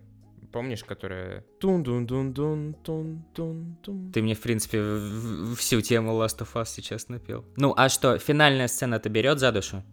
Помнишь, 0.52 0.84
которая... 0.84 1.46
тун 1.62 1.84
дун 1.84 2.06
дун 2.06 2.34
дун 2.34 2.74
тун 2.84 3.26
тун 3.34 3.78
тун 3.82 4.12
Ты 4.12 4.22
мне, 4.22 4.36
в 4.36 4.42
принципе, 4.42 4.82
всю 5.56 5.80
тему 5.80 6.12
Last 6.22 6.40
of 6.40 6.50
Us 6.56 6.66
сейчас 6.68 7.08
напел. 7.08 7.46
Ну, 7.56 7.74
а 7.78 7.88
что, 7.88 8.18
финальная 8.18 8.68
сцена-то 8.68 9.08
берет 9.08 9.40
за 9.40 9.54
душу? 9.54 9.84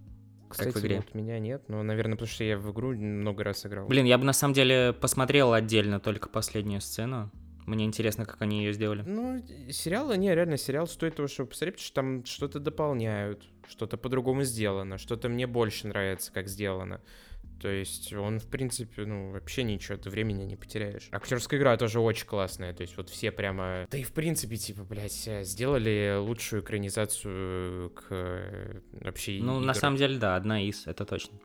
Кстати, 0.55 0.73
как 0.73 0.83
в 0.83 0.87
игре. 0.87 0.97
Вот 0.97 1.15
меня 1.15 1.39
нет, 1.39 1.63
но, 1.69 1.83
наверное, 1.83 2.15
потому 2.15 2.29
что 2.29 2.45
я 2.45 2.59
в 2.59 2.73
игру 2.73 2.95
много 2.95 3.45
раз 3.45 3.67
играл. 3.67 3.87
Блин, 3.87 4.05
я 4.07 4.19
бы 4.19 4.25
на 4.25 4.33
самом 4.33 4.55
деле 4.55 4.93
посмотрел 4.93 5.53
отдельно 5.53 6.01
только 6.01 6.29
последнюю 6.29 6.81
сцену. 6.81 7.31
Мне 7.67 7.87
интересно, 7.87 8.27
как 8.27 8.43
они 8.43 8.65
ее 8.65 8.73
сделали. 8.73 9.03
Ну, 9.07 9.43
сериал, 9.71 10.15
не, 10.15 10.35
реально, 10.35 10.59
сериал 10.59 10.87
стоит 10.87 11.17
того, 11.17 11.29
чтобы 11.29 11.51
посмотреть, 11.51 11.77
потому 11.77 11.87
что 11.87 11.95
там 11.95 12.25
что-то 12.27 12.59
дополняют, 12.61 13.43
что-то 13.69 13.97
по-другому 13.97 14.43
сделано, 14.43 14.99
что-то 14.99 15.29
мне 15.29 15.47
больше 15.47 15.87
нравится, 15.89 16.31
как 16.31 16.49
сделано. 16.49 17.01
То 17.61 17.69
есть 17.69 18.13
он, 18.13 18.39
в 18.41 18.47
принципе, 18.47 19.05
ну, 19.05 19.31
вообще 19.31 19.63
ничего, 19.63 19.97
ты 19.97 20.11
времени 20.11 20.45
не 20.45 20.57
потеряешь. 20.57 21.09
Актерская 21.11 21.59
игра 21.59 21.77
тоже 21.77 22.01
очень 22.01 22.27
классная, 22.27 22.73
то 22.75 22.83
есть 22.83 22.97
вот 22.97 23.09
все 23.09 23.33
прямо... 23.33 23.87
Да 23.91 23.99
и 23.99 24.03
в 24.03 24.13
принципе, 24.13 24.57
типа, 24.57 24.85
блядь, 24.85 25.27
э, 25.27 25.45
сделали 25.45 26.17
лучшую 26.19 26.63
экранизацию 26.63 27.91
к 27.91 28.07
э, 28.11 28.81
вообще 28.93 29.39
Ну, 29.41 29.57
игр. 29.59 29.67
на 29.67 29.75
самом 29.75 29.97
деле, 29.97 30.19
да, 30.19 30.37
одна 30.37 30.63
из, 30.63 30.87
это 30.87 31.05
точно. 31.05 31.39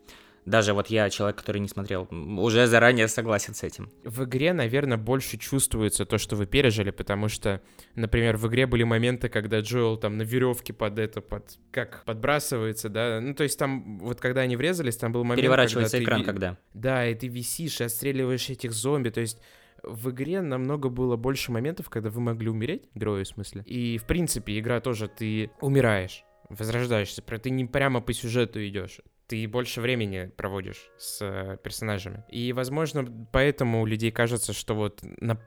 Даже 0.45 0.73
вот 0.73 0.87
я, 0.87 1.09
человек, 1.09 1.37
который 1.37 1.59
не 1.59 1.67
смотрел, 1.67 2.07
уже 2.11 2.67
заранее 2.67 3.07
согласен 3.07 3.53
с 3.53 3.63
этим. 3.63 3.89
В 4.03 4.23
игре, 4.23 4.53
наверное, 4.53 4.97
больше 4.97 5.37
чувствуется 5.37 6.05
то, 6.05 6.17
что 6.17 6.35
вы 6.35 6.45
пережили, 6.45 6.91
потому 6.91 7.27
что, 7.27 7.61
например, 7.95 8.37
в 8.37 8.47
игре 8.47 8.65
были 8.65 8.83
моменты, 8.83 9.29
когда 9.29 9.59
Джоэл 9.59 9.97
там 9.97 10.17
на 10.17 10.23
веревке 10.23 10.73
под 10.73 10.99
это, 10.99 11.21
под 11.21 11.57
как 11.71 12.03
подбрасывается, 12.05 12.89
да, 12.89 13.19
ну 13.21 13.33
то 13.33 13.43
есть 13.43 13.57
там 13.59 13.99
вот 13.99 14.19
когда 14.19 14.41
они 14.41 14.55
врезались, 14.55 14.97
там 14.97 15.11
был 15.11 15.23
момент, 15.23 15.41
переворачивается 15.41 15.97
когда 15.97 16.05
экран, 16.05 16.19
ты, 16.21 16.25
когда. 16.25 16.57
Да, 16.73 17.07
и 17.07 17.15
ты 17.15 17.27
висишь 17.27 17.81
и 17.81 17.83
отстреливаешь 17.83 18.49
этих 18.49 18.71
зомби, 18.73 19.09
то 19.09 19.21
есть 19.21 19.39
в 19.83 20.09
игре 20.09 20.41
намного 20.41 20.89
было 20.89 21.15
больше 21.15 21.51
моментов, 21.51 21.89
когда 21.89 22.09
вы 22.09 22.21
могли 22.21 22.49
умереть, 22.49 22.83
герою 22.95 23.23
в 23.23 23.27
смысле. 23.27 23.63
И, 23.65 23.97
в 23.97 24.05
принципе, 24.05 24.59
игра 24.59 24.81
тоже, 24.81 25.07
ты 25.07 25.51
умираешь 25.61 26.25
возрождаешься, 26.49 27.21
ты 27.21 27.49
не 27.49 27.65
прямо 27.65 28.01
по 28.01 28.11
сюжету 28.13 28.65
идешь 28.65 28.99
ты 29.29 29.47
больше 29.47 29.79
времени 29.79 30.31
проводишь 30.35 30.89
с 30.97 31.19
э, 31.21 31.57
персонажами. 31.63 32.23
И, 32.29 32.51
возможно, 32.51 33.05
поэтому 33.31 33.83
у 33.83 33.85
людей 33.85 34.11
кажется, 34.11 34.53
что 34.53 34.73
вот 34.73 35.01
на, 35.03 35.39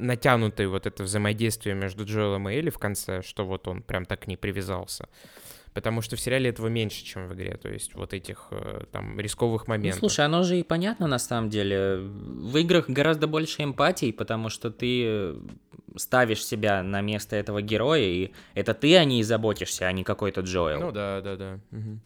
натянутое 0.00 0.68
вот 0.68 0.86
это 0.86 1.04
взаимодействие 1.04 1.76
между 1.76 2.04
Джоэлом 2.04 2.48
и 2.48 2.54
Элли 2.54 2.70
в 2.70 2.78
конце, 2.78 3.22
что 3.22 3.46
вот 3.46 3.68
он 3.68 3.82
прям 3.82 4.04
так 4.04 4.22
к 4.22 4.26
ней 4.26 4.36
привязался. 4.36 5.08
Потому 5.74 6.02
что 6.02 6.16
в 6.16 6.20
сериале 6.20 6.50
этого 6.50 6.66
меньше, 6.66 7.04
чем 7.04 7.28
в 7.28 7.34
игре. 7.34 7.56
То 7.56 7.68
есть 7.68 7.94
вот 7.94 8.14
этих 8.14 8.48
э, 8.50 8.82
там 8.90 9.20
рисковых 9.20 9.68
ну, 9.68 9.74
моментов. 9.74 10.02
Ну, 10.02 10.08
слушай, 10.08 10.24
оно 10.24 10.42
же 10.42 10.58
и 10.58 10.64
понятно 10.64 11.06
на 11.06 11.20
самом 11.20 11.50
деле. 11.50 11.98
В 11.98 12.56
играх 12.56 12.90
гораздо 12.90 13.28
больше 13.28 13.62
эмпатии, 13.62 14.10
потому 14.10 14.48
что 14.48 14.72
ты 14.72 15.36
ставишь 15.96 16.44
себя 16.44 16.82
на 16.82 17.00
место 17.00 17.36
этого 17.36 17.62
героя, 17.62 18.02
и 18.02 18.32
это 18.54 18.74
ты 18.74 18.96
о 18.96 19.04
ней 19.04 19.22
заботишься, 19.22 19.86
а 19.86 19.92
не 19.92 20.02
какой-то 20.02 20.40
Джоэл. 20.40 20.80
Ну 20.80 20.90
да, 20.90 21.20
да, 21.20 21.36
да. 21.36 21.60
Угу. 21.70 22.00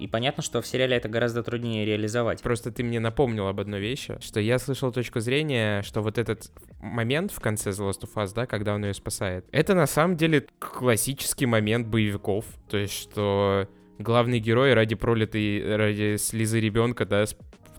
И 0.00 0.06
понятно, 0.06 0.42
что 0.42 0.62
в 0.62 0.66
сериале 0.66 0.96
это 0.96 1.08
гораздо 1.08 1.42
труднее 1.42 1.84
реализовать. 1.84 2.40
Просто 2.42 2.72
ты 2.72 2.82
мне 2.82 3.00
напомнил 3.00 3.46
об 3.48 3.60
одной 3.60 3.80
вещи, 3.80 4.16
что 4.20 4.40
я 4.40 4.58
слышал 4.58 4.90
точку 4.92 5.20
зрения, 5.20 5.82
что 5.82 6.00
вот 6.00 6.16
этот 6.16 6.50
момент 6.80 7.32
в 7.32 7.40
конце 7.40 7.70
The 7.70 7.90
Last 7.90 8.00
of 8.02 8.14
Us, 8.14 8.32
да, 8.34 8.46
когда 8.46 8.74
он 8.74 8.84
ее 8.84 8.94
спасает, 8.94 9.44
это 9.52 9.74
на 9.74 9.86
самом 9.86 10.16
деле 10.16 10.46
классический 10.58 11.44
момент 11.44 11.86
боевиков. 11.86 12.46
То 12.70 12.78
есть, 12.78 12.94
что 12.94 13.68
главный 13.98 14.40
герой 14.40 14.72
ради 14.72 14.94
пролитой, 14.94 15.76
ради 15.76 16.16
слезы 16.16 16.60
ребенка, 16.60 17.04
да, 17.04 17.26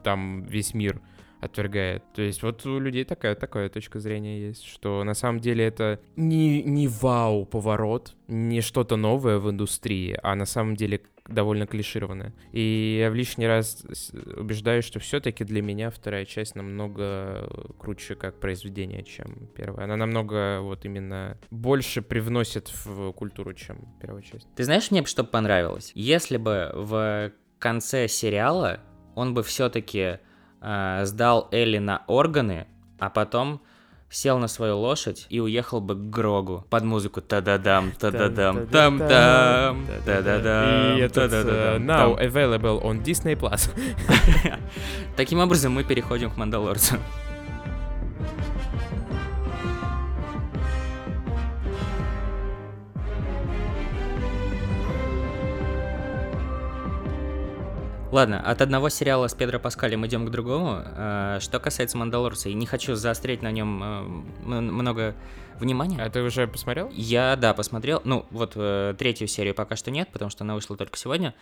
там 0.03 0.43
весь 0.43 0.75
мир 0.75 1.01
отвергает. 1.41 2.03
То 2.13 2.21
есть 2.21 2.43
вот 2.43 2.65
у 2.65 2.79
людей 2.79 3.03
такая, 3.03 3.35
такая 3.35 3.69
точка 3.69 3.99
зрения 3.99 4.47
есть, 4.47 4.63
что 4.63 5.03
на 5.03 5.13
самом 5.13 5.39
деле 5.39 5.65
это 5.65 5.99
не, 6.15 6.63
не 6.63 6.87
вау 6.87 7.45
поворот, 7.45 8.15
не 8.27 8.61
что-то 8.61 8.95
новое 8.95 9.39
в 9.39 9.49
индустрии, 9.49 10.17
а 10.21 10.35
на 10.35 10.45
самом 10.45 10.75
деле 10.75 11.01
довольно 11.27 11.65
клишированная. 11.65 12.33
И 12.51 12.99
я 12.99 13.09
в 13.09 13.15
лишний 13.15 13.47
раз 13.47 13.83
убеждаюсь, 14.35 14.85
что 14.85 14.99
все-таки 14.99 15.43
для 15.43 15.61
меня 15.61 15.89
вторая 15.89 16.25
часть 16.25 16.55
намного 16.55 17.49
круче 17.79 18.15
как 18.15 18.39
произведение, 18.39 19.03
чем 19.03 19.49
первая. 19.55 19.85
Она 19.85 19.97
намного 19.97 20.61
вот 20.61 20.85
именно 20.85 21.37
больше 21.49 22.01
привносит 22.01 22.71
в 22.85 23.11
культуру, 23.13 23.53
чем 23.53 23.93
первая 23.99 24.21
часть. 24.21 24.47
Ты 24.55 24.63
знаешь, 24.63 24.91
мне 24.91 25.01
бы 25.01 25.07
что 25.07 25.23
понравилось? 25.23 25.91
Если 25.95 26.37
бы 26.37 26.71
в 26.73 27.31
конце 27.59 28.07
сериала 28.07 28.81
он 29.15 29.33
бы 29.33 29.43
все-таки 29.43 30.19
э, 30.61 31.05
сдал 31.05 31.47
Элли 31.51 31.79
на 31.79 32.03
органы, 32.07 32.67
а 32.99 33.09
потом 33.09 33.61
сел 34.11 34.37
на 34.39 34.47
свою 34.47 34.77
лошадь 34.77 35.25
и 35.29 35.39
уехал 35.39 35.79
бы 35.79 35.95
к 35.95 36.09
Грогу 36.09 36.65
под 36.69 36.83
музыку 36.83 37.21
та-да-дам, 37.21 37.93
та-да-дам, 37.97 38.67
там-там, 38.67 39.87
та-да-дам, 40.05 40.97
И 40.97 41.01
этот 41.01 41.31
uh, 41.31 41.77
now 41.79 42.17
available 42.19 42.81
on 42.83 43.01
Disney+. 43.01 43.35
Plus. 43.35 43.71
Таким 45.15 45.39
образом 45.39 45.73
мы 45.73 45.83
переходим 45.83 46.29
к 46.29 46.37
Мандалорцу. 46.37 46.97
Ладно, 58.11 58.41
от 58.41 58.61
одного 58.61 58.89
сериала 58.89 59.27
с 59.27 59.33
Педро 59.33 59.57
Паскалем 59.57 60.05
идем 60.05 60.25
к 60.25 60.31
другому. 60.31 60.81
А, 60.83 61.39
что 61.39 61.59
касается 61.59 61.97
Мандалорца, 61.97 62.49
и 62.49 62.53
не 62.53 62.65
хочу 62.65 62.95
заострять 62.95 63.41
на 63.41 63.51
нем 63.51 63.81
э, 63.81 64.59
много 64.59 65.15
внимания. 65.57 65.97
А 66.01 66.09
ты 66.09 66.21
уже 66.21 66.45
посмотрел? 66.45 66.89
Я, 66.91 67.37
да, 67.37 67.53
посмотрел. 67.53 68.01
Ну, 68.03 68.25
вот 68.29 68.53
э, 68.55 68.95
третью 68.97 69.29
серию 69.29 69.55
пока 69.55 69.77
что 69.77 69.91
нет, 69.91 70.09
потому 70.11 70.29
что 70.29 70.43
она 70.43 70.55
вышла 70.55 70.75
только 70.75 70.97
сегодня. 70.97 71.33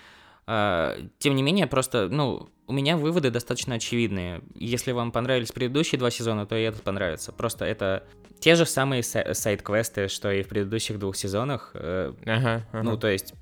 Тем 0.46 1.36
не 1.36 1.44
менее, 1.44 1.68
просто, 1.68 2.08
ну, 2.10 2.50
у 2.66 2.74
меня 2.74 2.98
выводы 2.98 3.30
достаточно 3.30 3.76
очевидные. 3.76 4.42
Если 4.56 4.92
вам 4.94 5.12
понравились 5.12 5.52
предыдущие 5.52 6.00
два 6.00 6.10
сезона, 6.10 6.48
то 6.48 6.56
и 6.56 6.64
этот 6.64 6.82
понравится. 6.82 7.32
Просто 7.32 7.66
это 7.66 8.04
те 8.40 8.56
же 8.56 8.66
самые 8.66 9.04
сайт-квесты, 9.04 10.08
что 10.08 10.32
и 10.32 10.42
в 10.42 10.48
предыдущих 10.48 10.98
двух 10.98 11.16
сезонах. 11.18 11.72
Э, 11.76 12.14
ага, 12.26 12.66
ага. 12.72 12.84
Ну, 12.84 12.98
то 12.98 13.10
есть 13.10 13.36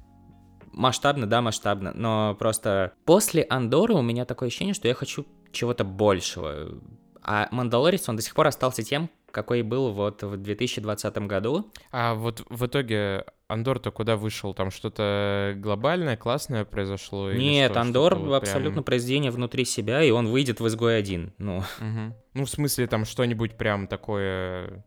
масштабно, 0.77 1.27
да, 1.27 1.41
масштабно, 1.41 1.91
но 1.93 2.35
просто 2.39 2.93
после 3.05 3.45
Андоры 3.49 3.95
у 3.95 4.01
меня 4.01 4.25
такое 4.25 4.47
ощущение, 4.47 4.73
что 4.73 4.87
я 4.87 4.93
хочу 4.93 5.25
чего-то 5.51 5.83
большего. 5.83 6.79
А 7.21 7.49
Мандалорец, 7.51 8.07
он 8.07 8.15
до 8.15 8.21
сих 8.21 8.33
пор 8.33 8.47
остался 8.47 8.83
тем, 8.83 9.09
какой 9.31 9.61
был 9.61 9.91
вот 9.91 10.23
в 10.23 10.37
2020 10.37 11.17
году. 11.19 11.71
А 11.91 12.13
вот 12.13 12.45
в 12.49 12.65
итоге 12.65 13.25
Андор-то 13.47 13.91
куда 13.91 14.15
вышел? 14.15 14.53
Там 14.53 14.71
что-то 14.71 15.53
глобальное, 15.57 16.15
классное 16.15 16.63
произошло? 16.63 17.31
Нет, 17.31 17.71
что, 17.71 17.81
Андор 17.81 18.15
вот 18.15 18.35
абсолютно 18.35 18.75
прям... 18.75 18.83
произведение 18.85 19.31
внутри 19.31 19.65
себя, 19.65 20.01
и 20.03 20.11
он 20.11 20.27
выйдет 20.27 20.59
в 20.59 20.67
изгой 20.67 20.97
один. 20.97 21.33
Ну. 21.37 21.57
Угу. 21.57 22.15
ну, 22.33 22.45
в 22.45 22.49
смысле, 22.49 22.87
там 22.87 23.05
что-нибудь 23.05 23.57
прям 23.57 23.87
такое 23.87 24.85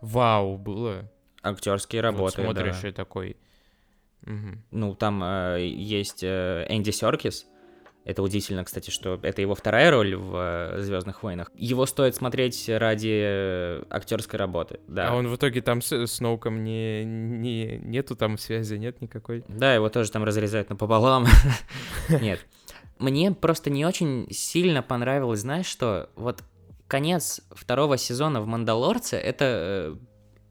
вау 0.00 0.56
было? 0.58 1.10
Актерские 1.42 2.02
работы, 2.02 2.42
вот 2.42 2.44
смотришь 2.44 2.80
да. 2.82 2.88
и 2.88 2.92
такой... 2.92 3.36
Угу. 4.26 4.58
Ну, 4.72 4.94
там 4.94 5.22
э, 5.22 5.66
есть 5.66 6.22
э, 6.22 6.66
Энди 6.68 6.90
Серкис. 6.90 7.46
Это 8.04 8.22
удивительно, 8.22 8.62
кстати, 8.64 8.90
что 8.90 9.18
это 9.20 9.42
его 9.42 9.56
вторая 9.56 9.90
роль 9.90 10.14
в 10.14 10.36
э, 10.36 10.80
Звездных 10.82 11.24
войнах. 11.24 11.50
Его 11.56 11.86
стоит 11.86 12.14
смотреть 12.14 12.68
ради 12.68 13.20
э, 13.22 13.82
актерской 13.90 14.38
работы. 14.38 14.78
Да. 14.86 15.08
А 15.08 15.14
он 15.16 15.26
в 15.26 15.34
итоге 15.34 15.60
там 15.60 15.82
с 15.82 16.06
Сноуком 16.06 16.62
не, 16.62 17.04
не 17.04 17.78
нету 17.78 18.14
там 18.14 18.38
связи, 18.38 18.76
нет 18.76 19.00
никакой. 19.00 19.44
Да, 19.48 19.74
его 19.74 19.88
тоже 19.88 20.12
там 20.12 20.22
разрезают 20.22 20.70
напополам. 20.70 21.26
Нет. 22.08 22.46
Мне 22.98 23.32
просто 23.32 23.70
не 23.70 23.84
очень 23.84 24.28
сильно 24.30 24.82
понравилось, 24.82 25.40
знаешь 25.40 25.66
что? 25.66 26.08
Вот 26.14 26.42
конец 26.86 27.42
второго 27.50 27.98
сезона 27.98 28.40
в 28.40 28.46
Мандалорце 28.46 29.16
это 29.16 29.44
э, 29.44 29.96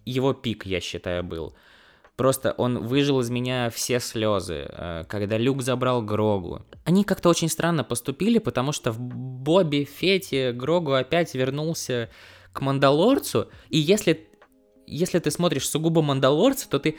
его 0.06 0.34
пик, 0.34 0.66
я 0.66 0.80
считаю, 0.80 1.24
был. 1.24 1.56
Просто 2.16 2.54
он 2.58 2.80
выжил 2.80 3.20
из 3.20 3.30
меня 3.30 3.70
все 3.70 4.00
слезы, 4.00 4.68
э, 4.70 5.04
когда 5.10 5.38
Люк 5.38 5.62
забрал 5.62 6.02
Грогу, 6.02 6.66
они 6.86 7.04
как-то 7.04 7.28
очень 7.30 7.50
странно 7.50 7.84
поступили, 7.84 8.38
потому 8.38 8.72
что 8.72 8.92
в 8.92 9.00
Бобби 9.00 9.84
Фете 9.84 10.54
Грогу 10.54 10.94
опять 10.94 11.34
вернулся 11.36 12.10
к 12.54 12.62
Мандалорцу, 12.62 13.50
и 13.70 13.78
если, 13.78 14.30
если 14.88 15.20
ты 15.20 15.30
смотришь 15.30 15.68
сугубо 15.68 16.02
Мандалорца, 16.02 16.70
то 16.70 16.80
ты 16.80 16.98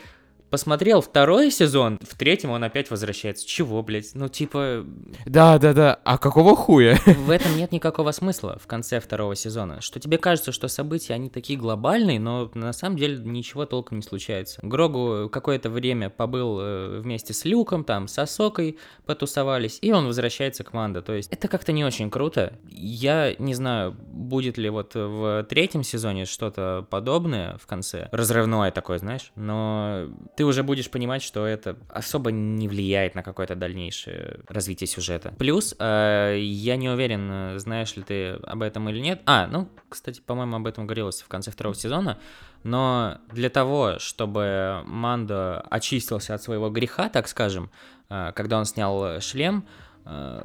посмотрел 0.51 1.01
второй 1.01 1.51
сезон, 1.51 1.99
в 2.03 2.17
третьем 2.17 2.51
он 2.51 2.65
опять 2.65 2.91
возвращается. 2.91 3.47
Чего, 3.47 3.83
блядь? 3.83 4.15
Ну, 4.15 4.29
типа, 4.29 4.85
Да, 5.25 5.59
да, 5.59 5.73
да. 5.73 6.01
А 6.05 6.19
какого 6.19 6.55
хуя? 6.57 6.99
в 7.07 7.31
этом 7.31 7.57
нет 7.57 7.73
никакого 7.73 8.13
смысла 8.13 8.59
в 8.63 8.67
конце 8.67 9.01
второго 9.01 9.35
сезона. 9.35 9.81
Что 9.81 10.01
тебе 10.01 10.19
кажется, 10.19 10.53
что 10.53 10.69
события, 10.69 11.15
они 11.15 11.31
такие 11.31 11.59
глобальные, 11.59 12.21
но 12.21 12.51
на 12.55 12.73
самом 12.73 12.97
деле 12.97 13.19
ничего 13.19 13.67
толком 13.67 13.99
не 13.99 14.03
случается. 14.03 14.61
Грогу 14.63 15.29
какое-то 15.31 15.71
время 15.71 16.11
побыл 16.11 16.59
э, 16.61 17.01
вместе 17.01 17.33
с 17.33 17.45
Люком, 17.45 17.85
там, 17.85 18.09
с 18.09 18.19
Асокой 18.19 18.79
потусовались, 19.05 19.79
и 19.81 19.93
он 19.93 20.07
возвращается 20.07 20.65
к 20.65 20.73
Мандо. 20.73 21.03
То 21.03 21.13
есть 21.13 21.33
это 21.33 21.49
как-то 21.49 21.73
не 21.73 21.85
очень 21.85 22.11
круто. 22.11 22.59
Я 22.69 23.35
не 23.39 23.55
знаю, 23.55 23.93
будет 23.93 24.59
ли 24.59 24.71
вот 24.71 24.95
в 24.95 25.47
третьем 25.49 25.83
сезоне 25.83 26.25
что-то 26.25 26.87
подобное 26.91 27.59
в 27.59 27.67
конце, 27.67 28.09
разрывное 28.13 28.71
такое, 28.71 28.99
знаешь, 28.99 29.33
но 29.37 30.09
ты 30.37 30.45
уже 30.45 30.63
будешь 30.63 30.91
понимать, 30.91 31.23
что 31.23 31.47
это 31.47 31.77
особо 31.89 32.31
не 32.31 32.69
влияет 32.69 33.15
на 33.15 33.23
какое-то 33.23 33.55
дальнейшее 33.55 34.41
развитие 34.49 34.87
сюжета. 34.87 35.35
Плюс, 35.39 35.75
э, 35.79 36.37
я 36.39 36.77
не 36.77 36.91
уверен, 36.91 37.31
э, 37.31 37.59
знаешь 37.59 37.97
ли 37.97 38.03
ты 38.03 38.29
об 38.33 38.63
этом 38.63 38.89
или 38.91 39.01
нет. 39.01 39.23
А, 39.25 39.47
ну, 39.47 39.69
кстати, 39.89 40.21
по-моему, 40.21 40.57
об 40.57 40.67
этом 40.67 40.87
говорилось 40.87 41.23
в 41.23 41.29
конце 41.29 41.51
второго 41.51 41.75
сезона. 41.75 42.19
Но 42.65 43.19
для 43.33 43.49
того, 43.49 43.99
чтобы 43.99 44.83
Мандо 44.85 45.61
очистился 45.71 46.35
от 46.35 46.43
своего 46.43 46.69
греха, 46.69 47.09
так 47.09 47.29
скажем, 47.29 47.71
э, 48.11 48.33
когда 48.35 48.59
он 48.59 48.67
снял 48.67 49.21
шлем, 49.23 49.67
э, 49.67 49.86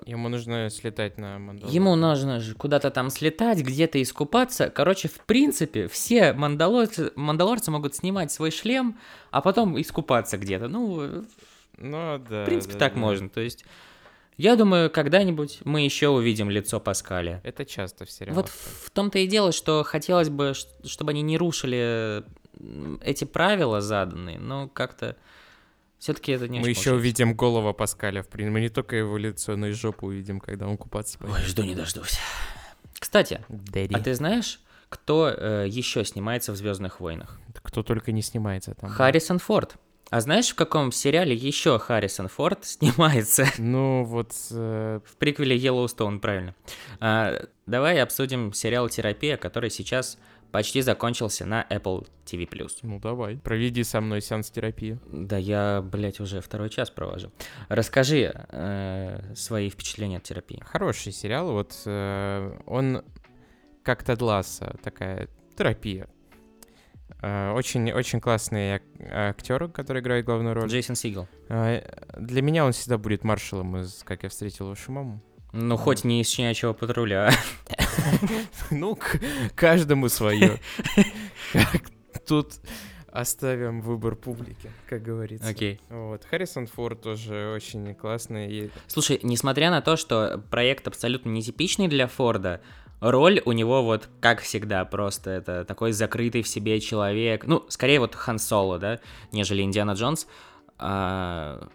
Ему 0.06 0.28
нужно 0.28 0.72
слетать 0.72 1.20
на 1.20 1.38
Мандалор. 1.38 1.72
Ему 1.74 1.96
нужно 1.96 2.40
же 2.40 2.56
куда-то 2.56 2.90
там 2.90 3.12
слетать, 3.12 3.60
где-то 3.60 4.02
искупаться. 4.02 4.72
Короче, 4.72 5.08
в 5.08 5.20
принципе, 5.26 5.88
все 5.88 6.34
мандалорцы, 6.34 7.12
мандалорцы 7.16 7.70
могут 7.70 7.94
снимать 7.94 8.32
свой 8.32 8.50
шлем, 8.50 8.98
а 9.30 9.42
потом 9.42 9.80
искупаться 9.80 10.40
где-то. 10.40 10.68
Ну, 10.68 11.26
Ну, 11.78 12.22
да. 12.30 12.44
в 12.44 12.46
принципе, 12.46 12.74
да, 12.74 12.80
так 12.80 12.94
да. 12.96 13.00
можно. 13.00 13.30
То 13.30 13.40
есть, 13.42 13.64
я 14.38 14.56
думаю, 14.56 14.90
когда-нибудь 14.90 15.60
мы 15.64 15.82
еще 15.82 16.08
увидим 16.08 16.50
лицо 16.50 16.80
Паскаля. 16.80 17.40
Это 17.44 17.64
часто 17.64 18.06
в 18.06 18.12
сериалах. 18.12 18.38
Вот 18.38 18.50
в 18.50 18.90
том-то 18.90 19.20
и 19.20 19.28
дело, 19.28 19.52
что 19.52 19.84
хотелось 19.84 20.30
бы, 20.30 20.54
чтобы 20.86 21.12
они 21.12 21.22
не 21.22 21.38
рушили 21.38 22.24
эти 23.04 23.26
правила 23.26 23.82
заданные, 23.82 24.40
но 24.40 24.68
как-то 24.68 25.16
все-таки 26.02 26.32
это 26.32 26.48
не 26.48 26.60
Мы 26.60 26.70
очень 26.70 26.80
еще 26.82 26.94
увидим 26.94 27.36
голова 27.36 27.74
Паскаля, 27.74 28.24
в 28.24 28.28
принципе. 28.28 28.52
Мы 28.54 28.62
не 28.62 28.70
только 28.70 28.96
его 28.96 29.18
лицо, 29.18 29.56
но 29.56 29.68
и 29.68 29.72
жопу 29.72 30.08
увидим, 30.08 30.40
когда 30.40 30.68
он 30.68 30.76
купаться 30.76 31.20
пойдет. 31.20 31.38
Ой, 31.38 31.46
жду 31.46 31.62
не 31.62 31.76
дождусь. 31.76 32.18
Кстати, 32.98 33.46
Дэдди. 33.50 33.94
а 33.94 34.00
ты 34.00 34.16
знаешь, 34.16 34.60
кто 34.90 35.30
э, 35.30 35.68
еще 35.70 36.04
снимается 36.04 36.54
в 36.54 36.56
Звездных 36.56 37.02
войнах? 37.02 37.40
Кто 37.62 37.84
только 37.84 38.12
не 38.12 38.24
снимается 38.24 38.74
там. 38.74 38.90
Харрисон 38.90 39.38
Форд. 39.38 39.76
А 40.10 40.22
знаешь, 40.22 40.50
в 40.50 40.56
каком 40.56 40.92
сериале 40.92 41.36
еще 41.36 41.78
Харрисон 41.78 42.30
Форд 42.30 42.66
снимается? 42.66 43.46
Ну, 43.60 44.04
вот... 44.04 44.32
э, 44.50 45.02
В 45.06 45.16
приквеле 45.18 45.56
Йеллоустоун, 45.56 46.20
правильно. 46.20 46.56
А, 47.00 47.46
давай 47.68 48.02
обсудим 48.02 48.54
сериал 48.54 48.90
«Терапия», 48.90 49.38
который 49.38 49.70
сейчас 49.70 50.18
почти 50.52 50.82
закончился 50.82 51.46
на 51.46 51.66
Apple 51.70 52.08
TV+. 52.26 52.48
ну, 52.84 53.00
давай. 53.00 53.38
Проведи 53.38 53.84
со 53.84 54.02
мной 54.02 54.22
сеанс 54.22 54.50
терапии. 54.52 55.00
Да 55.08 55.38
я, 55.38 55.82
блядь, 55.82 56.20
уже 56.20 56.42
второй 56.42 56.70
час 56.70 56.90
провожу. 56.90 57.32
Расскажи 57.70 58.34
э, 58.50 59.34
свои 59.36 59.70
впечатления 59.70 60.18
от 60.18 60.24
терапии. 60.24 60.62
Хороший 60.66 61.12
сериал, 61.12 61.52
вот 61.52 61.74
э, 61.86 62.58
он 62.66 63.04
как 63.84 64.04
Тед 64.04 64.22
Лассо, 64.22 64.76
такая 64.84 65.28
терапия. 65.58 66.08
Э, 67.22 67.52
Очень, 67.54 67.92
очень 67.92 68.20
классный 68.20 68.76
ак- 68.76 68.84
актер, 69.12 69.68
который 69.70 70.02
играет 70.02 70.26
главную 70.26 70.54
роль. 70.56 70.68
Джейсон 70.70 70.96
Сигел. 70.96 71.28
Э, 71.50 71.82
Для 72.18 72.42
меня 72.42 72.66
он 72.66 72.72
всегда 72.72 72.98
будет 72.98 73.24
маршалом 73.24 73.78
из 73.78 74.04
«Как 74.04 74.24
я 74.24 74.30
встретил 74.30 74.68
вашу 74.68 74.92
маму». 74.92 75.22
Ну, 75.54 75.76
хоть 75.78 76.04
не 76.06 76.22
из 76.22 76.30
«Щенячьего 76.30 76.74
патруля». 76.74 77.32
Ну, 78.72 78.96
к- 78.96 79.20
каждому 79.56 80.10
свое. 80.10 80.60
Тут 82.28 82.54
оставим 83.12 83.82
выбор 83.82 84.16
публики, 84.16 84.72
как 84.88 85.04
говорится. 85.04 85.48
Окей. 85.48 85.80
Вот. 85.90 86.24
Харрисон 86.26 86.68
Форд 86.68 87.02
тоже 87.02 87.52
очень 87.54 87.94
классный. 87.96 88.72
Слушай, 88.88 89.20
несмотря 89.24 89.70
на 89.70 89.82
то, 89.82 89.98
что 89.98 90.42
проект 90.50 90.88
абсолютно 90.88 91.30
нетипичный 91.30 91.88
для 91.88 92.08
Форда, 92.08 92.62
роль 93.02 93.42
у 93.46 93.52
него 93.52 93.84
вот, 93.84 94.08
как 94.22 94.40
всегда, 94.42 94.86
просто 94.86 95.32
это 95.32 95.66
такой 95.66 95.92
закрытый 95.92 96.42
в 96.42 96.48
себе 96.48 96.80
человек. 96.80 97.46
Ну, 97.46 97.66
скорее 97.68 98.00
вот 98.00 98.16
Хан 98.16 98.40
Соло, 98.40 98.80
да, 98.80 99.00
нежели 99.32 99.62
Индиана 99.62 99.92
Джонс. 99.92 100.28
А, 100.78 101.68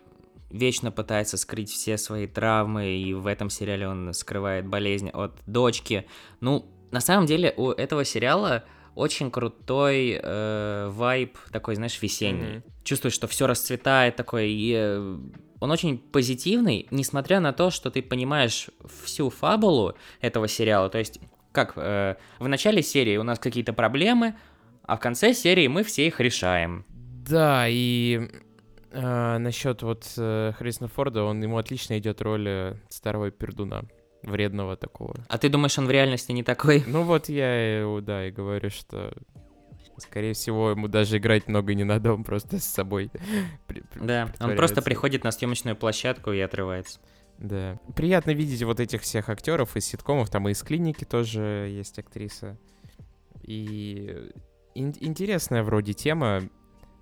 вечно 0.50 0.90
пытается 0.90 1.36
скрыть 1.36 1.70
все 1.70 1.98
свои 1.98 2.26
травмы, 2.26 2.96
и 2.96 3.14
в 3.14 3.26
этом 3.26 3.50
сериале 3.50 3.88
он 3.88 4.12
скрывает 4.14 4.66
болезнь 4.66 5.10
от 5.10 5.40
дочки. 5.46 6.06
Ну, 6.40 6.66
на 6.90 7.00
самом 7.00 7.26
деле, 7.26 7.52
у 7.56 7.70
этого 7.70 8.04
сериала 8.04 8.64
очень 8.94 9.30
крутой 9.30 10.18
э, 10.22 10.88
вайб, 10.90 11.36
такой, 11.52 11.74
знаешь, 11.74 12.00
весенний. 12.00 12.58
Мгм. 12.58 12.62
Чувствуешь, 12.84 13.14
что 13.14 13.26
все 13.26 13.46
расцветает 13.46 14.16
такой, 14.16 14.50
и 14.50 14.72
э, 14.74 15.18
он 15.60 15.70
очень 15.70 15.98
позитивный, 15.98 16.86
несмотря 16.90 17.40
на 17.40 17.52
то, 17.52 17.70
что 17.70 17.90
ты 17.90 18.02
понимаешь 18.02 18.68
всю 19.04 19.30
фабулу 19.30 19.94
этого 20.20 20.48
сериала. 20.48 20.88
То 20.88 20.98
есть, 20.98 21.20
как 21.52 21.74
э, 21.76 22.16
в 22.38 22.48
начале 22.48 22.82
серии 22.82 23.16
у 23.16 23.22
нас 23.22 23.38
какие-то 23.38 23.72
проблемы, 23.72 24.34
а 24.84 24.96
в 24.96 25.00
конце 25.00 25.34
серии 25.34 25.66
мы 25.66 25.82
все 25.82 26.06
их 26.06 26.20
решаем. 26.20 26.86
Да, 26.88 27.66
и 27.68 28.30
э, 28.96 29.38
насчет 29.38 29.82
вот 29.82 30.06
э, 30.16 30.52
Харрисона 30.56 30.88
Форда, 30.88 31.24
он 31.24 31.42
ему 31.42 31.58
отлично 31.58 31.98
идет 31.98 32.20
роль 32.22 32.48
э, 32.48 32.76
старого 32.88 33.30
пердуна, 33.30 33.84
вредного 34.22 34.76
такого. 34.76 35.14
А 35.28 35.38
ты 35.38 35.48
думаешь, 35.48 35.78
он 35.78 35.86
в 35.86 35.90
реальности 35.90 36.32
не 36.32 36.42
такой? 36.42 36.82
Ну 36.86 37.02
вот 37.02 37.28
я, 37.28 37.86
да, 38.02 38.26
и 38.26 38.30
говорю, 38.30 38.70
что 38.70 39.12
скорее 39.98 40.34
всего 40.34 40.70
ему 40.70 40.88
даже 40.88 41.18
играть 41.18 41.48
много 41.48 41.74
не 41.74 41.84
надо, 41.84 42.12
он 42.12 42.24
просто 42.24 42.58
с 42.58 42.64
собой. 42.64 43.10
Да, 43.94 44.32
он 44.40 44.56
просто 44.56 44.82
приходит 44.82 45.24
на 45.24 45.30
съемочную 45.30 45.76
площадку 45.76 46.32
и 46.32 46.40
отрывается. 46.40 47.00
Да. 47.38 47.78
Приятно 47.94 48.30
видеть 48.30 48.62
вот 48.62 48.80
этих 48.80 49.02
всех 49.02 49.28
актеров 49.28 49.76
из 49.76 49.84
ситкомов, 49.86 50.30
там 50.30 50.48
и 50.48 50.52
из 50.52 50.62
клиники 50.62 51.04
тоже 51.04 51.68
есть 51.70 51.98
актриса. 51.98 52.58
И 53.42 54.30
ин- 54.74 54.94
интересная 55.00 55.62
вроде 55.62 55.92
тема 55.92 56.42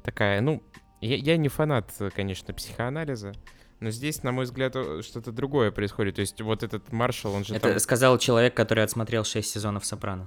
такая, 0.03 0.41
ну, 0.41 0.63
я, 1.07 1.17
я 1.17 1.37
не 1.37 1.49
фанат, 1.49 1.93
конечно, 2.15 2.53
психоанализа, 2.55 3.33
но 3.81 3.91
здесь, 3.91 4.23
на 4.23 4.33
мой 4.33 4.45
взгляд, 4.45 4.75
что-то 5.03 5.33
другое 5.33 5.71
происходит. 5.71 6.15
То 6.17 6.21
есть 6.23 6.41
вот 6.41 6.63
этот 6.63 6.93
маршал, 6.93 7.35
он 7.35 7.45
же 7.45 7.55
Это 7.55 7.71
там... 7.71 7.79
сказал 7.81 8.19
человек, 8.19 8.55
который 8.55 8.83
отсмотрел 8.85 9.25
6 9.25 9.49
сезонов 9.51 9.85
«Сопрано». 9.85 10.27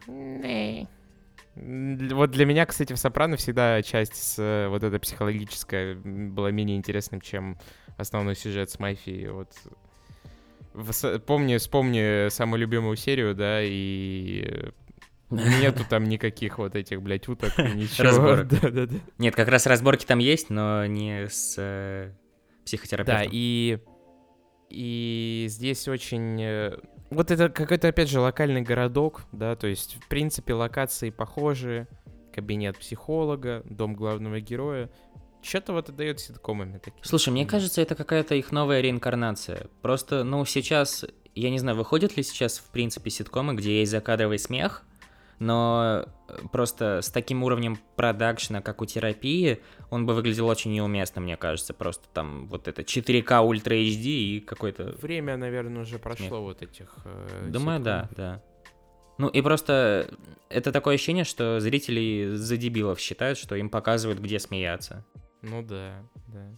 М, 1.56 2.10
Вот 2.10 2.32
для 2.32 2.46
меня, 2.46 2.66
кстати, 2.66 2.94
в 2.94 2.98
«Сопрано» 2.98 3.36
всегда 3.38 3.82
часть 3.82 4.16
с, 4.16 4.36
э, 4.40 4.68
вот 4.68 4.84
эта 4.84 5.00
психологическая 5.00 5.96
была 5.96 6.52
менее 6.52 6.78
интересным, 6.78 7.20
чем 7.22 7.58
основной 7.98 8.36
сюжет 8.36 8.70
с 8.70 8.80
мафией. 8.80 9.30
Вот. 9.30 9.50
В 10.74 10.92
с- 10.92 11.18
помни, 11.20 11.58
вспомни 11.58 12.30
самую 12.30 12.60
любимую 12.60 12.96
серию, 12.96 13.34
да, 13.34 13.62
и 13.64 14.44
э, 14.46 14.70
нету 15.30 15.84
там 15.90 16.06
никаких 16.06 16.58
вот 16.58 16.76
этих, 16.76 17.02
блядь, 17.02 17.28
уток, 17.28 17.58
ничего. 17.58 18.04
Разборок. 18.08 18.48
Да-да-да. 18.62 18.96
Нет, 19.18 19.36
как 19.36 19.48
раз 19.50 19.66
разборки 19.66 20.06
там 20.06 20.20
есть, 20.20 20.50
но 20.50 20.86
не 20.86 21.28
с 21.30 21.56
э, 21.58 22.12
Да, 22.12 22.64
психотерапевтом. 22.66 23.30
и, 23.32 23.80
и 24.70 25.46
здесь 25.50 25.88
очень... 25.88 26.42
э, 26.42 26.78
Вот 27.10 27.32
это 27.32 27.50
какой-то, 27.50 27.88
опять 27.88 28.10
же, 28.10 28.20
локальный 28.20 28.62
городок, 28.62 29.24
да, 29.32 29.56
то 29.56 29.68
есть, 29.68 29.98
в 30.04 30.08
принципе, 30.08 30.54
локации 30.54 31.10
похожие, 31.10 31.88
кабинет 32.34 32.78
психолога, 32.78 33.64
дом 33.66 33.96
главного 33.96 34.40
героя. 34.40 34.90
Что-то 35.42 35.74
вот 35.74 35.90
отдает 35.90 36.20
ситкомами 36.20 36.78
такие. 36.80 37.02
Слушай, 37.04 37.30
мне 37.30 37.46
кажется, 37.46 37.82
это 37.82 37.96
какая-то 37.96 38.36
их 38.36 38.52
новая 38.52 38.82
реинкарнация. 38.82 39.68
Просто, 39.82 40.24
ну, 40.24 40.44
сейчас, 40.46 41.06
я 41.36 41.50
не 41.50 41.60
знаю, 41.60 41.78
выходят 41.78 42.18
ли 42.18 42.24
сейчас, 42.24 42.58
в 42.58 42.70
принципе, 42.72 43.10
ситкомы, 43.10 43.54
где 43.56 43.80
есть 43.80 43.92
закадровый 43.92 44.40
смех, 44.40 44.84
но 45.40 46.06
э, 46.28 46.36
просто 46.52 47.02
с 47.02 47.10
таким 47.10 47.44
уровнем 47.44 47.78
продакшена, 47.96 48.62
как 48.62 48.82
у 48.82 48.86
терапии, 48.86 49.62
он 49.90 50.06
бы 50.06 50.14
выглядел 50.14 50.48
очень 50.48 50.74
неуместно, 50.74 51.22
мне 51.22 51.38
кажется. 51.38 51.74
Просто 51.74 52.08
там 52.14 52.48
вот 52.48 52.68
это 52.68 52.82
4К 52.82 53.42
Ультра 53.42 53.76
HD 53.76 54.06
и 54.06 54.40
какой-то... 54.40 54.96
Время, 55.02 55.38
наверное, 55.38 55.84
уже 55.84 56.00
прошло 56.00 56.42
вот 56.42 56.62
этих... 56.62 56.96
э, 57.06 57.50
Думаю, 57.50 57.80
да, 57.80 58.10
да. 58.16 58.44
Ну 59.18 59.28
и 59.28 59.42
просто 59.42 60.12
это 60.50 60.72
такое 60.72 60.96
ощущение, 60.96 61.24
что 61.24 61.60
зрители 61.60 62.36
за 62.36 62.58
дебилов 62.58 63.00
считают, 63.00 63.38
что 63.38 63.56
им 63.56 63.70
показывают, 63.70 64.20
где 64.20 64.40
смеяться. 64.40 65.06
Ну 65.42 65.64
да, 65.64 66.04
да. 66.28 66.58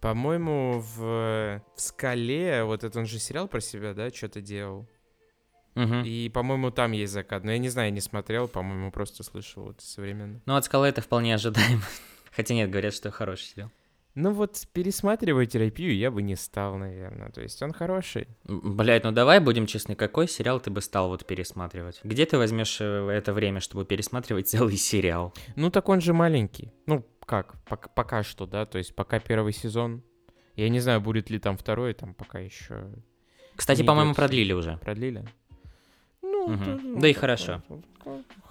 По-моему, 0.00 0.80
в, 0.80 1.62
в 1.76 1.80
«Скале», 1.80 2.64
вот 2.64 2.84
это 2.84 2.98
он 2.98 3.06
же 3.06 3.18
сериал 3.18 3.48
про 3.48 3.60
себя, 3.60 3.92
да, 3.92 4.10
что-то 4.10 4.40
делал. 4.40 4.88
Мгм. 5.74 6.02
И, 6.04 6.28
по-моему, 6.28 6.70
там 6.70 6.92
есть 6.92 7.12
закат. 7.12 7.44
Но 7.44 7.52
я 7.52 7.58
не 7.58 7.68
знаю, 7.68 7.92
не 7.92 8.00
смотрел, 8.00 8.48
по-моему, 8.48 8.90
просто 8.90 9.22
слышал 9.22 9.64
вот 9.64 9.80
современно. 9.80 10.40
Ну, 10.46 10.56
от 10.56 10.64
скалы 10.64 10.88
это 10.88 11.00
вполне 11.00 11.34
ожидаемо. 11.34 11.82
Хотя 12.36 12.54
нет, 12.54 12.70
говорят, 12.70 12.94
что 12.94 13.10
хороший 13.10 13.44
сериал. 13.44 13.70
Ну 14.16 14.32
вот 14.32 14.66
пересматривать 14.72 15.52
терапию 15.52 15.96
я 15.96 16.10
бы 16.10 16.20
не 16.20 16.34
стал, 16.34 16.76
наверное. 16.76 17.30
То 17.30 17.40
есть 17.40 17.62
он 17.62 17.72
хороший. 17.72 18.26
М, 18.48 18.76
Блядь, 18.76 19.04
ну 19.04 19.12
давай 19.12 19.38
будем 19.38 19.66
честны, 19.66 19.94
какой 19.94 20.26
сериал 20.26 20.58
ты 20.58 20.70
бы 20.70 20.80
стал 20.80 21.08
вот 21.08 21.24
пересматривать? 21.24 22.00
Где 22.02 22.26
ты 22.26 22.36
возьмешь 22.36 22.78
э, 22.80 23.08
это 23.08 23.32
время, 23.32 23.60
чтобы 23.60 23.84
пересматривать 23.84 24.48
целый 24.48 24.76
сериал? 24.76 25.32
Ну 25.54 25.70
так 25.70 25.88
он 25.88 26.00
же 26.00 26.12
маленький. 26.12 26.72
Ну 26.86 27.06
как, 27.24 27.62
пока, 27.64 27.88
пока 27.88 28.22
что, 28.24 28.46
да, 28.46 28.66
то 28.66 28.78
есть 28.78 28.96
пока 28.96 29.20
первый 29.20 29.52
сезон. 29.52 30.02
Я 30.56 30.68
не 30.68 30.80
знаю, 30.80 31.00
будет 31.00 31.30
ли 31.30 31.38
там 31.38 31.56
второй, 31.56 31.94
там 31.94 32.12
пока 32.14 32.40
еще 32.40 32.90
Кстати, 33.54 33.84
по-моему, 33.84 34.14
продлили 34.14 34.52
уже. 34.52 34.76
продлили. 34.78 35.24
Да 36.96 37.08
и 37.08 37.12
хорошо. 37.12 37.62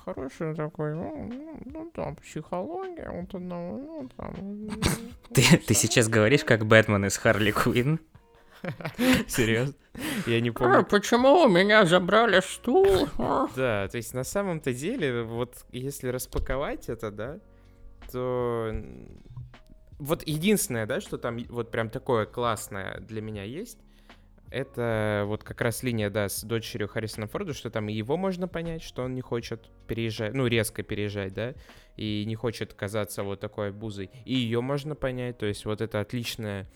Хороший 0.06 0.56
такой, 0.56 0.96
ну, 0.96 1.30
ну, 1.32 1.60
ну, 1.66 1.92
там, 1.94 2.16
психология, 2.16 3.10
вот 3.12 3.36
одного, 3.36 3.78
ну, 3.78 4.10
там... 4.18 4.34
Ты, 5.34 5.58
ты 5.58 5.74
сейчас 5.76 6.08
говоришь, 6.08 6.44
как 6.44 6.66
Бэтмен 6.66 7.06
из 7.06 7.18
Харли 7.18 7.52
Квинн? 7.52 8.00
Серьезно? 9.28 9.76
Я 10.26 10.42
не 10.42 10.52
помню. 10.52 10.86
почему 10.86 11.44
у 11.44 11.48
меня 11.48 11.86
забрали 11.86 12.42
стул? 12.42 13.08
Да, 13.56 13.88
то 13.88 13.98
есть 13.98 14.14
на 14.14 14.24
самом-то 14.24 14.74
деле, 14.74 15.24
вот 15.24 15.66
если 15.72 16.08
распаковать 16.08 16.90
это, 16.90 17.12
да, 17.12 17.40
то 18.12 18.74
вот 20.00 20.24
единственное, 20.26 20.86
да, 20.86 21.02
что 21.02 21.18
там 21.18 21.38
вот 21.50 21.72
прям 21.72 21.90
такое 21.90 22.26
классное 22.26 23.00
для 23.02 23.22
меня 23.22 23.44
есть, 23.44 23.78
это 24.52 25.24
вот 25.26 25.44
как 25.44 25.62
раз 25.62 25.84
линия, 25.84 26.10
да, 26.10 26.30
с 26.30 26.44
дочерью 26.44 26.88
Харрисона 26.88 27.28
Форда, 27.28 27.54
что 27.54 27.70
там 27.70 27.88
его 27.88 28.18
можно 28.18 28.48
понять, 28.48 28.82
что 28.82 29.04
он 29.04 29.16
не 29.16 29.22
хочет 29.22 29.70
переезжать, 29.88 30.34
ну, 30.34 30.48
резко 30.48 30.84
переезжать, 30.84 31.34
да, 31.34 31.54
и 31.96 32.24
не 32.26 32.36
хочет 32.36 32.74
казаться 32.74 33.24
вот 33.24 33.40
такой 33.40 33.72
бузой. 33.72 34.10
И 34.26 34.34
ее 34.34 34.62
можно 34.62 34.96
понять, 34.96 35.38
то 35.38 35.46
есть 35.46 35.66
вот 35.66 35.82
это 35.82 36.00
отличная 36.00 36.68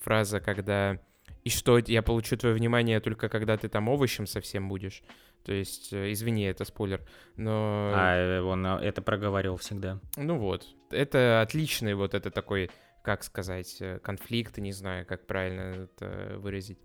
фраза, 0.00 0.40
когда 0.40 1.00
«И 1.44 1.50
что, 1.50 1.78
я 1.78 2.02
получу 2.02 2.36
твое 2.36 2.54
внимание 2.54 3.00
только 3.00 3.28
когда 3.28 3.56
ты 3.56 3.68
там 3.68 3.88
овощем 3.88 4.26
совсем 4.26 4.68
будешь?» 4.68 5.02
То 5.46 5.52
есть, 5.52 5.92
э, 5.92 6.10
извини, 6.10 6.42
это 6.42 6.64
спойлер, 6.64 7.06
но... 7.36 7.92
А, 7.94 8.16
э, 8.16 8.40
он 8.40 8.66
э, 8.66 8.80
это 8.80 9.00
проговаривал 9.00 9.56
всегда. 9.58 10.00
Ну 10.16 10.38
вот, 10.38 10.66
это 10.90 11.40
отличный 11.40 11.94
вот 11.94 12.14
это 12.14 12.32
такой, 12.32 12.68
как 13.04 13.22
сказать, 13.22 13.80
конфликт, 14.02 14.58
не 14.58 14.72
знаю, 14.72 15.06
как 15.06 15.24
правильно 15.28 15.84
это 15.84 16.34
выразить. 16.38 16.80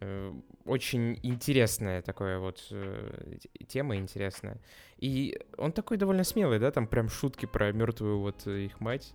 Э, 0.00 0.32
Очень 0.64 1.18
интересная 1.22 2.02
такая 2.02 2.38
вот 2.38 2.64
э, 2.70 3.38
тема 3.66 3.96
интересная. 3.96 4.60
И 4.98 5.38
он 5.58 5.72
такой 5.72 5.96
довольно 5.96 6.24
смелый, 6.24 6.58
да, 6.58 6.70
там 6.70 6.86
прям 6.86 7.08
шутки 7.08 7.46
про 7.46 7.72
мертвую 7.72 8.20
вот 8.20 8.46
их 8.46 8.80
мать. 8.80 9.12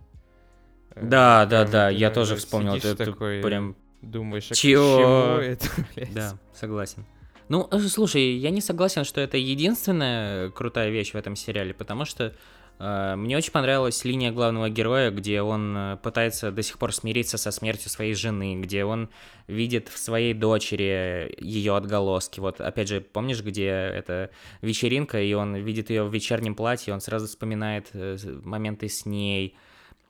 Э, 0.94 1.00
Да, 1.04 1.46
да, 1.46 1.60
прям, 1.62 1.72
да, 1.72 1.88
ты, 1.88 1.94
я 1.94 2.08
да, 2.08 2.14
тоже 2.14 2.34
да, 2.34 2.38
вспомнил. 2.40 2.74
Это 2.74 2.96
такой, 2.96 3.42
прям, 3.42 3.76
думаешь, 4.02 4.50
а 4.50 4.54
чему 4.54 5.38
это, 5.40 5.66
блядь? 5.94 6.14
да, 6.14 6.38
согласен. 6.54 7.04
Ну, 7.48 7.68
э, 7.70 7.78
слушай, 7.78 8.36
я 8.36 8.50
не 8.50 8.60
согласен, 8.60 9.04
что 9.04 9.20
это 9.20 9.36
единственная 9.36 10.50
крутая 10.50 10.90
вещь 10.90 11.12
в 11.12 11.16
этом 11.16 11.36
сериале, 11.36 11.74
потому 11.74 12.04
что 12.04 12.34
мне 12.78 13.36
очень 13.36 13.52
понравилась 13.52 14.04
линия 14.04 14.32
главного 14.32 14.68
героя, 14.68 15.10
где 15.10 15.40
он 15.40 15.76
э, 15.76 15.96
пытается 16.02 16.50
до 16.50 16.62
сих 16.62 16.78
пор 16.78 16.94
смириться 16.94 17.38
со 17.38 17.50
смертью 17.50 17.88
своей 17.88 18.14
жены, 18.14 18.60
где 18.60 18.84
он 18.84 19.08
видит 19.46 19.88
в 19.88 19.96
своей 19.96 20.34
дочери 20.34 21.34
ее 21.38 21.74
отголоски. 21.74 22.40
Вот, 22.40 22.60
опять 22.60 22.88
же, 22.88 23.00
помнишь, 23.00 23.42
где 23.42 23.68
это 23.68 24.30
вечеринка, 24.60 25.22
и 25.22 25.32
он 25.32 25.56
видит 25.56 25.88
ее 25.88 26.04
в 26.04 26.12
вечернем 26.12 26.54
платье, 26.54 26.92
он 26.92 27.00
сразу 27.00 27.26
вспоминает 27.26 27.88
э, 27.94 28.16
моменты 28.44 28.88
с 28.88 29.06
ней, 29.06 29.56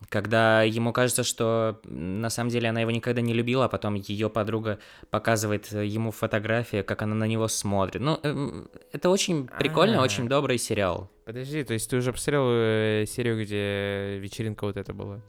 когда 0.09 0.63
ему 0.63 0.93
кажется, 0.93 1.25
что 1.25 1.81
на 1.85 2.31
самом 2.31 2.51
деле 2.51 2.69
она 2.69 2.81
его 2.81 2.91
никогда 2.91 3.21
не 3.21 3.33
любила, 3.35 3.65
а 3.65 3.69
потом 3.69 3.95
ее 3.95 4.31
подруга 4.31 4.79
показывает 5.11 5.71
ему 5.73 6.11
фотографии, 6.11 6.83
как 6.83 7.03
она 7.03 7.15
на 7.15 7.25
него 7.25 7.49
смотрит. 7.49 8.01
Ну, 8.01 8.19
эм, 8.23 8.69
это 8.93 9.11
очень 9.11 9.47
прикольно, 9.47 10.01
А. 10.01 10.03
очень 10.03 10.29
добрый 10.29 10.59
сериал. 10.59 11.11
Подожди, 11.25 11.65
то 11.65 11.75
есть 11.75 11.91
ты 11.91 11.97
уже 11.97 12.13
посмотрел 12.13 12.45
э, 12.49 13.05
серию, 13.07 13.43
где 13.43 14.19
вечеринка 14.19 14.65
вот 14.65 14.77
эта 14.77 14.93
была? 14.95 15.21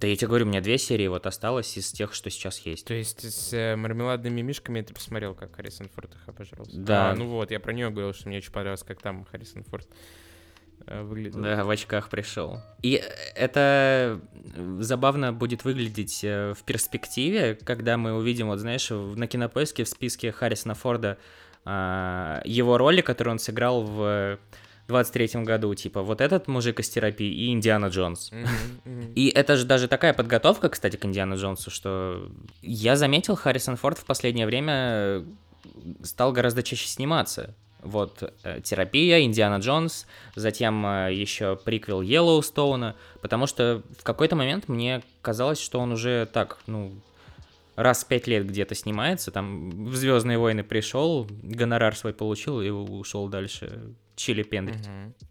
Да 0.00 0.06
я 0.06 0.16
тебе 0.16 0.28
говорю, 0.28 0.46
у 0.46 0.48
меня 0.48 0.62
две 0.62 0.78
серии 0.78 1.08
вот 1.08 1.26
осталось 1.26 1.76
из 1.76 1.92
тех, 1.92 2.14
что 2.14 2.30
сейчас 2.30 2.58
есть. 2.60 2.86
То 2.86 2.94
есть 2.94 3.20
с 3.22 3.52
э, 3.52 3.76
мармеладными 3.76 4.40
мишками 4.40 4.80
ты 4.80 4.94
посмотрел, 4.94 5.34
как 5.34 5.54
Харрисон 5.54 5.90
Форд 5.90 6.14
их 6.14 6.26
обожрался? 6.26 6.80
Да. 6.80 7.10
А, 7.10 7.14
ну 7.14 7.26
вот, 7.26 7.50
я 7.50 7.60
про 7.60 7.74
нее 7.74 7.90
говорил, 7.90 8.14
что 8.14 8.28
мне 8.28 8.38
очень 8.38 8.50
понравилось, 8.50 8.82
как 8.82 9.02
там 9.02 9.26
Харрисон 9.26 9.62
Форд 9.64 9.86
выглядел. 10.86 11.40
Да, 11.40 11.64
в 11.64 11.70
очках 11.70 12.08
пришел. 12.08 12.60
И 12.82 13.02
это 13.34 14.20
забавно 14.80 15.32
будет 15.32 15.64
выглядеть 15.64 16.20
э, 16.22 16.54
в 16.54 16.62
перспективе, 16.64 17.58
когда 17.64 17.96
мы 17.96 18.12
увидим, 18.14 18.48
вот 18.48 18.58
знаешь, 18.58 18.90
на 18.90 19.26
кинопоиске 19.26 19.84
в 19.84 19.88
списке 19.88 20.32
Харрисона 20.32 20.74
Форда 20.74 21.18
а, 21.64 22.40
его 22.44 22.78
роли, 22.78 23.00
которые 23.00 23.32
он 23.32 23.38
сыграл 23.38 23.82
в 23.82 24.38
23-м 24.88 25.44
году, 25.44 25.74
типа 25.74 26.02
вот 26.02 26.20
этот 26.20 26.48
мужик 26.48 26.80
из 26.80 26.88
терапии 26.88 27.30
и 27.30 27.50
Индиана 27.50 27.86
Джонс. 27.86 28.32
Мгм, 28.32 28.48
мгм. 28.84 29.12
И 29.14 29.28
это 29.28 29.56
же 29.56 29.64
даже 29.64 29.88
такая 29.88 30.14
подготовка, 30.14 30.68
кстати, 30.68 30.96
к 30.96 31.04
Индиану 31.04 31.36
Джонсу, 31.36 31.70
что 31.70 32.30
я 32.62 32.96
заметил, 32.96 33.36
Харрисон 33.36 33.76
Форд 33.76 33.98
в 33.98 34.04
последнее 34.04 34.46
время 34.46 35.24
стал 36.02 36.32
гораздо 36.32 36.62
чаще 36.62 36.88
сниматься. 36.88 37.54
Вот 37.82 38.22
э, 38.42 38.60
терапия, 38.62 39.20
Индиана 39.20 39.60
Джонс, 39.60 40.06
затем 40.34 40.84
э, 40.86 41.14
еще 41.14 41.56
приквел 41.56 42.02
Йеллоустоуна, 42.02 42.96
потому 43.22 43.46
что 43.46 43.82
в 43.98 44.02
какой-то 44.02 44.36
момент 44.36 44.68
мне 44.68 45.02
казалось, 45.22 45.60
что 45.60 45.80
он 45.80 45.92
уже 45.92 46.28
так, 46.32 46.58
ну, 46.66 46.92
раз 47.76 48.04
в 48.04 48.08
пять 48.08 48.26
лет 48.26 48.46
где-то 48.46 48.74
снимается, 48.74 49.30
там 49.30 49.70
в 49.86 49.94
Звездные 49.94 50.38
войны 50.38 50.62
пришел, 50.62 51.26
гонорар 51.42 51.96
свой 51.96 52.12
получил 52.12 52.60
и 52.60 52.68
ушел 52.68 53.28
дальше 53.28 53.94
чили 54.20 54.42
пендрить. 54.42 54.86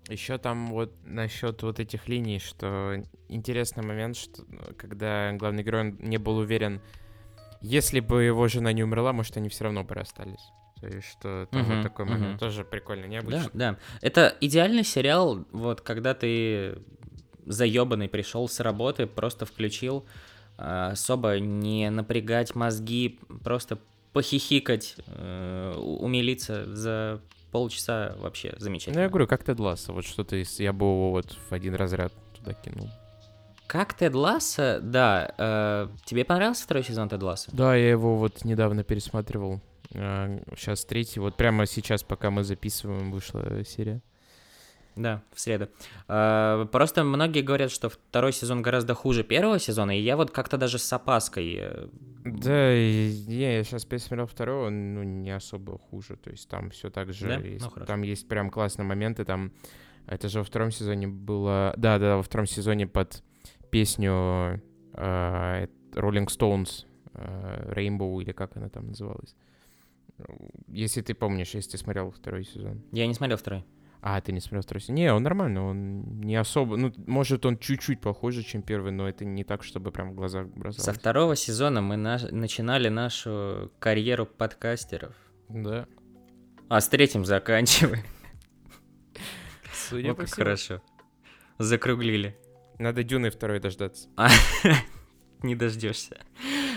Еще 0.08 0.40
там 0.40 0.68
вот 0.68 0.92
насчет 1.06 1.62
вот 1.62 1.80
этих 1.80 2.08
линий, 2.08 2.40
что 2.40 2.96
интересный 3.28 3.84
момент, 3.84 4.18
что 4.18 4.42
э, 4.42 4.74
когда 4.74 5.32
главный 5.34 5.64
герой 5.64 5.96
не 6.00 6.18
был 6.18 6.38
уверен, 6.38 6.82
если 7.62 8.00
бы 8.00 8.24
его 8.24 8.48
жена 8.48 8.72
не 8.74 8.84
умерла, 8.84 9.14
может, 9.14 9.38
они 9.38 9.50
все 9.50 9.66
равно 9.66 9.84
бы 9.84 9.94
расстались. 9.94 10.52
То 10.82 10.88
есть, 10.88 11.08
что 11.10 11.48
там 11.52 11.62
Мгм, 11.64 11.76
вот 11.76 11.84
такой 11.84 12.06
момент 12.06 12.30
мгм. 12.32 12.38
тоже 12.40 12.64
прикольно, 12.64 13.04
Да, 13.04 13.08
необычно. 13.10 13.50
да. 13.54 13.78
Это 14.02 14.36
идеальный 14.40 14.84
сериал, 14.84 15.46
вот 15.52 15.82
когда 15.82 16.14
ты 16.14 16.78
заебанный 17.46 18.08
пришел 18.08 18.48
с 18.48 18.60
работы, 18.60 19.08
просто 19.08 19.46
включил, 19.46 20.06
а, 20.58 20.92
особо 20.92 21.40
не 21.40 21.90
напрягать 21.90 22.56
мозги, 22.56 23.20
просто 23.44 23.78
похихикать, 24.14 24.96
э, 25.08 25.74
умилиться 25.78 26.74
за 26.76 27.22
полчаса 27.52 28.16
вообще 28.18 28.52
Ну, 28.54 28.60
замечательно. 28.60 29.02
я 29.02 29.10
говорю, 29.10 29.28
как 29.28 29.44
Тед 29.44 29.60
Лассо, 29.60 29.94
вот 29.94 30.06
что-то 30.06 30.36
из... 30.36 30.60
Я 30.60 30.74
бы 30.74 30.86
его 30.86 31.12
вот 31.12 31.32
в 31.50 31.52
один 31.54 31.76
разряд 31.76 32.14
туда 32.38 32.54
кинул. 32.54 32.90
Как 33.68 33.94
Тед 33.94 34.16
Ласса, 34.16 34.80
да, 34.82 35.34
э, 35.38 35.88
тебе 36.06 36.26
понравился 36.26 36.64
второй 36.64 36.84
сезон 36.84 37.08
Тед 37.10 37.22
Ласса? 37.22 37.52
Да, 37.54 37.76
я 37.76 37.90
его 37.92 38.16
вот 38.18 38.44
недавно 38.46 38.84
пересматривал. 38.84 39.62
Сейчас 39.92 40.86
третий, 40.86 41.20
вот 41.20 41.36
прямо 41.36 41.66
сейчас, 41.66 42.04
пока 42.04 42.30
мы 42.30 42.44
записываем, 42.44 43.12
вышла 43.12 43.64
серия. 43.66 44.02
Да, 44.96 45.24
в 45.34 45.40
среду. 45.40 45.70
Э, 46.10 46.66
Просто 46.72 47.04
многие 47.04 47.42
говорят, 47.42 47.72
что 47.72 47.90
второй 47.90 48.34
сезон 48.34 48.62
гораздо 48.62 48.96
хуже 48.96 49.24
первого 49.24 49.58
сезона, 49.58 49.98
и 49.98 50.02
я 50.02 50.18
вот 50.18 50.32
как-то 50.32 50.58
даже 50.58 50.78
с 50.78 50.92
опаской 50.92 51.56
э, 51.58 51.88
Да, 52.26 52.74
не, 52.74 53.56
я 53.56 53.64
сейчас 53.64 53.86
пересмотрел 53.86 54.28
второй, 54.28 54.68
он 54.68 54.96
ну, 54.96 55.04
не 55.04 55.32
особо 55.32 55.78
хуже, 55.78 56.18
то 56.18 56.30
есть 56.32 56.50
там 56.50 56.70
все 56.72 56.90
так 56.90 57.14
же, 57.14 57.28
Да? 57.28 57.36
есть- 57.36 57.64
Ну, 57.64 57.70
хорошо. 57.70 57.86
там 57.88 58.02
есть 58.02 58.28
прям 58.28 58.50
классные 58.50 58.86
моменты, 58.86 59.24
там, 59.24 59.54
это 60.06 60.28
же 60.28 60.40
во 60.40 60.44
втором 60.44 60.70
сезоне 60.72 61.08
было, 61.08 61.74
да, 61.78 61.98
да, 61.98 62.18
во 62.18 62.24
втором 62.24 62.46
сезоне 62.46 62.86
под 62.86 63.24
песню 63.70 64.62
э, 64.96 65.68
Rolling 65.94 66.28
Stones, 66.28 66.86
э, 67.14 67.74
Rainbow, 67.74 68.22
или 68.22 68.34
как 68.34 68.58
она 68.58 68.68
там 68.70 68.88
называлась. 68.88 69.34
Если 70.68 71.02
ты 71.02 71.14
помнишь, 71.14 71.54
если 71.56 71.72
ты 71.72 71.78
смотрел 71.78 72.12
второй 72.12 72.44
сезон. 72.46 72.84
Я 72.92 73.08
не 73.08 73.14
смотрел 73.14 73.38
второй. 73.38 73.66
А, 74.02 74.22
ты 74.22 74.32
не 74.32 74.40
смотрел 74.40 74.62
второй 74.62 74.82
сезон? 74.82 74.96
Не, 74.96 75.14
он 75.14 75.24
нормальный, 75.24 75.60
он 75.60 76.22
не 76.22 76.36
особо... 76.38 76.78
Ну, 76.78 76.94
может, 77.06 77.46
он 77.46 77.58
чуть-чуть 77.58 78.00
похуже, 78.00 78.44
чем 78.44 78.62
первый, 78.62 78.92
но 78.94 79.10
это 79.10 79.26
не 79.26 79.44
так, 79.44 79.62
чтобы 79.64 79.92
прям 79.92 80.12
в 80.12 80.16
глазах 80.16 80.48
Со 80.48 80.60
бросалось. 80.60 80.98
второго 80.98 81.36
сезона 81.36 81.82
мы 81.82 81.98
наш- 81.98 82.32
начинали 82.32 82.88
нашу 82.88 83.72
карьеру 83.80 84.26
подкастеров. 84.26 85.14
Да. 85.50 85.86
А 86.70 86.80
с 86.80 86.88
третьим 86.88 87.26
заканчиваем. 87.26 88.04
Судя 89.74 90.10
Вот 90.10 90.18
как 90.20 90.30
хорошо. 90.30 90.82
Закруглили. 91.58 92.38
Надо 92.78 93.04
Дюны 93.04 93.32
второй 93.32 93.60
дождаться. 93.60 94.08
не 95.44 95.56
дождешься. 95.56 96.20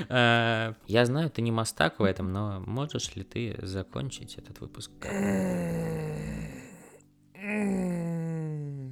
А, 0.08 0.74
Я 0.86 1.06
знаю, 1.06 1.30
ты 1.30 1.42
не 1.42 1.50
мастак 1.52 2.00
в 2.00 2.04
этом, 2.04 2.32
но 2.32 2.60
можешь 2.60 3.14
ли 3.16 3.22
ты 3.24 3.56
закончить 3.62 4.36
этот 4.36 4.60
выпуск? 4.60 4.90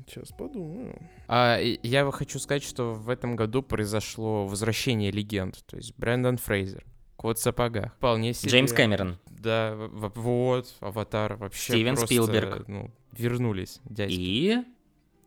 Сейчас 0.06 0.30
подумаю. 0.36 0.98
А, 1.28 1.58
я 1.60 2.04
бы 2.04 2.12
хочу 2.12 2.38
сказать, 2.38 2.62
что 2.64 2.94
в 2.94 3.08
этом 3.08 3.36
году 3.36 3.62
произошло 3.62 4.46
возвращение 4.46 5.10
легенд. 5.10 5.64
То 5.66 5.76
есть 5.76 5.94
Брэндон 5.96 6.36
Фрейзер, 6.38 6.84
Кот 7.16 7.38
в 7.38 7.42
сапогах. 7.42 7.94
Вполне 7.94 8.32
себе. 8.34 8.50
Джеймс 8.50 8.72
Кэмерон. 8.72 9.18
Да, 9.26 9.74
вот, 9.76 10.74
Аватар 10.80 11.36
вообще 11.36 11.72
Стивен 11.74 11.94
просто, 11.94 12.06
Спилберг. 12.14 12.66
ну, 12.66 12.90
вернулись, 13.12 13.80
дядьки. 13.84 14.14
И 14.14 14.56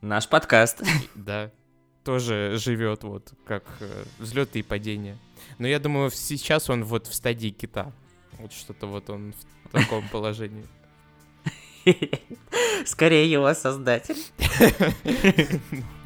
наш 0.02 0.28
подкаст. 0.28 0.84
Да, 1.16 1.52
тоже 2.04 2.56
живет 2.58 3.04
вот 3.04 3.34
как 3.46 3.64
взлеты 4.20 4.60
и 4.60 4.64
падения. 4.64 5.18
Но 5.58 5.68
я 5.68 5.80
думаю, 5.80 6.10
сейчас 6.12 6.70
он 6.70 6.84
вот 6.84 7.08
в 7.08 7.14
стадии 7.14 7.50
кита. 7.50 7.92
Вот 8.40 8.52
что-то 8.54 8.88
вот 8.88 9.10
он 9.10 9.34
в 9.66 9.70
таком 9.72 10.08
положении. 10.10 10.66
Скорее 12.86 13.30
его 13.30 13.54
создатель. 13.54 14.18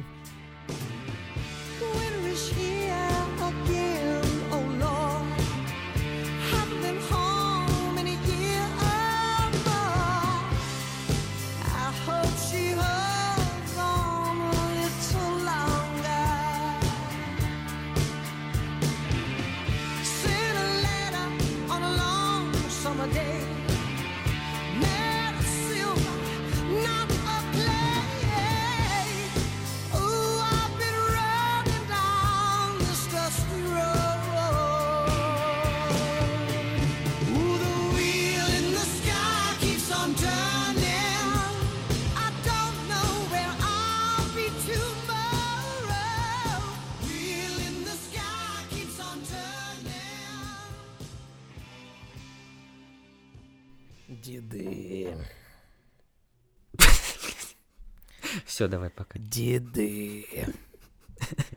Все, 58.58 58.66
давай 58.66 58.90
пока. 58.90 59.20
деды 59.20 60.26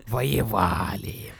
воевали. 0.06 1.34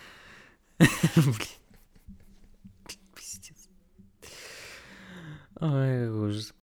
Ой, 5.60 6.10
ужас. 6.10 6.56